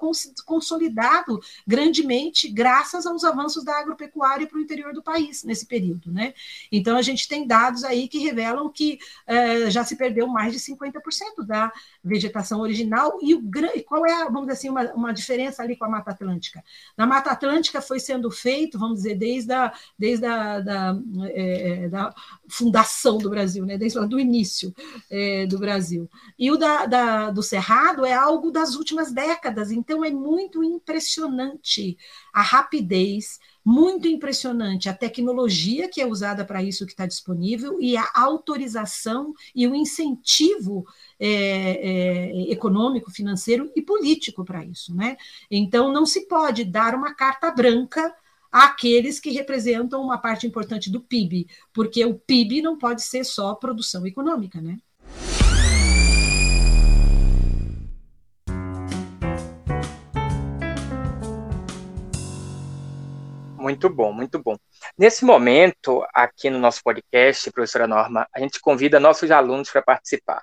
consolidado 0.46 1.40
grandemente 1.68 2.50
graças 2.50 3.06
aos 3.06 3.24
avanços 3.24 3.64
da 3.64 3.78
agropecuária 3.80 4.48
para 4.48 4.58
o 4.58 4.62
interior 4.62 4.92
do 4.92 5.04
país 5.04 5.44
nesse 5.44 5.68
período, 5.68 6.12
né? 6.12 6.34
Então, 6.72 6.98
a 6.98 7.02
gente 7.04 7.28
tem 7.28 7.46
dados 7.46 7.84
aí 7.84 8.08
que 8.08 8.18
revelam 8.18 8.70
que 8.70 8.98
é, 9.28 9.70
já 9.70 9.84
se 9.84 9.96
perdeu 9.96 10.28
mais 10.28 10.52
de 10.52 10.60
50% 10.60 11.46
da 11.46 11.72
vegetação 12.04 12.62
original 12.62 13.20
e 13.22 13.36
o 13.36 13.42
qual 13.86 14.06
é, 14.06 14.26
vamos 14.26 14.42
dizer 14.42 14.54
assim, 14.54 14.70
uma, 14.70 14.84
uma 14.94 15.14
diferença 15.14 15.62
ali 15.62 15.76
com 15.76 15.86
a 15.86 15.90
Mata 15.90 16.12
Atlântica? 16.12 16.64
Na 16.98 17.06
Mata 17.06 17.32
Atlântica 17.32 17.82
foi 17.82 18.00
sendo 18.00 18.32
feito, 18.32 18.80
vamos 18.80 18.98
dizer, 18.98 19.16
desde 19.16 19.54
a, 19.54 19.74
desde 19.98 20.26
a 20.26 20.39
da, 20.60 20.98
é, 21.26 21.84
é, 21.84 21.90
da 21.90 22.14
fundação 22.48 23.18
do 23.18 23.30
Brasil, 23.30 23.66
né? 23.66 23.78
desde 23.78 24.00
do 24.08 24.20
início 24.20 24.74
é, 25.10 25.46
do 25.46 25.60
Brasil. 25.60 26.10
E 26.38 26.52
o 26.52 26.58
da, 26.58 26.86
da, 26.86 27.32
do 27.32 27.44
Cerrado 27.44 28.06
é 28.06 28.14
algo 28.14 28.52
das 28.52 28.76
últimas 28.76 29.12
décadas, 29.12 29.72
então 29.72 30.04
é 30.04 30.12
muito 30.12 30.64
impressionante 30.64 31.98
a 32.34 32.42
rapidez, 32.42 33.40
muito 33.64 34.08
impressionante 34.08 34.90
a 34.90 34.94
tecnologia 34.94 35.88
que 35.90 36.02
é 36.02 36.08
usada 36.08 36.46
para 36.46 36.64
isso 36.64 36.86
que 36.86 36.92
está 36.92 37.06
disponível 37.06 37.78
e 37.80 37.98
a 37.98 38.10
autorização 38.16 39.34
e 39.54 39.68
o 39.68 39.76
incentivo 39.76 40.86
é, 41.20 41.30
é, 41.30 42.52
econômico, 42.52 43.12
financeiro 43.12 43.72
e 43.76 43.82
político 43.82 44.44
para 44.44 44.66
isso. 44.66 44.96
Né? 44.96 45.18
Então, 45.52 45.92
não 45.92 46.06
se 46.06 46.28
pode 46.28 46.64
dar 46.64 46.96
uma 46.96 47.14
carta 47.14 47.52
branca 47.52 48.14
àqueles 48.52 49.20
que 49.20 49.32
representam 49.32 50.02
uma 50.02 50.18
parte 50.18 50.48
importante 50.48 50.92
do 50.92 51.02
PIB, 51.02 51.48
porque 51.74 52.04
o 52.06 52.16
PIB 52.16 52.62
não 52.62 52.78
pode 52.78 53.04
ser 53.04 53.24
só 53.24 53.54
produção 53.56 54.06
econômica, 54.06 54.62
né? 54.62 54.78
Muito 63.58 63.90
bom, 63.90 64.12
muito 64.12 64.42
bom. 64.42 64.58
Nesse 64.98 65.24
momento, 65.24 66.04
aqui 66.14 66.50
no 66.50 66.58
nosso 66.58 66.82
podcast, 66.82 67.52
professora 67.52 67.86
Norma, 67.86 68.28
a 68.34 68.40
gente 68.40 68.60
convida 68.60 69.00
nossos 69.00 69.30
alunos 69.30 69.70
para 69.70 69.82
participar. 69.82 70.42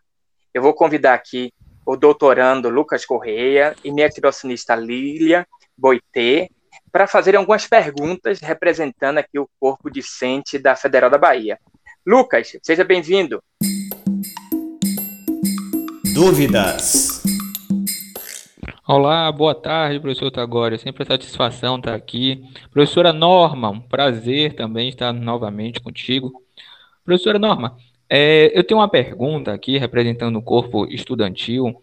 Eu 0.55 0.63
vou 0.63 0.75
convidar 0.75 1.15
aqui 1.15 1.53
o 1.85 1.97
doutorando 1.97 2.69
Lucas 2.69 3.07
Correia 3.07 3.75
e 3.83 3.91
minha 3.91 4.11
criacionista 4.11 4.77
Lília 4.77 5.47
Boitê, 5.77 6.51
para 6.91 7.07
fazer 7.07 7.37
algumas 7.37 7.67
perguntas 7.67 8.41
representando 8.41 9.19
aqui 9.19 9.39
o 9.39 9.49
corpo 9.59 9.91
discente 9.91 10.59
da 10.59 10.75
Federal 10.77 11.11
da 11.11 11.19
Bahia. 11.19 11.59
Lucas, 12.07 12.57
seja 12.63 12.85
bem-vindo. 12.85 13.43
Dúvidas. 16.15 17.23
Olá, 18.89 19.33
boa 19.33 19.55
tarde, 19.55 19.99
professor 19.99 20.31
Tagore. 20.31 20.79
Sempre 20.79 21.05
satisfação 21.05 21.77
estar 21.77 21.95
aqui. 21.95 22.45
Professora 22.71 23.13
Norma, 23.13 23.69
um 23.71 23.81
prazer 23.81 24.55
também 24.55 24.89
estar 24.89 25.13
novamente 25.13 25.81
contigo. 25.81 26.33
Professora 27.05 27.39
Norma, 27.39 27.77
é, 28.09 28.57
eu 28.57 28.63
tenho 28.63 28.79
uma 28.79 28.89
pergunta 28.89 29.53
aqui 29.53 29.77
representando 29.77 30.37
o 30.37 30.43
corpo 30.43 30.87
estudantil. 30.87 31.75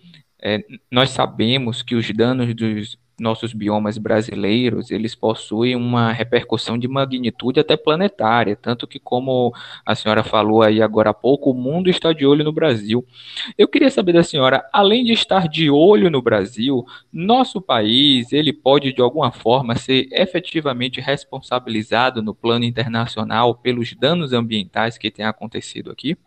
É, 0.41 0.63
nós 0.89 1.09
sabemos 1.09 1.81
que 1.81 1.93
os 1.93 2.09
danos 2.11 2.55
dos 2.55 2.97
nossos 3.19 3.53
biomas 3.53 3.97
brasileiros, 3.97 4.91
eles 4.91 5.15
possuem 5.15 5.75
uma 5.75 6.11
repercussão 6.11 6.77
de 6.77 6.87
magnitude 6.87 7.59
até 7.59 7.77
planetária, 7.77 8.55
tanto 8.55 8.87
que 8.87 8.99
como 8.99 9.53
a 9.85 9.95
senhora 9.95 10.23
falou 10.23 10.61
aí 10.61 10.81
agora 10.81 11.11
há 11.11 11.13
pouco, 11.13 11.51
o 11.51 11.53
mundo 11.53 11.89
está 11.89 12.11
de 12.11 12.25
olho 12.25 12.43
no 12.43 12.51
Brasil. 12.51 13.05
Eu 13.57 13.67
queria 13.67 13.89
saber 13.89 14.13
da 14.13 14.23
senhora, 14.23 14.67
além 14.73 15.03
de 15.03 15.13
estar 15.13 15.47
de 15.47 15.69
olho 15.69 16.09
no 16.09 16.21
Brasil, 16.21 16.85
nosso 17.11 17.61
país, 17.61 18.31
ele 18.31 18.51
pode 18.51 18.93
de 18.93 19.01
alguma 19.01 19.31
forma 19.31 19.75
ser 19.75 20.07
efetivamente 20.11 20.99
responsabilizado 20.99 22.21
no 22.21 22.33
plano 22.33 22.65
internacional 22.65 23.55
pelos 23.55 23.93
danos 23.93 24.33
ambientais 24.33 24.97
que 24.97 25.11
têm 25.11 25.25
acontecido 25.25 25.91
aqui? 25.91 26.17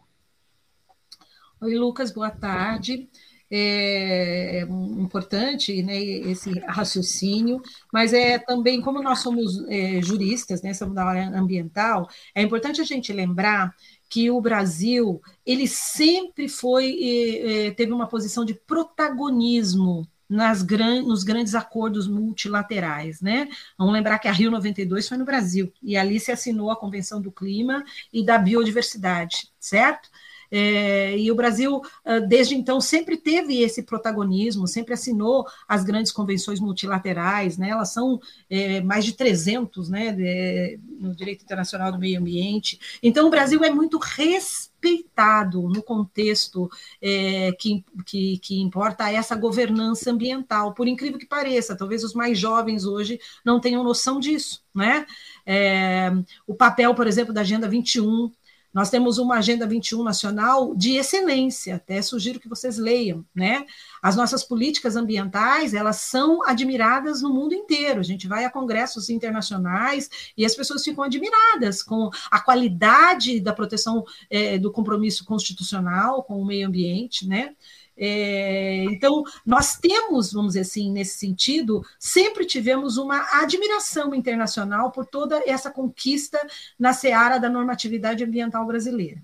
Oi, 1.60 1.74
Lucas, 1.76 2.12
boa 2.12 2.30
tarde 2.30 3.08
é, 3.14 3.25
é 3.50 4.62
importante 4.62 5.82
né, 5.82 5.96
esse 6.00 6.58
raciocínio, 6.60 7.60
mas 7.92 8.12
é 8.12 8.38
também, 8.38 8.80
como 8.80 9.02
nós 9.02 9.20
somos 9.20 9.64
é, 9.68 10.00
juristas, 10.02 10.62
né, 10.62 10.74
somos 10.74 10.94
da 10.94 11.04
área 11.04 11.28
ambiental, 11.28 12.08
é 12.34 12.42
importante 12.42 12.80
a 12.80 12.84
gente 12.84 13.12
lembrar 13.12 13.74
que 14.08 14.30
o 14.30 14.40
Brasil 14.40 15.20
ele 15.44 15.66
sempre 15.66 16.48
foi 16.48 16.98
é, 17.44 17.70
teve 17.72 17.92
uma 17.92 18.06
posição 18.06 18.44
de 18.44 18.54
protagonismo 18.54 20.06
nas 20.28 20.62
gran, 20.62 21.02
nos 21.02 21.22
grandes 21.22 21.54
acordos 21.54 22.08
multilaterais, 22.08 23.20
né? 23.20 23.48
Vamos 23.78 23.92
lembrar 23.92 24.18
que 24.18 24.28
a 24.28 24.32
Rio 24.32 24.50
92 24.50 25.08
foi 25.08 25.16
no 25.16 25.24
Brasil 25.24 25.72
e 25.82 25.96
ali 25.96 26.18
se 26.18 26.32
assinou 26.32 26.70
a 26.70 26.76
Convenção 26.76 27.20
do 27.20 27.30
Clima 27.30 27.84
e 28.12 28.24
da 28.24 28.36
Biodiversidade, 28.36 29.48
certo? 29.58 30.10
É, 30.50 31.18
e 31.18 31.30
o 31.30 31.34
Brasil, 31.34 31.80
ah, 32.04 32.20
desde 32.20 32.54
então, 32.54 32.80
sempre 32.80 33.16
teve 33.16 33.60
esse 33.60 33.82
protagonismo, 33.82 34.66
sempre 34.66 34.94
assinou 34.94 35.46
as 35.68 35.84
grandes 35.84 36.12
convenções 36.12 36.60
multilaterais, 36.60 37.58
né? 37.58 37.70
elas 37.70 37.92
são 37.92 38.20
é, 38.48 38.80
mais 38.80 39.04
de 39.04 39.12
300 39.12 39.88
né, 39.88 40.12
de, 40.12 40.78
no 40.98 41.14
direito 41.14 41.42
internacional 41.42 41.92
do 41.92 41.98
meio 41.98 42.20
ambiente. 42.20 42.78
Então, 43.02 43.26
o 43.26 43.30
Brasil 43.30 43.62
é 43.64 43.70
muito 43.70 43.98
respeitado 43.98 45.62
no 45.62 45.82
contexto 45.82 46.70
é, 47.00 47.52
que, 47.52 47.84
que, 48.04 48.38
que, 48.38 48.60
importa 48.60 49.10
essa 49.10 49.34
governança 49.34 50.10
ambiental, 50.10 50.72
por 50.74 50.86
incrível 50.86 51.18
que 51.18 51.26
pareça, 51.26 51.76
talvez 51.76 52.04
os 52.04 52.14
mais 52.14 52.38
jovens 52.38 52.84
hoje 52.84 53.18
não 53.44 53.60
tenham 53.60 53.82
noção 53.82 54.20
disso. 54.20 54.64
Né? 54.74 55.06
É, 55.44 56.12
o 56.46 56.54
papel, 56.54 56.94
por 56.94 57.06
exemplo, 57.06 57.32
da 57.32 57.40
Agenda 57.40 57.68
21 57.68 58.30
nós 58.76 58.90
temos 58.90 59.16
uma 59.16 59.38
Agenda 59.38 59.66
21 59.66 60.02
nacional 60.02 60.74
de 60.74 60.96
excelência, 60.96 61.76
até 61.76 62.02
sugiro 62.02 62.38
que 62.38 62.46
vocês 62.46 62.76
leiam, 62.76 63.24
né? 63.34 63.64
As 64.02 64.14
nossas 64.14 64.44
políticas 64.44 64.96
ambientais, 64.96 65.72
elas 65.72 65.96
são 65.96 66.46
admiradas 66.46 67.22
no 67.22 67.32
mundo 67.32 67.54
inteiro. 67.54 68.00
A 68.00 68.02
gente 68.02 68.28
vai 68.28 68.44
a 68.44 68.50
congressos 68.50 69.08
internacionais 69.08 70.10
e 70.36 70.44
as 70.44 70.54
pessoas 70.54 70.84
ficam 70.84 71.02
admiradas 71.02 71.82
com 71.82 72.10
a 72.30 72.38
qualidade 72.38 73.40
da 73.40 73.54
proteção 73.54 74.04
é, 74.28 74.58
do 74.58 74.70
compromisso 74.70 75.24
constitucional 75.24 76.22
com 76.22 76.38
o 76.38 76.44
meio 76.44 76.68
ambiente, 76.68 77.26
né? 77.26 77.54
É, 77.96 78.84
então, 78.84 79.24
nós 79.44 79.76
temos, 79.78 80.32
vamos 80.32 80.48
dizer 80.48 80.60
assim, 80.60 80.90
nesse 80.92 81.18
sentido, 81.18 81.82
sempre 81.98 82.44
tivemos 82.44 82.98
uma 82.98 83.26
admiração 83.40 84.14
internacional 84.14 84.90
por 84.92 85.06
toda 85.06 85.42
essa 85.46 85.70
conquista 85.70 86.38
na 86.78 86.92
seara 86.92 87.38
da 87.38 87.48
normatividade 87.48 88.22
ambiental 88.22 88.66
brasileira. 88.66 89.22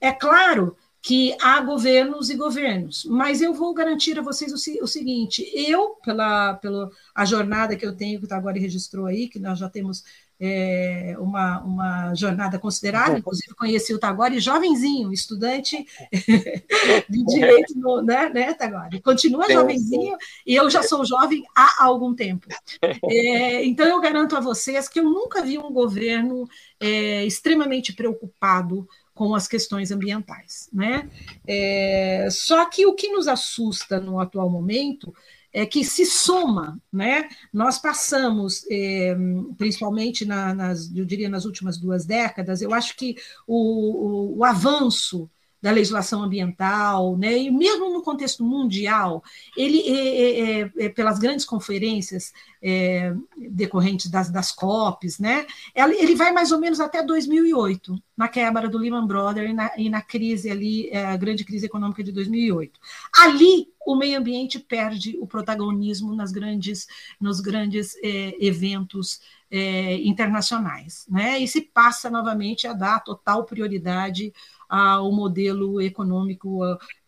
É 0.00 0.12
claro 0.12 0.76
que 1.00 1.36
há 1.38 1.60
governos 1.60 2.30
e 2.30 2.34
governos, 2.34 3.04
mas 3.04 3.42
eu 3.42 3.52
vou 3.52 3.74
garantir 3.74 4.18
a 4.18 4.22
vocês 4.22 4.50
o, 4.52 4.84
o 4.84 4.86
seguinte: 4.86 5.50
eu, 5.54 5.96
pela, 6.02 6.54
pela 6.54 6.90
a 7.14 7.26
jornada 7.26 7.76
que 7.76 7.84
eu 7.84 7.94
tenho, 7.94 8.18
que 8.18 8.24
o 8.24 8.28
Tagore 8.28 8.58
registrou 8.58 9.04
aí, 9.04 9.28
que 9.28 9.38
nós 9.38 9.58
já 9.58 9.68
temos 9.68 10.02
é, 10.46 11.16
uma, 11.18 11.60
uma 11.60 12.14
jornada 12.14 12.58
considerável, 12.58 13.16
inclusive 13.16 13.54
conheci 13.54 13.94
o 13.94 13.98
Tagore 13.98 14.38
jovenzinho, 14.38 15.10
estudante 15.10 15.86
de 17.08 17.24
direito, 17.24 17.78
no, 17.78 18.02
né, 18.02 18.28
né 18.28 18.52
Tagore? 18.52 19.00
Continua 19.00 19.50
jovenzinho 19.50 20.18
e 20.46 20.54
eu 20.54 20.68
já 20.68 20.82
sou 20.82 21.02
jovem 21.02 21.42
há 21.56 21.84
algum 21.84 22.14
tempo. 22.14 22.46
É, 23.06 23.64
então, 23.64 23.86
eu 23.86 24.00
garanto 24.00 24.36
a 24.36 24.40
vocês 24.40 24.88
que 24.88 24.98
eu 24.98 25.04
nunca 25.04 25.42
vi 25.42 25.58
um 25.58 25.70
governo 25.70 26.48
é, 26.80 27.24
extremamente 27.24 27.92
preocupado 27.92 28.88
com 29.14 29.34
as 29.34 29.46
questões 29.46 29.90
ambientais. 29.90 30.68
Né? 30.72 31.08
É, 31.46 32.28
só 32.30 32.64
que 32.66 32.86
o 32.86 32.94
que 32.94 33.08
nos 33.08 33.28
assusta 33.28 34.00
no 34.00 34.18
atual 34.18 34.50
momento 34.50 35.14
é, 35.54 35.64
que 35.64 35.84
se 35.84 36.04
soma, 36.04 36.80
né? 36.92 37.28
Nós 37.52 37.78
passamos, 37.78 38.66
é, 38.68 39.16
principalmente 39.56 40.24
na, 40.24 40.52
nas, 40.52 40.92
eu 40.94 41.04
diria 41.04 41.28
nas 41.28 41.44
últimas 41.44 41.78
duas 41.78 42.04
décadas, 42.04 42.60
eu 42.60 42.74
acho 42.74 42.96
que 42.96 43.14
o, 43.46 44.34
o, 44.34 44.38
o 44.38 44.44
avanço 44.44 45.30
da 45.64 45.70
legislação 45.70 46.22
ambiental, 46.22 47.16
né? 47.16 47.38
e 47.38 47.50
mesmo 47.50 47.90
no 47.90 48.02
contexto 48.02 48.44
mundial, 48.44 49.24
ele, 49.56 49.80
é, 49.80 50.60
é, 50.60 50.72
é, 50.76 50.88
pelas 50.90 51.18
grandes 51.18 51.46
conferências 51.46 52.34
é, 52.62 53.14
decorrentes 53.34 54.10
das, 54.10 54.28
das 54.28 54.52
COPs, 54.52 55.18
né? 55.18 55.46
ele 55.74 56.14
vai 56.14 56.32
mais 56.32 56.52
ou 56.52 56.60
menos 56.60 56.80
até 56.80 57.02
2008, 57.02 57.98
na 58.14 58.28
quebra 58.28 58.68
do 58.68 58.76
Lehman 58.76 59.06
Brothers 59.06 59.48
e 59.48 59.52
na, 59.54 59.70
e 59.78 59.88
na 59.88 60.02
crise 60.02 60.50
ali, 60.50 60.90
é, 60.90 61.06
a 61.06 61.16
grande 61.16 61.46
crise 61.46 61.64
econômica 61.64 62.04
de 62.04 62.12
2008. 62.12 62.78
Ali, 63.22 63.68
o 63.86 63.96
meio 63.96 64.18
ambiente 64.18 64.58
perde 64.58 65.16
o 65.18 65.26
protagonismo 65.26 66.14
nas 66.14 66.30
grandes, 66.30 66.86
nos 67.18 67.40
grandes 67.40 67.96
é, 68.02 68.36
eventos 68.38 69.18
é, 69.50 69.98
internacionais, 69.98 71.06
né? 71.08 71.38
E 71.38 71.46
se 71.46 71.60
passa 71.60 72.10
novamente 72.10 72.66
a 72.66 72.72
dar 72.72 72.98
total 73.00 73.44
prioridade 73.44 74.32
ao 74.68 75.12
modelo 75.12 75.80
econômico 75.80 76.60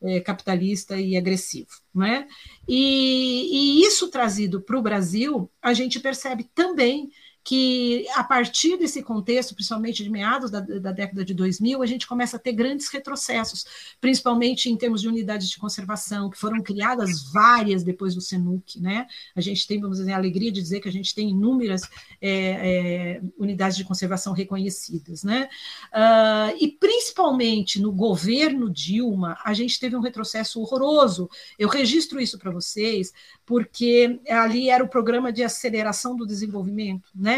é, 0.03 0.21
capitalista 0.21 0.99
e 0.99 1.16
agressivo, 1.16 1.71
né? 1.95 2.27
E, 2.69 3.81
e 3.83 3.87
isso 3.87 4.11
trazido 4.11 4.61
para 4.61 4.79
o 4.79 4.83
Brasil, 4.83 5.51
a 5.61 5.73
gente 5.73 6.01
percebe 6.01 6.45
também 6.55 7.11
que 7.46 8.04
a 8.12 8.24
partir 8.24 8.76
desse 8.76 9.00
contexto, 9.04 9.54
principalmente 9.54 10.02
de 10.02 10.11
meados 10.11 10.50
da, 10.50 10.59
da, 10.59 10.90
década 10.90 11.24
de 11.24 11.32
2000, 11.32 11.80
a 11.80 11.87
gente 11.87 12.04
começa 12.04 12.37
a 12.37 12.40
ter 12.40 12.50
grandes 12.50 12.88
retrocessos, 12.88 13.64
principalmente 14.00 14.68
em 14.68 14.76
termos 14.76 15.00
de 15.00 15.06
unidades 15.06 15.48
de 15.48 15.56
conservação, 15.56 16.28
que 16.28 16.37
foram 16.37 16.61
criadas 16.61 17.30
várias 17.32 17.85
depois 17.85 18.16
do 18.16 18.20
SENUC, 18.20 18.80
né? 18.80 19.06
A 19.37 19.40
gente 19.40 19.64
tem, 19.64 19.80
vamos 19.80 19.98
dizer, 19.98 20.12
a 20.12 20.16
alegria 20.16 20.50
de 20.50 20.61
dizer 20.61 20.80
que 20.80 20.88
a 20.88 20.92
gente 20.92 21.14
tem 21.14 21.30
inúmeras 21.30 21.82
é, 22.20 22.30
é, 22.30 23.22
unidades 23.38 23.76
de 23.76 23.85
conservação 23.85 24.32
reconhecidas, 24.32 25.22
né? 25.22 25.48
Uh, 25.92 26.56
e 26.59 26.66
principalmente 26.72 27.80
no 27.80 27.92
governo 27.92 28.68
Dilma, 28.68 29.38
a 29.44 29.54
gente 29.54 29.78
teve 29.78 29.94
um 29.94 30.00
retrocesso 30.00 30.61
horroroso. 30.61 31.30
Eu 31.56 31.68
registro 31.68 32.20
isso 32.20 32.40
para 32.40 32.50
vocês, 32.50 33.12
porque 33.44 34.18
ali 34.28 34.68
era 34.68 34.82
o 34.82 34.88
programa 34.88 35.32
de 35.32 35.44
aceleração 35.44 36.16
do 36.16 36.26
desenvolvimento, 36.26 37.09
né? 37.14 37.36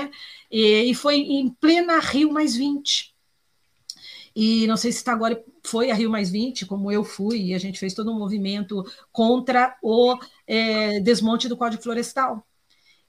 E, 0.50 0.90
e 0.90 0.94
foi 0.94 1.16
em 1.16 1.48
plena 1.48 1.98
Rio 1.98 2.32
mais 2.32 2.56
20. 2.56 3.14
E 4.34 4.66
não 4.66 4.76
sei 4.76 4.92
se 4.92 4.98
está 4.98 5.12
agora 5.12 5.42
foi 5.64 5.90
a 5.90 5.94
Rio 5.94 6.10
mais 6.10 6.30
20, 6.30 6.64
como 6.64 6.92
eu 6.92 7.02
fui, 7.02 7.46
e 7.46 7.54
a 7.54 7.58
gente 7.58 7.78
fez 7.78 7.92
todo 7.92 8.12
um 8.12 8.18
movimento 8.18 8.84
contra 9.10 9.76
o 9.82 10.16
é, 10.46 11.00
desmonte 11.00 11.48
do 11.48 11.56
Código 11.56 11.82
Florestal, 11.82 12.46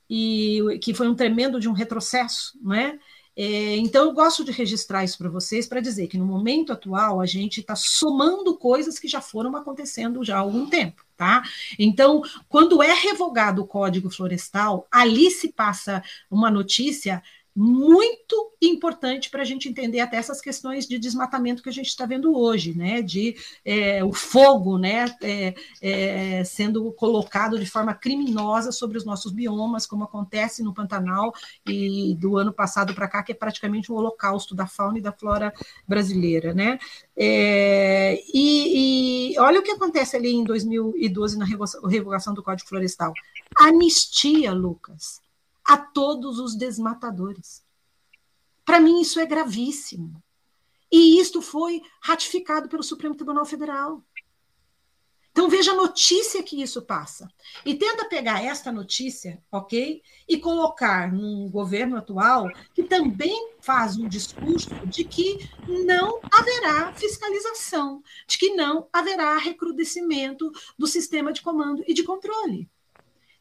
e 0.10 0.80
que 0.82 0.94
foi 0.94 1.08
um 1.08 1.16
tremendo 1.16 1.60
de 1.60 1.70
um 1.70 1.74
retrocesso, 1.74 2.58
não 2.62 2.74
é? 2.74 2.88
É, 2.88 3.00
então, 3.42 4.04
eu 4.04 4.12
gosto 4.12 4.44
de 4.44 4.52
registrar 4.52 5.06
isso 5.06 5.18
para 5.18 5.30
vocês 5.30 5.66
para 5.66 5.80
dizer 5.80 6.08
que 6.08 6.18
no 6.18 6.26
momento 6.26 6.74
atual 6.74 7.22
a 7.22 7.26
gente 7.26 7.62
está 7.62 7.74
somando 7.74 8.58
coisas 8.58 9.00
que 9.00 9.08
já 9.08 9.22
foram 9.22 9.56
acontecendo 9.56 10.26
já 10.26 10.36
há 10.36 10.40
algum 10.40 10.66
tempo. 10.66 11.06
Tá? 11.16 11.44
Então, 11.78 12.22
quando 12.48 12.82
é 12.84 12.94
revogado 12.94 13.62
o 13.62 13.68
Código 13.68 14.10
Florestal, 14.10 14.88
ali 14.90 15.30
se 15.32 15.54
passa 15.54 16.02
uma 16.30 16.50
notícia 16.50 17.22
muito 17.56 18.54
importante 18.62 19.30
para 19.30 19.42
a 19.42 19.46
gente 19.46 19.68
entender 19.68 20.00
até 20.00 20.18
essas 20.18 20.40
questões 20.40 20.88
de 20.88 20.98
desmatamento 20.98 21.64
que 21.64 21.70
a 21.70 21.74
gente 21.74 21.88
está 21.88 22.06
vendo 22.06 22.36
hoje, 22.36 22.78
né? 22.78 23.02
De 23.02 23.36
é, 23.66 24.04
o 24.04 24.14
fogo, 24.14 24.78
né? 24.78 25.06
É, 25.22 25.54
é, 25.82 26.44
sendo 26.44 26.92
colocado 26.94 27.60
de 27.60 27.66
forma 27.66 27.94
criminosa 27.94 28.72
sobre 28.72 28.98
os 28.98 29.06
nossos 29.06 29.32
biomas, 29.32 29.86
como 29.86 30.04
acontece 30.04 30.64
no 30.64 30.74
Pantanal 30.74 31.34
e 31.68 32.16
do 32.16 32.38
ano 32.38 32.54
passado 32.54 32.94
para 32.94 33.08
cá, 33.08 33.24
que 33.24 33.32
é 33.32 33.36
praticamente 33.36 33.92
um 33.92 33.96
holocausto 33.96 34.56
da 34.56 34.68
fauna 34.68 35.00
e 35.00 35.02
da 35.02 35.12
flora 35.12 35.54
brasileira, 35.88 36.54
né? 36.54 36.80
É, 37.16 38.22
e, 38.34 39.34
e, 39.34 39.40
olha 39.40 39.60
o 39.60 39.64
que 39.64 39.72
acontece 39.72 40.16
ali 40.16 40.32
em 40.34 40.44
2012 40.44 41.38
na 41.38 41.46
revogação 41.46 42.34
do 42.34 42.44
Código 42.44 42.70
Florestal. 42.70 43.14
Anistia, 43.58 44.54
Lucas 44.54 45.22
a 45.70 45.78
todos 45.78 46.40
os 46.40 46.56
desmatadores. 46.56 47.64
Para 48.66 48.80
mim, 48.80 49.02
isso 49.02 49.20
é 49.20 49.26
gravíssimo. 49.28 50.20
E 50.92 51.20
isto 51.22 51.44
foi 51.44 51.84
ratificado 52.02 52.68
pelo 52.68 52.82
Supremo 52.82 53.14
Tribunal 53.14 53.46
Federal. 53.46 54.04
Então 55.32 55.48
veja 55.48 55.74
a 55.74 55.76
notícia 55.76 56.42
que 56.42 56.60
isso 56.60 56.82
passa. 56.82 57.32
E 57.64 57.76
tenta 57.76 58.06
pegar 58.06 58.44
esta 58.44 58.72
notícia, 58.72 59.44
ok? 59.52 60.02
E 60.28 60.40
colocar 60.40 61.14
num 61.14 61.48
governo 61.52 61.98
atual 61.98 62.50
que 62.74 62.82
também 62.82 63.54
faz 63.62 63.96
um 63.96 64.08
discurso 64.08 64.72
de 64.88 65.04
que 65.04 65.38
não 65.86 66.20
haverá 66.34 66.92
fiscalização, 66.94 68.02
de 68.28 68.40
que 68.40 68.56
não 68.56 68.90
haverá 68.92 69.38
recrudescimento 69.38 70.52
do 70.76 70.88
sistema 70.88 71.32
de 71.32 71.44
comando 71.44 71.84
e 71.88 71.94
de 71.94 72.04
controle. 72.04 72.68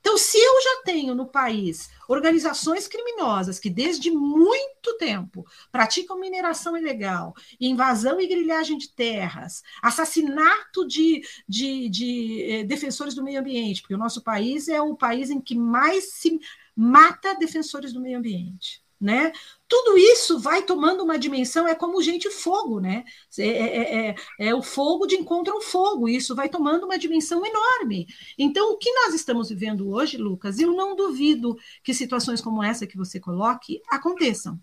Então, 0.00 0.16
se 0.16 0.38
eu 0.38 0.62
já 0.62 0.82
tenho 0.84 1.14
no 1.14 1.26
país 1.26 1.90
organizações 2.08 2.87
criminosas 2.87 3.58
que 3.58 3.68
desde 3.68 4.11
muito 4.11 4.96
tempo 4.96 5.44
praticam 5.70 6.18
mineração 6.18 6.76
ilegal, 6.76 7.34
invasão 7.61 8.20
e 8.20 8.26
grilhagem 8.26 8.78
de 8.78 8.90
terras, 8.92 9.62
assassinato 9.82 10.87
de, 10.87 11.22
de, 11.48 11.88
de 11.88 12.42
eh, 12.50 12.64
defensores 12.64 13.14
do 13.14 13.22
meio 13.22 13.40
ambiente, 13.40 13.82
porque 13.82 13.94
o 13.94 13.98
nosso 13.98 14.22
país 14.22 14.68
é 14.68 14.80
o 14.80 14.96
país 14.96 15.30
em 15.30 15.40
que 15.40 15.54
mais 15.54 16.12
se 16.14 16.38
mata 16.74 17.34
defensores 17.34 17.92
do 17.92 18.00
meio 18.00 18.18
ambiente 18.18 18.82
né? 19.00 19.32
Tudo 19.68 19.96
isso 19.96 20.38
vai 20.40 20.62
tomando 20.62 21.04
uma 21.04 21.18
dimensão, 21.18 21.68
é 21.68 21.74
como 21.74 22.02
gente 22.02 22.30
fogo, 22.30 22.80
né? 22.80 23.04
É, 23.38 23.46
é, 23.46 24.08
é, 24.08 24.14
é, 24.40 24.54
o 24.54 24.62
fogo 24.62 25.06
de 25.06 25.14
encontro 25.14 25.54
ao 25.54 25.61
fogo, 25.61 26.08
isso 26.08 26.34
vai 26.34 26.48
tomando 26.48 26.84
uma 26.84 26.98
dimensão 26.98 27.44
enorme. 27.44 28.06
Então, 28.37 28.72
o 28.72 28.78
que 28.78 28.92
nós 28.92 29.14
estamos 29.14 29.50
vivendo 29.50 29.88
hoje, 29.90 30.16
Lucas, 30.16 30.58
eu 30.58 30.72
não 30.72 30.96
duvido 30.96 31.56
que 31.82 31.94
situações 31.94 32.40
como 32.40 32.62
essa 32.62 32.87
que 32.87 32.96
você 32.96 33.20
coloque 33.20 33.80
aconteçam, 33.88 34.58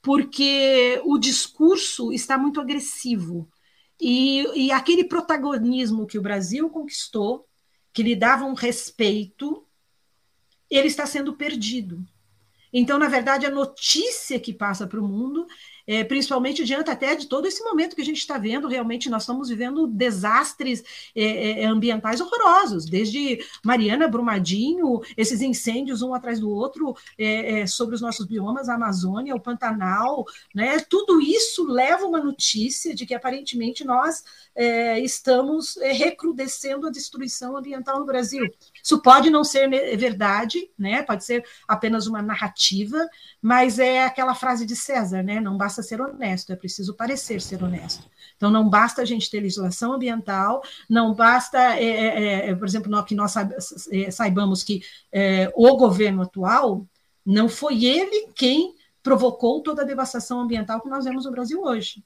porque 0.00 1.00
o 1.04 1.18
discurso 1.18 2.12
está 2.12 2.38
muito 2.38 2.60
agressivo. 2.60 3.48
E, 4.00 4.66
e 4.66 4.72
aquele 4.72 5.04
protagonismo 5.04 6.06
que 6.06 6.18
o 6.18 6.22
Brasil 6.22 6.68
conquistou, 6.70 7.46
que 7.92 8.02
lhe 8.02 8.16
dava 8.16 8.44
um 8.44 8.54
respeito, 8.54 9.66
ele 10.70 10.88
está 10.88 11.06
sendo 11.06 11.34
perdido. 11.34 12.04
Então, 12.72 12.98
na 12.98 13.08
verdade, 13.08 13.46
a 13.46 13.50
notícia 13.50 14.40
que 14.40 14.52
passa 14.52 14.86
para 14.86 15.00
o 15.00 15.06
mundo 15.06 15.46
é, 15.86 16.04
principalmente 16.04 16.64
diante 16.64 16.90
até 16.90 17.14
de 17.14 17.26
todo 17.26 17.46
esse 17.46 17.62
momento 17.62 17.96
que 17.96 18.02
a 18.02 18.04
gente 18.04 18.18
está 18.18 18.38
vendo, 18.38 18.68
realmente 18.68 19.10
nós 19.10 19.22
estamos 19.22 19.48
vivendo 19.48 19.86
desastres 19.86 20.82
é, 21.14 21.24
é, 21.24 21.62
é, 21.62 21.66
ambientais 21.66 22.20
horrorosos, 22.20 22.86
desde 22.86 23.44
Mariana, 23.64 24.08
Brumadinho, 24.08 25.00
esses 25.16 25.40
incêndios 25.40 26.02
um 26.02 26.14
atrás 26.14 26.40
do 26.40 26.50
outro 26.50 26.96
é, 27.18 27.60
é, 27.60 27.66
sobre 27.66 27.94
os 27.94 28.00
nossos 28.00 28.26
biomas, 28.26 28.68
a 28.68 28.74
Amazônia, 28.74 29.34
o 29.34 29.40
Pantanal, 29.40 30.24
né? 30.54 30.78
tudo 30.80 31.20
isso 31.20 31.64
leva 31.64 32.06
uma 32.06 32.20
notícia 32.20 32.94
de 32.94 33.06
que 33.06 33.14
aparentemente 33.14 33.84
nós 33.84 34.22
estamos 35.02 35.76
recrudescendo 35.80 36.86
a 36.86 36.90
destruição 36.90 37.56
ambiental 37.56 37.98
no 37.98 38.04
Brasil. 38.04 38.44
Isso 38.82 39.00
pode 39.00 39.30
não 39.30 39.44
ser 39.44 39.68
verdade, 39.96 40.70
né? 40.78 41.02
pode 41.02 41.24
ser 41.24 41.42
apenas 41.66 42.06
uma 42.06 42.20
narrativa, 42.20 42.98
mas 43.40 43.78
é 43.78 44.04
aquela 44.04 44.34
frase 44.34 44.66
de 44.66 44.76
César, 44.76 45.22
né? 45.22 45.40
não 45.40 45.56
basta 45.56 45.71
basta 45.72 45.82
ser 45.82 46.00
honesto, 46.02 46.52
é 46.52 46.56
preciso 46.56 46.94
parecer 46.94 47.40
ser 47.40 47.62
honesto. 47.64 48.10
Então, 48.36 48.50
não 48.50 48.68
basta 48.68 49.00
a 49.00 49.04
gente 49.04 49.30
ter 49.30 49.40
legislação 49.40 49.94
ambiental, 49.94 50.62
não 50.88 51.14
basta, 51.14 51.58
é, 51.76 51.84
é, 51.84 52.50
é 52.50 52.54
por 52.54 52.66
exemplo, 52.66 52.90
nós, 52.90 53.06
que 53.06 53.14
nós 53.14 53.34
é, 53.90 54.10
saibamos 54.10 54.62
que 54.62 54.82
é, 55.10 55.50
o 55.56 55.74
governo 55.76 56.22
atual 56.22 56.86
não 57.24 57.48
foi 57.48 57.84
ele 57.84 58.28
quem 58.34 58.74
provocou 59.02 59.62
toda 59.62 59.82
a 59.82 59.86
devastação 59.86 60.40
ambiental 60.40 60.80
que 60.80 60.90
nós 60.90 61.04
vemos 61.04 61.24
no 61.24 61.30
Brasil 61.30 61.62
hoje. 61.62 62.04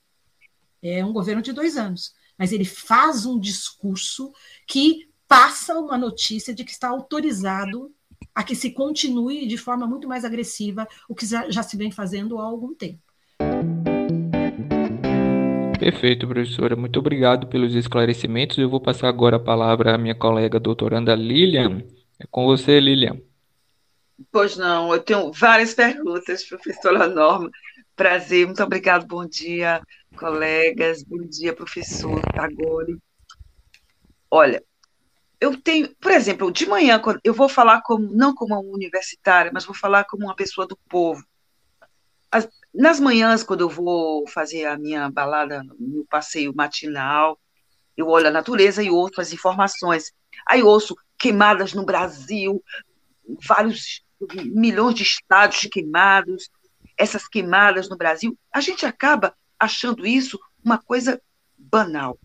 É 0.80 1.04
um 1.04 1.12
governo 1.12 1.42
de 1.42 1.52
dois 1.52 1.76
anos, 1.76 2.14
mas 2.38 2.52
ele 2.52 2.64
faz 2.64 3.26
um 3.26 3.40
discurso 3.40 4.32
que 4.66 5.08
passa 5.26 5.76
uma 5.76 5.98
notícia 5.98 6.54
de 6.54 6.64
que 6.64 6.70
está 6.70 6.88
autorizado 6.88 7.92
a 8.32 8.44
que 8.44 8.54
se 8.54 8.70
continue 8.70 9.46
de 9.46 9.56
forma 9.56 9.86
muito 9.86 10.06
mais 10.06 10.24
agressiva 10.24 10.86
o 11.08 11.14
que 11.14 11.26
já 11.26 11.62
se 11.62 11.76
vem 11.76 11.90
fazendo 11.90 12.38
há 12.38 12.44
algum 12.44 12.72
tempo. 12.74 13.05
Perfeito, 15.86 16.26
professora. 16.26 16.74
Muito 16.74 16.98
obrigado 16.98 17.46
pelos 17.46 17.72
esclarecimentos. 17.72 18.58
Eu 18.58 18.68
vou 18.68 18.80
passar 18.80 19.06
agora 19.06 19.36
a 19.36 19.40
palavra 19.40 19.94
à 19.94 19.98
minha 19.98 20.16
colega 20.16 20.58
doutoranda 20.58 21.14
Lilian. 21.14 21.84
É 22.18 22.26
com 22.28 22.44
você, 22.44 22.80
Lilian. 22.80 23.20
Pois 24.32 24.56
não, 24.56 24.92
eu 24.92 25.00
tenho 25.00 25.30
várias 25.30 25.74
perguntas, 25.74 26.42
professora 26.42 27.06
Norma. 27.06 27.48
Prazer, 27.94 28.46
muito 28.46 28.60
obrigado. 28.64 29.06
Bom 29.06 29.24
dia, 29.24 29.80
colegas. 30.16 31.04
Bom 31.04 31.24
dia, 31.24 31.52
professor 31.52 32.20
Tagore. 32.34 32.98
Olha, 34.28 34.60
eu 35.40 35.56
tenho, 35.56 35.94
por 36.00 36.10
exemplo, 36.10 36.50
de 36.50 36.66
manhã, 36.66 37.00
eu 37.22 37.32
vou 37.32 37.48
falar 37.48 37.80
como, 37.82 38.10
não 38.10 38.34
como 38.34 38.60
uma 38.60 38.74
universitária, 38.74 39.52
mas 39.54 39.64
vou 39.64 39.74
falar 39.74 40.02
como 40.02 40.24
uma 40.24 40.34
pessoa 40.34 40.66
do 40.66 40.76
povo. 40.88 41.24
As, 42.28 42.48
nas 42.76 43.00
manhãs, 43.00 43.42
quando 43.42 43.62
eu 43.62 43.68
vou 43.70 44.28
fazer 44.28 44.66
a 44.66 44.76
minha 44.76 45.10
balada, 45.10 45.64
meu 45.78 46.04
passeio 46.08 46.54
matinal, 46.54 47.38
Eu 47.96 48.08
olho 48.08 48.28
a 48.28 48.30
natureza 48.30 48.82
e 48.82 48.90
ouço 48.90 49.22
as 49.22 49.32
informações. 49.32 50.12
Aí 50.46 50.62
ouço 50.62 50.94
queimadas 51.18 51.72
no 51.72 51.82
Brasil, 51.82 52.62
vários 53.48 54.04
milhões 54.44 54.94
de 54.94 55.02
estados 55.02 55.60
queimados, 55.72 56.50
essas 56.98 57.26
queimadas 57.26 57.88
no 57.88 57.96
Brasil. 57.96 58.38
A 58.52 58.60
gente 58.60 58.84
acaba 58.84 59.34
achando 59.58 60.06
isso 60.06 60.38
uma 60.62 60.76
coisa 60.76 61.18
banal. 61.56 62.18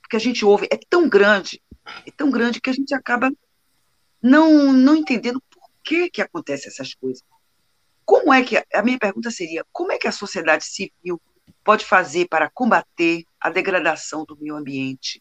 Porque 0.00 0.16
a 0.16 0.20
gente 0.20 0.42
ouve, 0.42 0.66
é 0.70 0.78
tão 0.88 1.06
grande, 1.06 1.62
é 2.06 2.10
tão 2.10 2.30
grande 2.30 2.58
que 2.58 2.70
a 2.70 2.74
gente 2.74 2.94
acaba 2.94 3.30
não, 4.22 4.72
não 4.72 4.96
entendendo 4.96 5.42
por 5.50 5.68
que, 5.84 6.08
que 6.08 6.22
acontecem 6.22 6.68
essas 6.68 6.94
coisas. 6.94 7.22
Como 8.12 8.30
é 8.30 8.42
que, 8.42 8.62
a 8.74 8.82
minha 8.82 8.98
pergunta 8.98 9.30
seria, 9.30 9.64
como 9.72 9.90
é 9.90 9.96
que 9.96 10.06
a 10.06 10.12
sociedade 10.12 10.66
civil 10.66 11.18
pode 11.64 11.82
fazer 11.82 12.28
para 12.28 12.50
combater 12.50 13.24
a 13.40 13.48
degradação 13.48 14.22
do 14.26 14.36
meio 14.36 14.54
ambiente? 14.54 15.18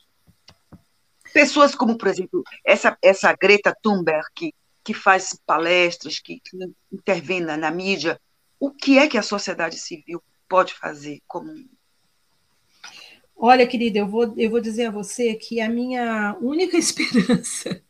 Pessoas 1.33 1.73
como, 1.73 1.97
por 1.97 2.09
exemplo, 2.09 2.43
essa, 2.65 2.97
essa 3.01 3.33
Greta 3.33 3.73
Thunberg, 3.81 4.25
que, 4.35 4.53
que 4.83 4.93
faz 4.93 5.39
palestras, 5.45 6.19
que, 6.19 6.41
que 6.41 6.57
intervém 6.91 7.39
na, 7.39 7.55
na 7.55 7.71
mídia, 7.71 8.19
o 8.59 8.69
que 8.69 8.99
é 8.99 9.07
que 9.07 9.17
a 9.17 9.23
sociedade 9.23 9.77
civil 9.77 10.21
pode 10.49 10.73
fazer 10.73 11.21
como 11.25 11.49
Olha, 13.37 13.65
querida, 13.65 13.99
eu 13.99 14.07
vou, 14.07 14.33
eu 14.37 14.49
vou 14.49 14.59
dizer 14.59 14.87
a 14.87 14.91
você 14.91 15.33
que 15.35 15.61
a 15.61 15.69
minha 15.69 16.37
única 16.41 16.75
esperança 16.77 17.81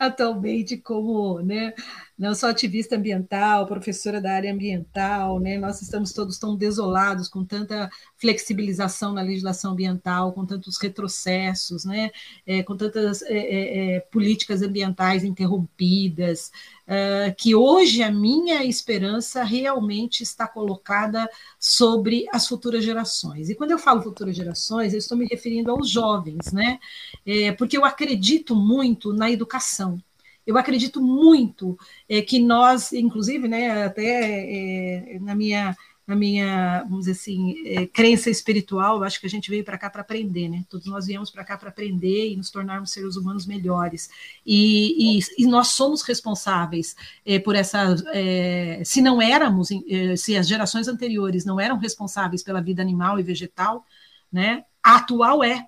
atualmente 0.00 0.76
como 0.76 1.40
né, 1.40 1.72
não 2.18 2.34
sou 2.34 2.48
ativista 2.48 2.96
ambiental, 2.96 3.66
professora 3.66 4.20
da 4.20 4.32
área 4.32 4.52
ambiental, 4.52 5.38
né? 5.38 5.58
Nós 5.58 5.82
estamos 5.82 6.12
todos 6.12 6.38
tão 6.38 6.56
desolados 6.56 7.28
com 7.28 7.44
tanta 7.44 7.90
flexibilização 8.16 9.12
na 9.12 9.20
legislação 9.20 9.72
ambiental, 9.72 10.32
com 10.32 10.46
tantos 10.46 10.78
retrocessos, 10.78 11.84
né? 11.84 12.10
É, 12.46 12.62
com 12.62 12.74
tantas 12.74 13.20
é, 13.22 13.36
é, 13.36 13.96
é 13.96 14.00
políticas 14.00 14.62
ambientais 14.62 15.24
interrompidas, 15.24 16.50
uh, 16.86 17.34
que 17.36 17.54
hoje 17.54 18.02
a 18.02 18.10
minha 18.10 18.64
esperança 18.64 19.44
realmente 19.44 20.22
está 20.22 20.48
colocada 20.48 21.28
sobre 21.60 22.24
as 22.32 22.48
futuras 22.48 22.82
gerações. 22.82 23.50
E 23.50 23.54
quando 23.54 23.72
eu 23.72 23.78
falo 23.78 24.00
futuras 24.02 24.34
gerações, 24.34 24.94
eu 24.94 24.98
estou 24.98 25.18
me 25.18 25.26
referindo 25.26 25.70
aos 25.70 25.90
jovens, 25.90 26.50
né? 26.50 26.78
É, 27.26 27.52
porque 27.52 27.76
eu 27.76 27.84
acredito 27.84 28.56
muito 28.56 29.12
na 29.12 29.30
educação. 29.30 30.00
Eu 30.46 30.56
acredito 30.56 31.00
muito 31.02 31.78
é, 32.08 32.22
que 32.22 32.38
nós, 32.38 32.92
inclusive, 32.92 33.48
né, 33.48 33.84
até 33.84 35.14
é, 35.14 35.18
na 35.20 35.34
minha 35.34 35.76
na 36.06 36.14
minha, 36.14 36.84
vamos 36.84 37.06
dizer 37.06 37.12
assim, 37.12 37.66
é, 37.66 37.84
crença 37.84 38.30
espiritual, 38.30 38.98
eu 38.98 39.04
acho 39.04 39.20
que 39.20 39.26
a 39.26 39.30
gente 39.30 39.50
veio 39.50 39.64
para 39.64 39.76
cá 39.76 39.90
para 39.90 40.02
aprender, 40.02 40.48
né? 40.48 40.64
Todos 40.70 40.86
nós 40.86 41.06
viemos 41.06 41.30
para 41.30 41.44
cá 41.44 41.58
para 41.58 41.68
aprender 41.68 42.30
e 42.30 42.36
nos 42.36 42.48
tornarmos 42.48 42.92
seres 42.92 43.16
humanos 43.16 43.44
melhores. 43.44 44.08
E, 44.46 45.18
e, 45.18 45.20
e 45.36 45.46
nós 45.46 45.68
somos 45.68 46.02
responsáveis 46.02 46.94
é, 47.24 47.40
por 47.40 47.56
essa. 47.56 47.96
É, 48.12 48.82
se 48.84 49.00
não 49.00 49.20
éramos, 49.20 49.68
é, 49.72 50.14
se 50.14 50.36
as 50.36 50.46
gerações 50.46 50.86
anteriores 50.86 51.44
não 51.44 51.58
eram 51.58 51.76
responsáveis 51.76 52.40
pela 52.40 52.60
vida 52.60 52.80
animal 52.80 53.18
e 53.18 53.24
vegetal, 53.24 53.84
né? 54.32 54.64
A 54.80 54.98
atual 54.98 55.42
é 55.42 55.66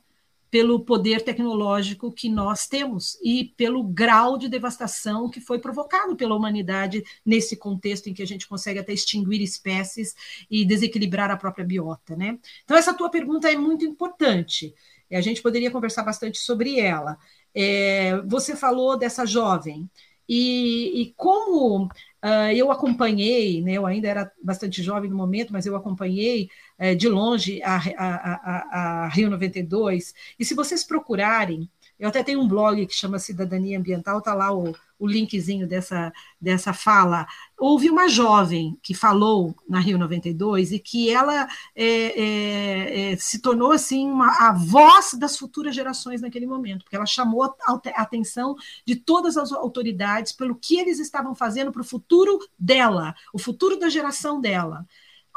pelo 0.51 0.81
poder 0.85 1.23
tecnológico 1.23 2.13
que 2.13 2.29
nós 2.29 2.67
temos 2.67 3.19
e 3.23 3.53
pelo 3.57 3.83
grau 3.83 4.39
de 4.39 4.49
devastação 4.49 5.29
que 5.29 5.41
foi 5.41 5.59
provocado 5.59 6.17
pela 6.17 6.35
humanidade 6.35 7.03
nesse 7.25 7.57
contexto 7.57 8.09
em 8.09 8.15
que 8.15 8.23
a 8.23 8.27
gente 8.27 8.49
consegue 8.49 8.79
até 8.79 8.93
extinguir 8.93 9.43
espécies 9.43 10.15
e 10.51 10.65
desequilibrar 10.65 11.31
a 11.31 11.37
própria 11.37 11.65
biota, 11.65 12.17
né? 12.17 12.39
Então 12.65 12.77
essa 12.77 12.95
tua 12.95 13.11
pergunta 13.11 13.51
é 13.51 13.57
muito 13.57 13.85
importante. 13.85 14.75
A 15.11 15.21
gente 15.21 15.43
poderia 15.43 15.71
conversar 15.71 16.03
bastante 16.03 16.39
sobre 16.39 16.79
ela. 16.79 17.19
É, 17.55 18.21
você 18.27 18.55
falou 18.55 18.99
dessa 18.99 19.25
jovem 19.25 19.89
e, 20.29 21.03
e 21.03 21.15
como 21.17 21.89
uh, 22.25 22.53
eu 22.55 22.71
acompanhei, 22.71 23.63
né, 23.63 23.73
eu 23.75 23.87
ainda 23.87 24.09
era 24.09 24.33
bastante 24.43 24.83
jovem 24.83 25.11
no 25.11 25.17
momento, 25.17 25.53
mas 25.53 25.67
eu 25.67 25.77
acompanhei 25.77 26.49
uh, 26.79 26.95
de 26.97 27.09
longe 27.09 27.63
a, 27.63 27.77
a, 27.77 28.35
a, 28.35 29.05
a 29.05 29.09
Rio 29.09 29.31
92, 29.31 30.15
e 30.39 30.45
se 30.45 30.55
vocês 30.55 30.85
procurarem, 30.85 31.69
eu 31.99 32.09
até 32.09 32.23
tenho 32.23 32.41
um 32.41 32.49
blog 32.49 32.87
que 32.87 32.95
chama 32.95 33.19
Cidadania 33.19 33.79
Ambiental, 33.79 34.19
está 34.19 34.33
lá 34.33 34.55
o, 34.55 34.75
o 34.99 35.07
linkzinho 35.07 35.67
dessa, 35.67 36.13
dessa 36.41 36.73
fala. 36.73 37.27
Houve 37.59 37.91
uma 37.91 38.09
jovem 38.09 38.79
que 38.83 38.95
falou 38.95 39.55
na 39.69 39.81
Rio 39.81 39.99
92 39.99 40.73
e 40.73 40.79
que 40.79 41.11
ela 41.11 41.49
é, 41.75 41.85
é, 41.85 43.13
é, 43.13 43.17
se 43.17 43.41
tornou 43.41 43.73
assim 43.73 44.09
uma, 44.09 44.49
a 44.49 44.53
voz 44.53 45.15
das 45.15 45.37
futuras 45.37 45.75
gerações 45.75 46.21
naquele 46.21 46.47
momento, 46.47 46.85
porque 46.85 46.97
ela 46.97 47.07
chamou 47.07 47.43
a, 47.43 47.55
atenção 47.97 48.55
de 48.87 48.95
todas 48.95 49.37
as 49.37 49.53
autoridades 49.53 50.33
pelo 50.33 50.55
que 50.55 50.79
eles 50.79 51.01
estavam 51.01 51.35
fazendo 51.35 51.73
para 51.73 51.83
o 51.83 51.85
futuro 51.85 52.39
dela, 52.57 53.15
o 53.33 53.39
futuro 53.39 53.77
da 53.77 53.89
geração 53.89 54.41
dela. 54.41 54.87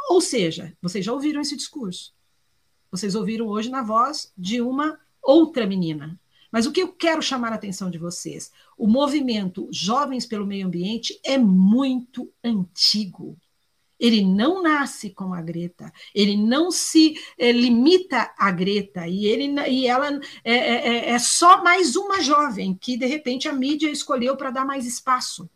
Ou 0.10 0.22
seja, 0.22 0.76
vocês 0.82 1.04
já 1.04 1.12
ouviram 1.12 1.42
esse 1.42 1.56
discurso. 1.56 2.14
Vocês 2.92 3.16
ouviram 3.16 3.48
hoje 3.48 3.70
na 3.70 3.82
voz 3.82 4.32
de 4.38 4.62
uma 4.62 5.00
outra 5.24 5.66
menina, 5.66 6.20
mas 6.52 6.66
o 6.66 6.72
que 6.72 6.82
eu 6.82 6.90
quero 6.90 7.22
chamar 7.22 7.52
a 7.52 7.56
atenção 7.56 7.90
de 7.90 7.98
vocês? 7.98 8.52
O 8.78 8.88
movimento 8.88 9.68
Jovens 9.72 10.26
pelo 10.26 10.46
Meio 10.46 10.68
Ambiente 10.68 11.20
é 11.24 11.38
muito 11.38 12.32
antigo. 12.44 13.38
Ele 14.00 14.26
não 14.26 14.64
nasce 14.64 15.12
com 15.12 15.32
a 15.32 15.42
Greta, 15.44 15.94
ele 16.14 16.36
não 16.36 16.72
se 16.72 17.14
é, 17.38 17.52
limita 17.52 18.34
à 18.36 18.50
Greta, 18.50 19.08
e, 19.08 19.28
ele, 19.28 19.46
e 19.70 19.86
ela 19.86 20.20
é, 20.44 20.54
é, 20.56 21.10
é 21.12 21.20
só 21.20 21.64
mais 21.64 21.96
uma 21.96 22.20
jovem 22.20 22.74
que, 22.74 22.98
de 22.98 23.06
repente, 23.06 23.48
a 23.48 23.54
mídia 23.54 23.92
escolheu 23.92 24.36
para 24.36 24.50
dar 24.50 24.66
mais 24.66 24.88
espaço. 24.88 25.48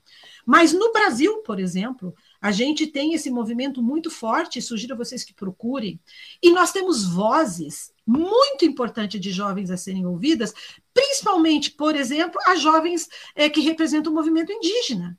Mas 0.45 0.71
no 0.73 0.93
Brasil, 0.93 1.37
por 1.37 1.59
exemplo, 1.59 2.13
a 2.45 2.51
gente 2.51 2.85
tem 2.85 3.15
esse 3.15 3.31
movimento 3.31 3.81
muito 3.81 4.11
forte, 4.11 4.61
sugiro 4.61 4.93
a 4.93 4.97
vocês 4.97 5.23
que 5.23 5.33
procurem, 5.33 5.99
e 6.43 6.51
nós 6.51 6.71
temos 6.71 7.03
vozes 7.03 7.91
muito 8.05 8.63
importantes 8.63 9.19
de 9.19 9.31
jovens 9.31 9.71
a 9.71 9.77
serem 9.77 10.05
ouvidas, 10.05 10.53
principalmente, 10.93 11.71
por 11.71 11.95
exemplo, 11.95 12.39
as 12.45 12.61
jovens 12.61 13.09
é, 13.33 13.49
que 13.49 13.61
representam 13.61 14.11
o 14.11 14.15
movimento 14.15 14.51
indígena. 14.51 15.17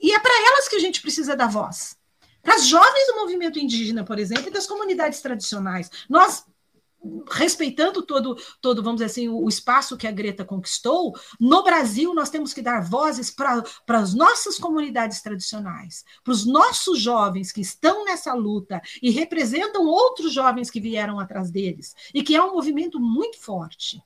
E 0.00 0.12
é 0.12 0.20
para 0.20 0.46
elas 0.46 0.68
que 0.68 0.76
a 0.76 0.78
gente 0.78 1.02
precisa 1.02 1.34
dar 1.34 1.48
voz. 1.48 1.96
Para 2.40 2.54
as 2.54 2.64
jovens 2.64 3.06
do 3.08 3.16
movimento 3.16 3.58
indígena, 3.58 4.04
por 4.04 4.20
exemplo, 4.20 4.46
e 4.46 4.52
das 4.52 4.68
comunidades 4.68 5.20
tradicionais. 5.20 5.90
Nós 6.08 6.44
respeitando 7.30 8.02
todo, 8.02 8.36
todo, 8.60 8.82
vamos 8.82 9.00
dizer 9.00 9.06
assim, 9.06 9.28
o, 9.28 9.48
espaço 9.48 9.96
que 9.96 10.06
a 10.06 10.12
Greta 10.12 10.44
conquistou, 10.44 11.12
no 11.40 11.62
Brasil 11.62 12.14
nós 12.14 12.30
temos 12.30 12.54
que 12.54 12.62
dar 12.62 12.82
vozes 12.82 13.30
para 13.30 13.62
as 13.88 14.14
nossas 14.14 14.58
comunidades 14.58 15.20
tradicionais, 15.20 16.04
para 16.22 16.32
os 16.32 16.46
nossos 16.46 17.00
jovens 17.00 17.50
que 17.50 17.60
estão 17.60 18.04
nessa 18.04 18.32
luta 18.34 18.80
e 19.02 19.10
representam 19.10 19.86
outros 19.86 20.32
jovens 20.32 20.70
que 20.70 20.80
vieram 20.80 21.18
atrás 21.18 21.50
deles, 21.50 21.94
e 22.14 22.22
que 22.22 22.34
é 22.34 22.42
um 22.42 22.52
movimento 22.52 23.00
muito 23.00 23.38
forte. 23.40 24.02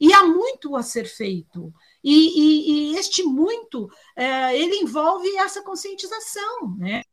E 0.00 0.12
há 0.12 0.24
muito 0.24 0.74
a 0.74 0.82
ser 0.82 1.04
feito. 1.04 1.72
E, 2.02 2.12
e, 2.12 2.92
e 2.92 2.96
este 2.96 3.22
muito, 3.22 3.88
é, 4.16 4.58
ele 4.58 4.78
envolve 4.78 5.28
essa 5.36 5.62
conscientização, 5.62 6.76
né? 6.76 7.04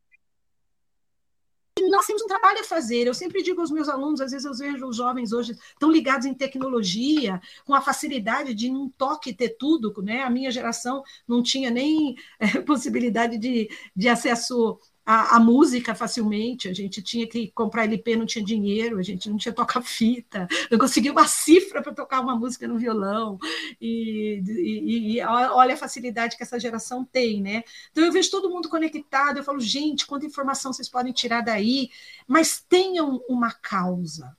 Nós 1.89 2.05
temos 2.05 2.21
um 2.21 2.27
trabalho 2.27 2.59
a 2.59 2.63
fazer. 2.63 3.07
Eu 3.07 3.13
sempre 3.13 3.41
digo 3.43 3.61
aos 3.61 3.71
meus 3.71 3.89
alunos, 3.89 4.21
às 4.21 4.31
vezes 4.31 4.45
eu 4.45 4.53
vejo 4.53 4.87
os 4.87 4.95
jovens 4.95 5.31
hoje 5.33 5.57
tão 5.79 5.91
ligados 5.91 6.25
em 6.25 6.33
tecnologia, 6.33 7.41
com 7.65 7.73
a 7.73 7.81
facilidade 7.81 8.53
de 8.53 8.69
num 8.69 8.89
toque 8.89 9.33
ter 9.33 9.49
tudo, 9.57 9.93
né? 10.01 10.23
A 10.23 10.29
minha 10.29 10.51
geração 10.51 11.03
não 11.27 11.41
tinha 11.43 11.69
nem 11.69 12.15
é, 12.39 12.47
possibilidade 12.61 13.37
de, 13.37 13.69
de 13.95 14.07
acesso 14.07 14.79
a, 15.11 15.37
a, 15.37 15.39
música 15.39 15.95
facilmente, 15.95 16.69
a 16.69 16.73
gente 16.73 17.01
tinha 17.01 17.27
que 17.27 17.49
comprar 17.49 17.85
LP, 17.85 18.15
não 18.15 18.27
tinha 18.27 18.45
dinheiro, 18.45 18.99
a 18.99 19.01
gente 19.01 19.27
não 19.27 19.37
tinha 19.37 19.51
toca-fita, 19.51 20.47
não 20.69 20.77
conseguia 20.77 21.11
uma 21.11 21.25
cifra 21.27 21.81
para 21.81 21.95
tocar 21.95 22.21
uma 22.21 22.35
música 22.35 22.67
no 22.67 22.77
violão, 22.77 23.39
e, 23.81 24.39
e, 24.45 25.17
e, 25.17 25.21
olha 25.23 25.73
a 25.73 25.77
facilidade 25.77 26.37
que 26.37 26.43
essa 26.43 26.59
geração 26.59 27.03
tem, 27.03 27.41
né? 27.41 27.63
Então 27.91 28.05
eu 28.05 28.11
vejo 28.11 28.29
todo 28.29 28.51
mundo 28.51 28.69
conectado, 28.69 29.37
eu 29.37 29.43
falo, 29.43 29.59
gente, 29.59 30.05
quanta 30.05 30.27
informação 30.27 30.71
vocês 30.71 30.87
podem 30.87 31.11
tirar 31.11 31.41
daí, 31.41 31.89
mas 32.27 32.63
tenham 32.69 33.19
uma 33.27 33.51
causa. 33.51 34.37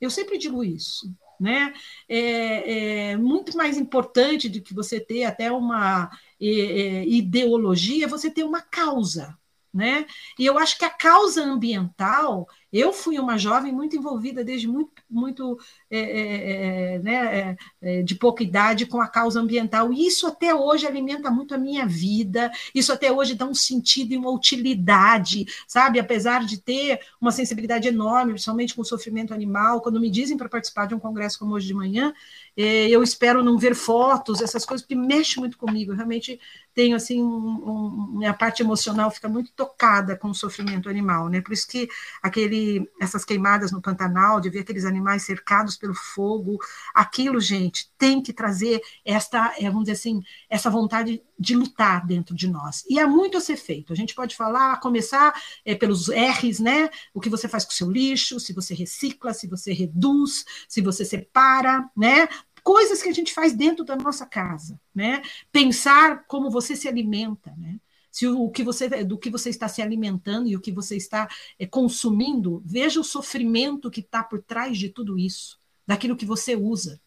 Eu 0.00 0.08
sempre 0.08 0.38
digo 0.38 0.62
isso. 0.62 1.12
Né? 1.40 1.74
É, 2.08 3.10
é 3.10 3.16
muito 3.16 3.56
mais 3.56 3.76
importante 3.76 4.48
do 4.48 4.62
que 4.62 4.72
você 4.72 5.00
ter 5.00 5.24
até 5.24 5.50
uma 5.50 6.08
é, 6.40 6.46
é 6.46 7.08
ideologia, 7.08 8.06
você 8.06 8.30
ter 8.30 8.44
uma 8.44 8.62
causa, 8.62 9.36
né? 9.72 10.06
E 10.38 10.46
eu 10.46 10.58
acho 10.58 10.78
que 10.78 10.84
a 10.84 10.90
causa 10.90 11.42
ambiental 11.42 12.46
Eu 12.72 12.92
fui 12.92 13.18
uma 13.18 13.36
jovem 13.36 13.72
muito 13.72 13.96
envolvida 13.96 14.42
desde 14.42 14.66
muito, 14.66 15.02
muito 15.10 15.58
é, 15.90 15.98
é, 15.98 16.94
é 16.94 16.98
né, 17.00 17.38
é, 17.38 17.56
é, 17.80 18.02
de 18.02 18.14
pouca 18.14 18.42
idade 18.42 18.86
com 18.86 19.00
a 19.00 19.08
causa 19.08 19.40
ambiental, 19.40 19.92
e 19.92 20.06
isso 20.06 20.26
até 20.26 20.54
hoje 20.54 20.86
alimenta 20.86 21.30
muito 21.30 21.54
a 21.54 21.58
minha 21.58 21.86
vida, 21.86 22.50
isso 22.74 22.92
até 22.92 23.12
hoje 23.12 23.34
dá 23.34 23.44
um 23.44 23.54
sentido 23.54 24.12
e 24.12 24.16
uma 24.16 24.30
utilidade, 24.30 25.44
sabe? 25.66 25.98
Apesar 25.98 26.44
de 26.44 26.58
ter 26.60 27.00
uma 27.20 27.30
sensibilidade 27.30 27.88
enorme, 27.88 28.32
principalmente 28.32 28.74
com 28.74 28.82
o 28.82 28.84
sofrimento 28.84 29.34
animal, 29.34 29.80
quando 29.80 30.00
me 30.00 30.10
dizem 30.10 30.36
para 30.36 30.48
participar 30.48 30.86
de 30.86 30.94
um 30.94 30.98
congresso 30.98 31.38
como 31.38 31.54
hoje 31.54 31.66
de 31.66 31.74
manhã, 31.74 32.12
é, 32.56 32.88
eu 32.88 33.02
espero 33.02 33.42
não 33.42 33.56
ver 33.58 33.74
fotos, 33.74 34.40
essas 34.42 34.64
coisas, 34.64 34.82
porque 34.86 34.94
mexe 34.94 35.38
muito 35.40 35.56
comigo. 35.56 35.92
Eu 35.92 35.96
realmente 35.96 36.38
tenho, 36.74 36.94
assim, 36.96 37.22
um, 37.22 37.26
um, 37.26 38.06
minha 38.18 38.34
parte 38.34 38.62
emocional 38.62 39.10
fica 39.10 39.28
muito 39.28 39.52
tocada 39.52 40.16
com 40.16 40.28
o 40.28 40.34
sofrimento 40.34 40.88
animal, 40.88 41.28
né? 41.28 41.40
Por 41.40 41.52
isso 41.52 41.66
que 41.66 41.88
aquele, 42.22 42.61
essas 43.00 43.24
queimadas 43.24 43.72
no 43.72 43.80
Pantanal, 43.80 44.40
de 44.40 44.50
ver 44.50 44.60
aqueles 44.60 44.84
animais 44.84 45.22
cercados 45.22 45.76
pelo 45.76 45.94
fogo, 45.94 46.58
aquilo, 46.94 47.40
gente, 47.40 47.90
tem 47.98 48.22
que 48.22 48.32
trazer 48.32 48.80
esta, 49.04 49.54
é, 49.58 49.64
vamos 49.64 49.84
dizer 49.84 49.92
assim, 49.92 50.22
essa 50.48 50.70
vontade 50.70 51.22
de 51.38 51.54
lutar 51.56 52.06
dentro 52.06 52.34
de 52.34 52.48
nós. 52.48 52.84
E 52.88 52.98
há 52.98 53.06
muito 53.06 53.36
a 53.36 53.40
ser 53.40 53.56
feito. 53.56 53.92
A 53.92 53.96
gente 53.96 54.14
pode 54.14 54.36
falar, 54.36 54.80
começar 54.80 55.34
é, 55.64 55.74
pelos 55.74 56.08
R's, 56.08 56.60
né? 56.60 56.88
O 57.12 57.20
que 57.20 57.28
você 57.30 57.48
faz 57.48 57.64
com 57.64 57.72
o 57.72 57.74
seu 57.74 57.90
lixo, 57.90 58.38
se 58.38 58.52
você 58.52 58.74
recicla, 58.74 59.34
se 59.34 59.46
você 59.46 59.72
reduz, 59.72 60.44
se 60.68 60.80
você 60.80 61.04
separa, 61.04 61.88
né? 61.96 62.28
Coisas 62.62 63.02
que 63.02 63.08
a 63.08 63.14
gente 63.14 63.34
faz 63.34 63.52
dentro 63.52 63.84
da 63.84 63.96
nossa 63.96 64.24
casa, 64.24 64.80
né? 64.94 65.22
Pensar 65.50 66.24
como 66.26 66.50
você 66.50 66.76
se 66.76 66.86
alimenta, 66.86 67.52
né? 67.56 67.80
Se 68.12 68.28
o 68.28 68.50
que 68.50 68.62
você 68.62 69.02
do 69.02 69.16
que 69.16 69.30
você 69.30 69.48
está 69.48 69.66
se 69.66 69.80
alimentando 69.80 70.46
e 70.46 70.54
o 70.54 70.60
que 70.60 70.70
você 70.70 70.96
está 70.96 71.26
é, 71.58 71.66
consumindo, 71.66 72.62
veja 72.64 73.00
o 73.00 73.04
sofrimento 73.04 73.90
que 73.90 74.00
está 74.00 74.22
por 74.22 74.42
trás 74.42 74.76
de 74.76 74.90
tudo 74.90 75.18
isso, 75.18 75.58
daquilo 75.86 76.14
que 76.14 76.26
você 76.26 76.54
usa. 76.54 77.00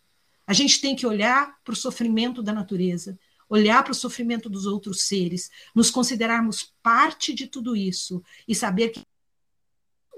A 0.47 0.53
gente 0.53 0.81
tem 0.81 0.95
que 0.95 1.05
olhar 1.05 1.55
para 1.63 1.73
o 1.73 1.75
sofrimento 1.75 2.41
da 2.41 2.51
natureza, 2.51 3.19
olhar 3.47 3.83
para 3.83 3.91
o 3.91 3.95
sofrimento 3.95 4.49
dos 4.49 4.65
outros 4.65 5.03
seres, 5.03 5.51
nos 5.75 5.91
considerarmos 5.91 6.73
parte 6.81 7.33
de 7.33 7.45
tudo 7.45 7.75
isso 7.75 8.23
e 8.47 8.55
saber 8.55 8.89
que 8.89 9.01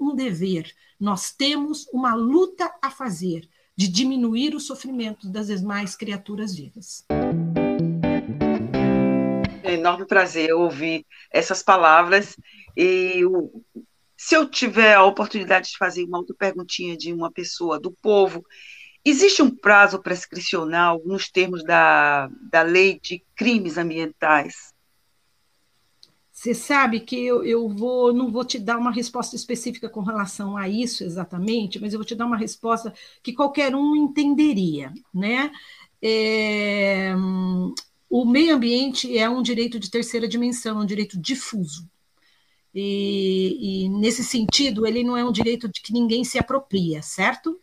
um 0.00 0.14
dever, 0.14 0.74
nós 0.98 1.32
temos 1.32 1.86
uma 1.92 2.14
luta 2.14 2.72
a 2.80 2.90
fazer 2.90 3.48
de 3.76 3.88
diminuir 3.88 4.54
o 4.54 4.60
sofrimento 4.60 5.28
das 5.28 5.48
demais 5.48 5.94
criaturas 5.94 6.54
vivas. 6.54 7.04
É 9.68 9.72
um 9.72 9.74
enorme 9.74 10.06
prazer 10.06 10.52
ouvir 10.52 11.06
essas 11.30 11.62
palavras 11.62 12.36
e 12.76 13.22
se 14.16 14.34
eu 14.34 14.48
tiver 14.48 14.94
a 14.94 15.04
oportunidade 15.04 15.70
de 15.70 15.78
fazer 15.78 16.04
uma 16.04 16.18
outra 16.18 16.34
perguntinha 16.36 16.96
de 16.96 17.12
uma 17.12 17.30
pessoa 17.30 17.78
do 17.78 17.92
povo 17.92 18.44
Existe 19.04 19.42
um 19.42 19.50
prazo 19.50 20.02
prescricional 20.02 21.00
nos 21.04 21.30
termos 21.30 21.64
da, 21.64 22.28
da 22.50 22.60
lei 22.60 23.00
de 23.00 23.24
crimes 23.34 23.78
ambientais? 23.78 24.74
Você 26.30 26.54
sabe 26.54 27.00
que 27.00 27.16
eu, 27.24 27.42
eu 27.42 27.68
vou, 27.68 28.12
não 28.12 28.30
vou 28.30 28.44
te 28.44 28.58
dar 28.58 28.76
uma 28.76 28.92
resposta 28.92 29.34
específica 29.34 29.88
com 29.88 30.02
relação 30.02 30.56
a 30.56 30.68
isso 30.68 31.02
exatamente, 31.02 31.80
mas 31.80 31.92
eu 31.92 31.98
vou 31.98 32.06
te 32.06 32.14
dar 32.14 32.26
uma 32.26 32.36
resposta 32.36 32.92
que 33.22 33.32
qualquer 33.32 33.74
um 33.74 33.96
entenderia, 33.96 34.92
né? 35.12 35.50
É, 36.02 37.14
o 38.10 38.24
meio 38.24 38.54
ambiente 38.54 39.16
é 39.16 39.28
um 39.28 39.42
direito 39.42 39.78
de 39.78 39.90
terceira 39.90 40.26
dimensão, 40.26 40.78
é 40.78 40.82
um 40.82 40.86
direito 40.86 41.18
difuso. 41.18 41.88
E, 42.74 43.84
e, 43.84 43.88
nesse 43.88 44.24
sentido, 44.24 44.86
ele 44.86 45.04
não 45.04 45.16
é 45.16 45.24
um 45.24 45.32
direito 45.32 45.68
de 45.68 45.82
que 45.82 45.92
ninguém 45.92 46.24
se 46.24 46.38
apropria, 46.38 47.02
certo? 47.02 47.60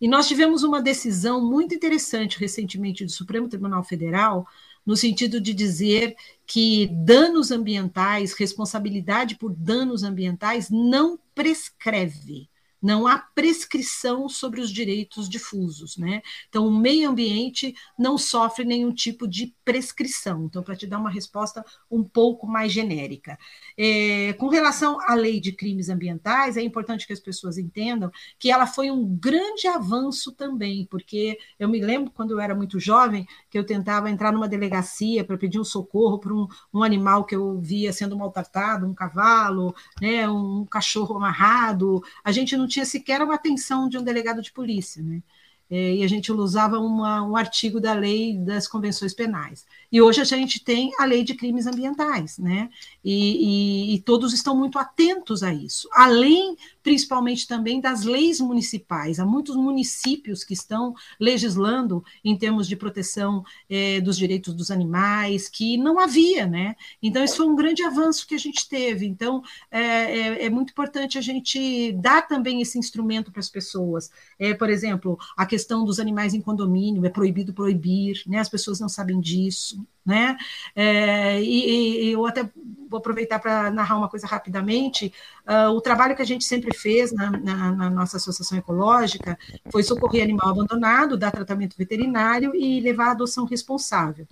E 0.00 0.08
nós 0.08 0.26
tivemos 0.26 0.62
uma 0.62 0.82
decisão 0.82 1.44
muito 1.44 1.74
interessante 1.74 2.38
recentemente 2.38 3.04
do 3.04 3.10
Supremo 3.10 3.48
Tribunal 3.48 3.84
Federal, 3.84 4.46
no 4.84 4.96
sentido 4.96 5.40
de 5.40 5.54
dizer 5.54 6.16
que 6.46 6.88
danos 6.88 7.50
ambientais, 7.50 8.32
responsabilidade 8.32 9.36
por 9.36 9.54
danos 9.54 10.02
ambientais, 10.02 10.68
não 10.68 11.18
prescreve 11.34 12.49
não 12.82 13.06
há 13.06 13.18
prescrição 13.18 14.28
sobre 14.28 14.60
os 14.60 14.70
direitos 14.70 15.28
difusos, 15.28 15.96
né? 15.96 16.22
Então, 16.48 16.66
o 16.66 16.76
meio 16.76 17.10
ambiente 17.10 17.74
não 17.98 18.16
sofre 18.16 18.64
nenhum 18.64 18.92
tipo 18.92 19.28
de 19.28 19.54
prescrição. 19.64 20.44
Então, 20.44 20.62
para 20.62 20.76
te 20.76 20.86
dar 20.86 20.98
uma 20.98 21.10
resposta 21.10 21.64
um 21.90 22.02
pouco 22.02 22.46
mais 22.46 22.72
genérica. 22.72 23.38
É, 23.76 24.32
com 24.34 24.48
relação 24.48 24.98
à 25.00 25.14
lei 25.14 25.40
de 25.40 25.52
crimes 25.52 25.88
ambientais, 25.88 26.56
é 26.56 26.62
importante 26.62 27.06
que 27.06 27.12
as 27.12 27.20
pessoas 27.20 27.58
entendam 27.58 28.10
que 28.38 28.50
ela 28.50 28.66
foi 28.66 28.90
um 28.90 29.04
grande 29.16 29.66
avanço 29.66 30.32
também, 30.32 30.86
porque 30.90 31.38
eu 31.58 31.68
me 31.68 31.80
lembro 31.80 32.10
quando 32.10 32.32
eu 32.32 32.40
era 32.40 32.54
muito 32.54 32.78
jovem 32.80 33.26
que 33.48 33.58
eu 33.58 33.64
tentava 33.64 34.10
entrar 34.10 34.32
numa 34.32 34.48
delegacia 34.48 35.24
para 35.24 35.36
pedir 35.36 35.60
um 35.60 35.64
socorro 35.64 36.18
para 36.18 36.34
um, 36.34 36.46
um 36.72 36.82
animal 36.82 37.24
que 37.24 37.34
eu 37.34 37.60
via 37.60 37.92
sendo 37.92 38.16
maltratado, 38.16 38.86
um 38.86 38.94
cavalo, 38.94 39.74
né, 40.00 40.28
um 40.28 40.64
cachorro 40.64 41.16
amarrado. 41.16 42.02
A 42.24 42.32
gente 42.32 42.56
não 42.56 42.66
tinha 42.70 42.86
sequer 42.86 43.22
uma 43.22 43.34
atenção 43.36 43.88
de 43.88 43.98
um 43.98 44.04
delegado 44.04 44.42
de 44.42 44.52
polícia, 44.52 45.02
né? 45.02 45.22
É, 45.70 45.94
e 45.96 46.04
a 46.04 46.08
gente 46.08 46.32
usava 46.32 46.78
uma, 46.80 47.22
um 47.22 47.36
artigo 47.36 47.80
da 47.80 47.92
lei 47.94 48.38
das 48.38 48.66
convenções 48.68 49.14
penais. 49.14 49.66
E 49.92 50.00
hoje 50.00 50.20
a 50.20 50.24
gente 50.24 50.62
tem 50.62 50.92
a 50.98 51.04
lei 51.04 51.24
de 51.24 51.34
crimes 51.34 51.66
ambientais, 51.66 52.38
né? 52.38 52.70
E, 53.04 53.92
e, 53.92 53.94
e, 53.94 54.00
todos 54.00 54.32
estão 54.32 54.56
muito 54.56 54.78
atentos 54.78 55.42
a 55.42 55.52
isso. 55.52 55.88
Além, 55.92 56.56
principalmente, 56.82 57.46
também 57.46 57.80
das 57.80 58.04
leis 58.04 58.40
municipais. 58.40 59.18
Há 59.18 59.26
muitos 59.26 59.56
municípios 59.56 60.44
que 60.44 60.54
estão 60.54 60.94
legislando 61.18 62.04
em 62.24 62.36
termos 62.36 62.68
de 62.68 62.76
proteção 62.76 63.44
é, 63.68 64.00
dos 64.00 64.16
direitos 64.16 64.54
dos 64.54 64.70
animais, 64.70 65.48
que 65.48 65.76
não 65.76 65.98
havia, 65.98 66.46
né? 66.46 66.76
Então, 67.02 67.24
isso 67.24 67.38
foi 67.38 67.46
um 67.46 67.56
grande 67.56 67.82
avanço 67.82 68.26
que 68.26 68.34
a 68.34 68.38
gente 68.38 68.68
teve. 68.68 69.06
Então, 69.06 69.42
é, 69.70 69.80
é, 69.80 70.44
é 70.44 70.50
muito 70.50 70.70
importante 70.70 71.18
a 71.18 71.20
gente 71.20 71.92
dar 71.92 72.22
também 72.28 72.60
esse 72.60 72.78
instrumento 72.78 73.32
para 73.32 73.40
as 73.40 73.48
pessoas. 73.48 74.10
É, 74.38 74.54
por 74.54 74.70
exemplo, 74.70 75.18
a 75.36 75.44
questão 75.44 75.84
dos 75.84 75.98
animais 75.98 76.32
em 76.32 76.40
condomínio, 76.40 77.04
é 77.04 77.10
proibido 77.10 77.52
proibir, 77.52 78.22
né? 78.26 78.38
As 78.38 78.48
pessoas 78.48 78.78
não 78.78 78.88
sabem 78.88 79.20
disso 79.20 79.79
né? 80.04 80.36
É, 80.74 81.40
e, 81.40 82.08
e, 82.08 82.12
eu 82.12 82.26
até 82.26 82.48
vou 82.88 82.98
aproveitar 82.98 83.38
para 83.38 83.70
narrar 83.70 83.96
uma 83.96 84.08
coisa 84.08 84.26
rapidamente. 84.26 85.12
Uh, 85.46 85.70
o 85.70 85.80
trabalho 85.80 86.16
que 86.16 86.22
a 86.22 86.26
gente 86.26 86.44
sempre 86.44 86.76
fez 86.76 87.12
na, 87.12 87.30
na, 87.30 87.72
na, 87.72 87.90
nossa 87.90 88.16
associação 88.16 88.58
ecológica 88.58 89.38
foi 89.70 89.82
socorrer 89.82 90.24
animal 90.24 90.50
abandonado, 90.50 91.16
dar 91.16 91.30
tratamento 91.30 91.76
veterinário 91.76 92.54
e 92.54 92.80
levar 92.80 93.08
a 93.08 93.10
adoção 93.12 93.44
responsável. 93.44 94.26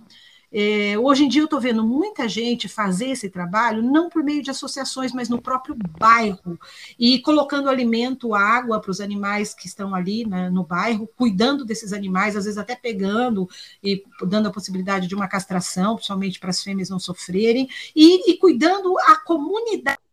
É, 0.51 0.97
hoje 0.97 1.25
em 1.25 1.27
dia 1.27 1.41
eu 1.41 1.45
estou 1.45 1.61
vendo 1.61 1.83
muita 1.85 2.27
gente 2.27 2.67
fazer 2.67 3.09
esse 3.09 3.29
trabalho, 3.29 3.83
não 3.83 4.09
por 4.09 4.23
meio 4.23 4.41
de 4.41 4.49
associações, 4.49 5.13
mas 5.13 5.29
no 5.29 5.41
próprio 5.41 5.75
bairro, 5.99 6.59
e 6.97 7.19
colocando 7.19 7.69
alimento, 7.69 8.33
água 8.33 8.81
para 8.81 8.89
os 8.89 8.99
animais 8.99 9.53
que 9.53 9.67
estão 9.67 9.93
ali 9.93 10.25
né, 10.25 10.49
no 10.49 10.63
bairro, 10.63 11.07
cuidando 11.15 11.63
desses 11.63 11.93
animais, 11.93 12.35
às 12.35 12.45
vezes 12.45 12.57
até 12.57 12.75
pegando 12.75 13.47
e 13.83 14.03
dando 14.23 14.47
a 14.47 14.51
possibilidade 14.51 15.07
de 15.07 15.15
uma 15.15 15.27
castração, 15.27 15.95
principalmente 15.95 16.39
para 16.39 16.49
as 16.49 16.63
fêmeas 16.63 16.89
não 16.89 16.99
sofrerem, 16.99 17.69
e, 17.95 18.31
e 18.31 18.37
cuidando 18.37 18.97
a 18.99 19.15
comunidade 19.17 20.08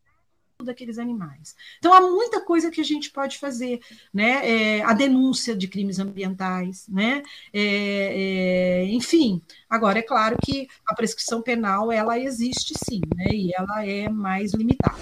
daqueles 0.64 0.98
animais. 0.98 1.54
Então 1.78 1.92
há 1.92 2.00
muita 2.00 2.40
coisa 2.40 2.70
que 2.70 2.80
a 2.80 2.84
gente 2.84 3.11
pode 3.11 3.38
fazer, 3.38 3.80
né? 4.12 4.78
É, 4.78 4.82
a 4.82 4.92
denúncia 4.92 5.54
de 5.54 5.68
crimes 5.68 5.98
ambientais, 5.98 6.86
né? 6.88 7.22
É, 7.52 8.82
é, 8.82 8.84
enfim, 8.86 9.42
agora 9.68 9.98
é 9.98 10.02
claro 10.02 10.36
que 10.42 10.68
a 10.86 10.94
prescrição 10.94 11.42
penal 11.42 11.92
ela 11.92 12.18
existe 12.18 12.74
sim, 12.84 13.00
né? 13.14 13.26
E 13.32 13.52
ela 13.54 13.86
é 13.86 14.09
mais 14.09 14.54
limitada. 14.54 14.96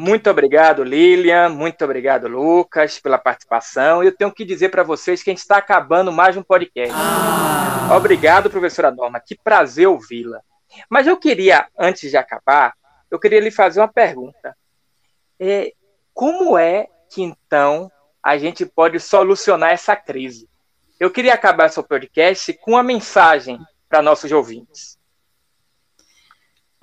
Muito 0.00 0.30
obrigado, 0.30 0.82
Lilian. 0.82 1.50
Muito 1.50 1.84
obrigado, 1.84 2.26
Lucas, 2.26 2.98
pela 2.98 3.18
participação. 3.18 4.02
Eu 4.02 4.16
tenho 4.16 4.32
que 4.32 4.46
dizer 4.46 4.70
para 4.70 4.82
vocês 4.82 5.22
que 5.22 5.28
a 5.28 5.32
gente 5.32 5.42
está 5.42 5.58
acabando 5.58 6.10
mais 6.10 6.34
um 6.38 6.42
podcast. 6.42 6.94
Ah. 6.96 7.94
Obrigado, 7.94 8.48
professora 8.48 8.90
Norma. 8.90 9.20
Que 9.20 9.36
prazer 9.36 9.86
ouvi-la. 9.86 10.40
Mas 10.88 11.06
eu 11.06 11.18
queria, 11.18 11.68
antes 11.78 12.10
de 12.10 12.16
acabar, 12.16 12.72
eu 13.10 13.20
queria 13.20 13.40
lhe 13.40 13.50
fazer 13.50 13.80
uma 13.80 13.92
pergunta. 13.92 14.56
É, 15.38 15.74
como 16.14 16.56
é 16.56 16.86
que 17.10 17.20
então 17.22 17.92
a 18.22 18.38
gente 18.38 18.64
pode 18.64 18.98
solucionar 18.98 19.72
essa 19.72 19.94
crise? 19.94 20.48
Eu 20.98 21.10
queria 21.10 21.34
acabar 21.34 21.66
esse 21.66 21.82
podcast 21.82 22.54
com 22.62 22.70
uma 22.70 22.82
mensagem 22.82 23.58
para 23.86 24.00
nossos 24.00 24.32
ouvintes. 24.32 24.98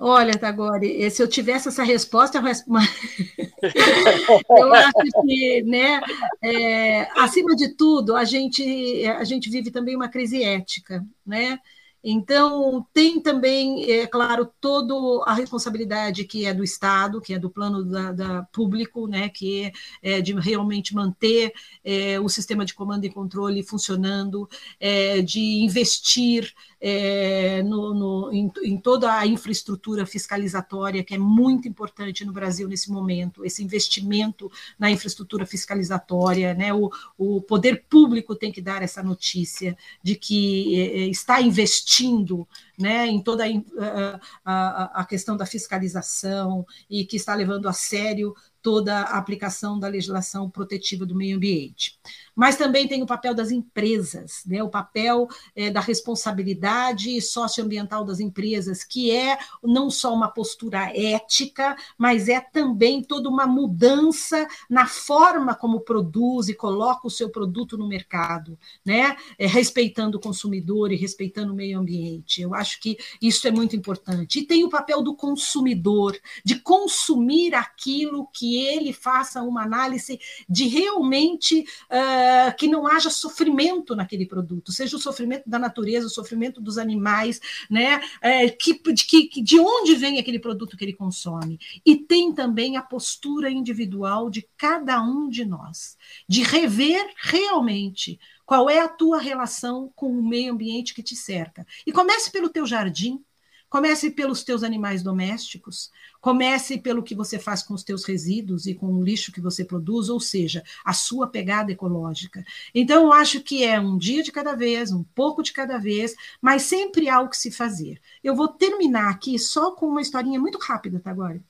Olha, 0.00 0.38
Tagore, 0.38 1.10
se 1.10 1.20
eu 1.20 1.26
tivesse 1.26 1.66
essa 1.68 1.82
resposta, 1.82 2.38
eu, 2.38 2.46
acho 4.74 4.92
que, 5.26 5.62
né, 5.64 6.00
é, 6.40 7.02
acima 7.20 7.56
de 7.56 7.74
tudo, 7.74 8.14
a 8.14 8.24
gente, 8.24 8.62
a 9.06 9.24
gente 9.24 9.50
vive 9.50 9.72
também 9.72 9.96
uma 9.96 10.08
crise 10.08 10.44
ética, 10.44 11.04
né? 11.26 11.58
Então, 12.02 12.86
tem 12.92 13.20
também, 13.20 13.90
é 13.90 14.06
claro, 14.06 14.48
toda 14.60 14.94
a 15.28 15.34
responsabilidade 15.34 16.24
que 16.24 16.46
é 16.46 16.54
do 16.54 16.62
Estado, 16.62 17.20
que 17.20 17.34
é 17.34 17.38
do 17.38 17.50
plano 17.50 17.84
da, 17.84 18.12
da 18.12 18.42
público, 18.44 19.08
né, 19.08 19.28
que 19.28 19.72
é, 20.02 20.16
é 20.16 20.20
de 20.20 20.32
realmente 20.34 20.94
manter 20.94 21.52
é, 21.84 22.20
o 22.20 22.28
sistema 22.28 22.64
de 22.64 22.72
comando 22.72 23.04
e 23.04 23.10
controle 23.10 23.64
funcionando, 23.64 24.48
é, 24.78 25.20
de 25.22 25.40
investir 25.40 26.54
é, 26.80 27.62
no, 27.62 27.92
no, 27.92 28.32
em, 28.32 28.50
em, 28.62 28.78
toda 28.78 29.12
a 29.12 29.26
infraestrutura 29.26 30.06
fiscalizatória, 30.06 31.02
que 31.02 31.14
é 31.14 31.18
muito 31.18 31.66
importante 31.66 32.24
no 32.24 32.32
Brasil 32.32 32.68
nesse 32.68 32.90
momento, 32.90 33.44
esse 33.44 33.62
investimento 33.62 34.50
na 34.78 34.90
infraestrutura 34.90 35.44
fiscalizatória, 35.44 36.54
né? 36.54 36.72
o, 36.72 36.90
o 37.16 37.40
poder 37.42 37.84
público 37.88 38.34
tem 38.34 38.52
que 38.52 38.60
dar 38.60 38.82
essa 38.82 39.02
notícia 39.02 39.76
de 40.02 40.14
que 40.14 40.80
é, 40.80 41.06
está 41.06 41.40
investindo 41.40 42.46
né, 42.78 43.06
em 43.06 43.20
toda 43.20 43.44
a, 43.44 44.20
a, 44.44 45.00
a, 45.00 45.04
questão 45.04 45.36
da 45.36 45.44
fiscalização 45.44 46.64
e 46.88 47.04
que 47.04 47.16
está 47.16 47.34
levando 47.34 47.68
a 47.68 47.72
sério 47.72 48.34
toda 48.62 49.00
a 49.00 49.18
aplicação 49.18 49.78
da 49.78 49.88
legislação 49.88 50.48
protetiva 50.48 51.04
do 51.04 51.14
meio 51.14 51.36
ambiente 51.36 51.98
mas 52.38 52.54
também 52.54 52.86
tem 52.86 53.02
o 53.02 53.06
papel 53.06 53.34
das 53.34 53.50
empresas, 53.50 54.44
né? 54.46 54.62
o 54.62 54.68
papel 54.68 55.26
é, 55.56 55.70
da 55.70 55.80
responsabilidade 55.80 57.20
socioambiental 57.20 58.04
das 58.04 58.20
empresas, 58.20 58.84
que 58.84 59.10
é 59.10 59.36
não 59.60 59.90
só 59.90 60.14
uma 60.14 60.28
postura 60.28 60.96
ética, 60.96 61.76
mas 61.98 62.28
é 62.28 62.40
também 62.40 63.02
toda 63.02 63.28
uma 63.28 63.44
mudança 63.44 64.46
na 64.70 64.86
forma 64.86 65.52
como 65.52 65.80
produz 65.80 66.48
e 66.48 66.54
coloca 66.54 67.08
o 67.08 67.10
seu 67.10 67.28
produto 67.28 67.76
no 67.76 67.88
mercado, 67.88 68.56
né? 68.86 69.16
É, 69.36 69.48
respeitando 69.48 70.16
o 70.16 70.20
consumidor 70.20 70.92
e 70.92 70.96
respeitando 70.96 71.52
o 71.52 71.56
meio 71.56 71.76
ambiente. 71.76 72.40
Eu 72.40 72.54
acho 72.54 72.80
que 72.80 72.96
isso 73.20 73.48
é 73.48 73.50
muito 73.50 73.74
importante. 73.74 74.38
E 74.38 74.46
tem 74.46 74.62
o 74.62 74.70
papel 74.70 75.02
do 75.02 75.16
consumidor, 75.16 76.16
de 76.44 76.60
consumir 76.60 77.52
aquilo 77.56 78.28
que 78.32 78.58
ele 78.64 78.92
faça 78.92 79.42
uma 79.42 79.64
análise 79.64 80.20
de 80.48 80.68
realmente. 80.68 81.66
Uh, 81.90 82.27
que 82.52 82.68
não 82.68 82.86
haja 82.86 83.10
sofrimento 83.10 83.94
naquele 83.94 84.26
produto, 84.26 84.72
seja 84.72 84.96
o 84.96 85.00
sofrimento 85.00 85.48
da 85.48 85.58
natureza, 85.58 86.06
o 86.06 86.10
sofrimento 86.10 86.60
dos 86.60 86.78
animais, 86.78 87.40
né? 87.70 88.00
É, 88.20 88.48
que, 88.48 88.80
de, 88.92 89.04
que, 89.04 89.42
de 89.42 89.58
onde 89.58 89.94
vem 89.94 90.18
aquele 90.18 90.38
produto 90.38 90.76
que 90.76 90.84
ele 90.84 90.92
consome. 90.92 91.58
E 91.84 91.96
tem 91.96 92.32
também 92.32 92.76
a 92.76 92.82
postura 92.82 93.50
individual 93.50 94.30
de 94.30 94.48
cada 94.56 95.02
um 95.02 95.28
de 95.28 95.44
nós, 95.44 95.96
de 96.28 96.42
rever 96.42 97.12
realmente 97.16 98.18
qual 98.48 98.70
é 98.70 98.80
a 98.80 98.88
tua 98.88 99.18
relação 99.18 99.92
com 99.94 100.10
o 100.10 100.26
meio 100.26 100.54
ambiente 100.54 100.94
que 100.94 101.02
te 101.02 101.14
cerca. 101.14 101.66
E 101.86 101.92
comece 101.92 102.32
pelo 102.32 102.48
teu 102.48 102.66
jardim, 102.66 103.22
Comece 103.68 104.10
pelos 104.10 104.42
teus 104.42 104.62
animais 104.62 105.02
domésticos, 105.02 105.90
comece 106.20 106.78
pelo 106.78 107.02
que 107.02 107.14
você 107.14 107.38
faz 107.38 107.62
com 107.62 107.74
os 107.74 107.84
teus 107.84 108.04
resíduos 108.04 108.66
e 108.66 108.74
com 108.74 108.86
o 108.86 109.04
lixo 109.04 109.30
que 109.30 109.40
você 109.40 109.64
produz, 109.64 110.08
ou 110.08 110.18
seja, 110.18 110.62
a 110.84 110.92
sua 110.94 111.26
pegada 111.26 111.70
ecológica. 111.70 112.42
Então, 112.74 113.04
eu 113.04 113.12
acho 113.12 113.42
que 113.42 113.64
é 113.64 113.78
um 113.78 113.98
dia 113.98 114.22
de 114.22 114.32
cada 114.32 114.54
vez, 114.54 114.90
um 114.90 115.02
pouco 115.02 115.42
de 115.42 115.52
cada 115.52 115.76
vez, 115.76 116.14
mas 116.40 116.62
sempre 116.62 117.08
há 117.08 117.20
o 117.20 117.28
que 117.28 117.36
se 117.36 117.50
fazer. 117.50 118.00
Eu 118.24 118.34
vou 118.34 118.48
terminar 118.48 119.10
aqui 119.10 119.38
só 119.38 119.72
com 119.72 119.86
uma 119.86 120.00
historinha 120.00 120.40
muito 120.40 120.58
rápida, 120.58 120.98
tá 120.98 121.10
agora? 121.10 121.42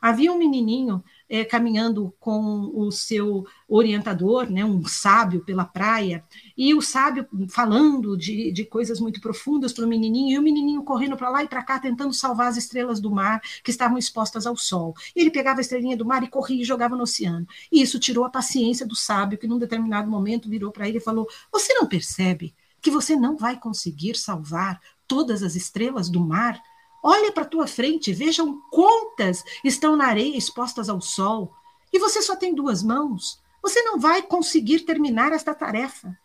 Havia 0.00 0.32
um 0.32 0.38
menininho 0.38 1.02
é, 1.28 1.44
caminhando 1.44 2.14
com 2.20 2.70
o 2.74 2.90
seu 2.90 3.44
orientador, 3.68 4.50
né, 4.50 4.64
um 4.64 4.84
sábio 4.86 5.44
pela 5.44 5.64
praia, 5.64 6.24
e 6.56 6.74
o 6.74 6.80
sábio 6.80 7.26
falando 7.50 8.16
de, 8.16 8.52
de 8.52 8.64
coisas 8.64 9.00
muito 9.00 9.20
profundas 9.20 9.72
para 9.72 9.84
o 9.84 9.88
menininho, 9.88 10.36
e 10.36 10.38
o 10.38 10.42
menininho 10.42 10.84
correndo 10.84 11.16
para 11.16 11.30
lá 11.30 11.42
e 11.42 11.48
para 11.48 11.62
cá, 11.62 11.78
tentando 11.78 12.12
salvar 12.12 12.48
as 12.48 12.56
estrelas 12.56 13.00
do 13.00 13.10
mar 13.10 13.40
que 13.64 13.70
estavam 13.70 13.98
expostas 13.98 14.46
ao 14.46 14.56
sol. 14.56 14.94
E 15.14 15.20
ele 15.20 15.30
pegava 15.30 15.60
a 15.60 15.62
estrelinha 15.62 15.96
do 15.96 16.04
mar 16.04 16.22
e 16.22 16.28
corria 16.28 16.62
e 16.62 16.64
jogava 16.64 16.96
no 16.96 17.02
oceano. 17.02 17.46
E 17.70 17.82
isso 17.82 17.98
tirou 17.98 18.24
a 18.24 18.30
paciência 18.30 18.86
do 18.86 18.94
sábio, 18.94 19.38
que 19.38 19.46
num 19.46 19.58
determinado 19.58 20.10
momento 20.10 20.48
virou 20.48 20.70
para 20.70 20.88
ele 20.88 20.98
e 20.98 21.00
falou: 21.00 21.28
Você 21.52 21.74
não 21.74 21.86
percebe 21.86 22.54
que 22.80 22.90
você 22.90 23.16
não 23.16 23.36
vai 23.36 23.58
conseguir 23.58 24.16
salvar 24.16 24.80
todas 25.08 25.42
as 25.42 25.54
estrelas 25.56 26.08
do 26.08 26.20
mar? 26.20 26.60
Olha 27.08 27.30
para 27.30 27.44
a 27.44 27.48
tua 27.48 27.68
frente, 27.68 28.12
vejam 28.12 28.60
quantas 28.68 29.44
estão 29.62 29.94
na 29.94 30.08
areia 30.08 30.36
expostas 30.36 30.88
ao 30.88 31.00
sol. 31.00 31.54
E 31.92 32.00
você 32.00 32.20
só 32.20 32.34
tem 32.34 32.52
duas 32.52 32.82
mãos. 32.82 33.40
Você 33.62 33.80
não 33.82 34.00
vai 34.00 34.22
conseguir 34.22 34.80
terminar 34.80 35.30
esta 35.30 35.54
tarefa. 35.54 36.18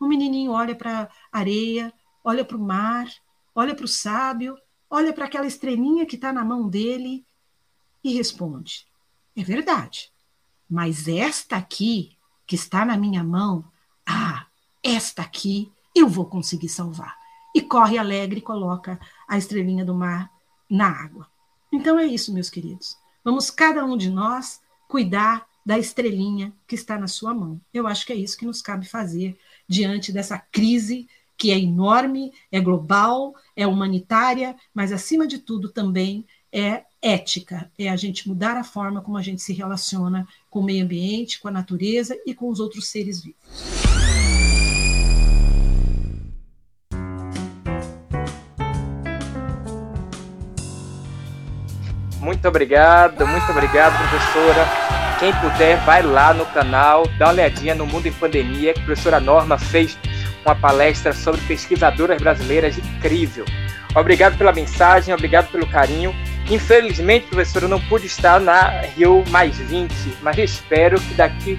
O 0.00 0.06
menininho 0.06 0.52
olha 0.52 0.74
para 0.74 1.10
a 1.30 1.38
areia, 1.38 1.92
olha 2.24 2.42
para 2.42 2.56
o 2.56 2.60
mar, 2.60 3.06
olha 3.54 3.74
para 3.74 3.84
o 3.84 3.88
sábio, 3.88 4.56
olha 4.88 5.12
para 5.12 5.26
aquela 5.26 5.46
estrelinha 5.46 6.06
que 6.06 6.14
está 6.14 6.32
na 6.32 6.42
mão 6.42 6.70
dele 6.70 7.22
e 8.02 8.14
responde: 8.14 8.86
É 9.36 9.44
verdade, 9.44 10.10
mas 10.70 11.06
esta 11.06 11.58
aqui, 11.58 12.16
que 12.46 12.54
está 12.54 12.82
na 12.82 12.96
minha 12.96 13.22
mão, 13.22 13.62
ah, 14.06 14.46
esta 14.82 15.20
aqui 15.20 15.70
eu 15.94 16.08
vou 16.08 16.24
conseguir 16.24 16.70
salvar 16.70 17.17
e 17.58 17.60
corre 17.60 17.98
alegre 17.98 18.38
e 18.38 18.42
coloca 18.42 19.00
a 19.26 19.36
estrelinha 19.36 19.84
do 19.84 19.92
mar 19.92 20.30
na 20.70 20.88
água. 20.88 21.26
Então 21.72 21.98
é 21.98 22.06
isso, 22.06 22.32
meus 22.32 22.48
queridos. 22.48 22.96
Vamos 23.24 23.50
cada 23.50 23.84
um 23.84 23.96
de 23.96 24.08
nós 24.10 24.60
cuidar 24.86 25.44
da 25.66 25.76
estrelinha 25.76 26.52
que 26.68 26.76
está 26.76 26.96
na 26.96 27.08
sua 27.08 27.34
mão. 27.34 27.60
Eu 27.74 27.88
acho 27.88 28.06
que 28.06 28.12
é 28.12 28.16
isso 28.16 28.38
que 28.38 28.46
nos 28.46 28.62
cabe 28.62 28.86
fazer 28.86 29.36
diante 29.66 30.12
dessa 30.12 30.38
crise 30.38 31.08
que 31.36 31.50
é 31.50 31.58
enorme, 31.58 32.32
é 32.50 32.60
global, 32.60 33.34
é 33.56 33.66
humanitária, 33.66 34.54
mas 34.72 34.92
acima 34.92 35.26
de 35.26 35.38
tudo 35.38 35.68
também 35.68 36.24
é 36.52 36.84
ética, 37.02 37.70
é 37.76 37.88
a 37.88 37.96
gente 37.96 38.28
mudar 38.28 38.56
a 38.56 38.64
forma 38.64 39.00
como 39.00 39.16
a 39.16 39.22
gente 39.22 39.42
se 39.42 39.52
relaciona 39.52 40.28
com 40.48 40.60
o 40.60 40.64
meio 40.64 40.84
ambiente, 40.84 41.40
com 41.40 41.48
a 41.48 41.52
natureza 41.52 42.16
e 42.24 42.34
com 42.34 42.48
os 42.48 42.60
outros 42.60 42.88
seres 42.88 43.20
vivos. 43.20 43.87
Muito 52.20 52.46
obrigado, 52.48 53.26
muito 53.26 53.50
obrigado, 53.50 53.96
professora. 54.08 54.66
Quem 55.18 55.32
puder, 55.34 55.78
vai 55.78 56.02
lá 56.02 56.34
no 56.34 56.46
canal, 56.46 57.06
dá 57.18 57.26
uma 57.26 57.32
olhadinha 57.32 57.74
no 57.74 57.86
Mundo 57.86 58.06
em 58.06 58.12
Pandemia, 58.12 58.74
que 58.74 58.80
a 58.80 58.84
professora 58.84 59.20
Norma 59.20 59.58
fez 59.58 59.98
uma 60.44 60.54
palestra 60.54 61.12
sobre 61.12 61.40
pesquisadoras 61.42 62.20
brasileiras 62.20 62.78
incrível. 62.78 63.44
Obrigado 63.94 64.36
pela 64.36 64.52
mensagem, 64.52 65.14
obrigado 65.14 65.50
pelo 65.50 65.66
carinho. 65.66 66.14
Infelizmente, 66.50 67.26
professora, 67.26 67.64
eu 67.66 67.68
não 67.68 67.80
pude 67.80 68.06
estar 68.06 68.40
na 68.40 68.80
Rio 68.96 69.24
Mais 69.28 69.56
20, 69.56 69.92
mas 70.22 70.38
espero 70.38 71.00
que 71.00 71.14
daqui 71.14 71.58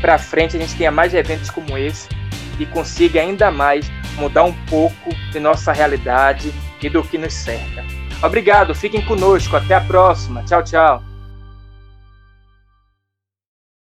para 0.00 0.18
frente 0.18 0.56
a 0.56 0.60
gente 0.60 0.74
tenha 0.76 0.90
mais 0.90 1.14
eventos 1.14 1.50
como 1.50 1.76
esse 1.76 2.08
e 2.58 2.66
consiga 2.66 3.20
ainda 3.20 3.50
mais 3.50 3.90
mudar 4.16 4.44
um 4.44 4.52
pouco 4.66 5.14
de 5.30 5.38
nossa 5.38 5.72
realidade 5.72 6.52
e 6.80 6.88
do 6.88 7.02
que 7.02 7.18
nos 7.18 7.32
cerca. 7.32 7.99
Obrigado, 8.22 8.74
fiquem 8.74 9.02
conosco. 9.02 9.56
Até 9.56 9.74
a 9.74 9.80
próxima. 9.80 10.42
Tchau, 10.44 10.62
tchau. 10.62 11.09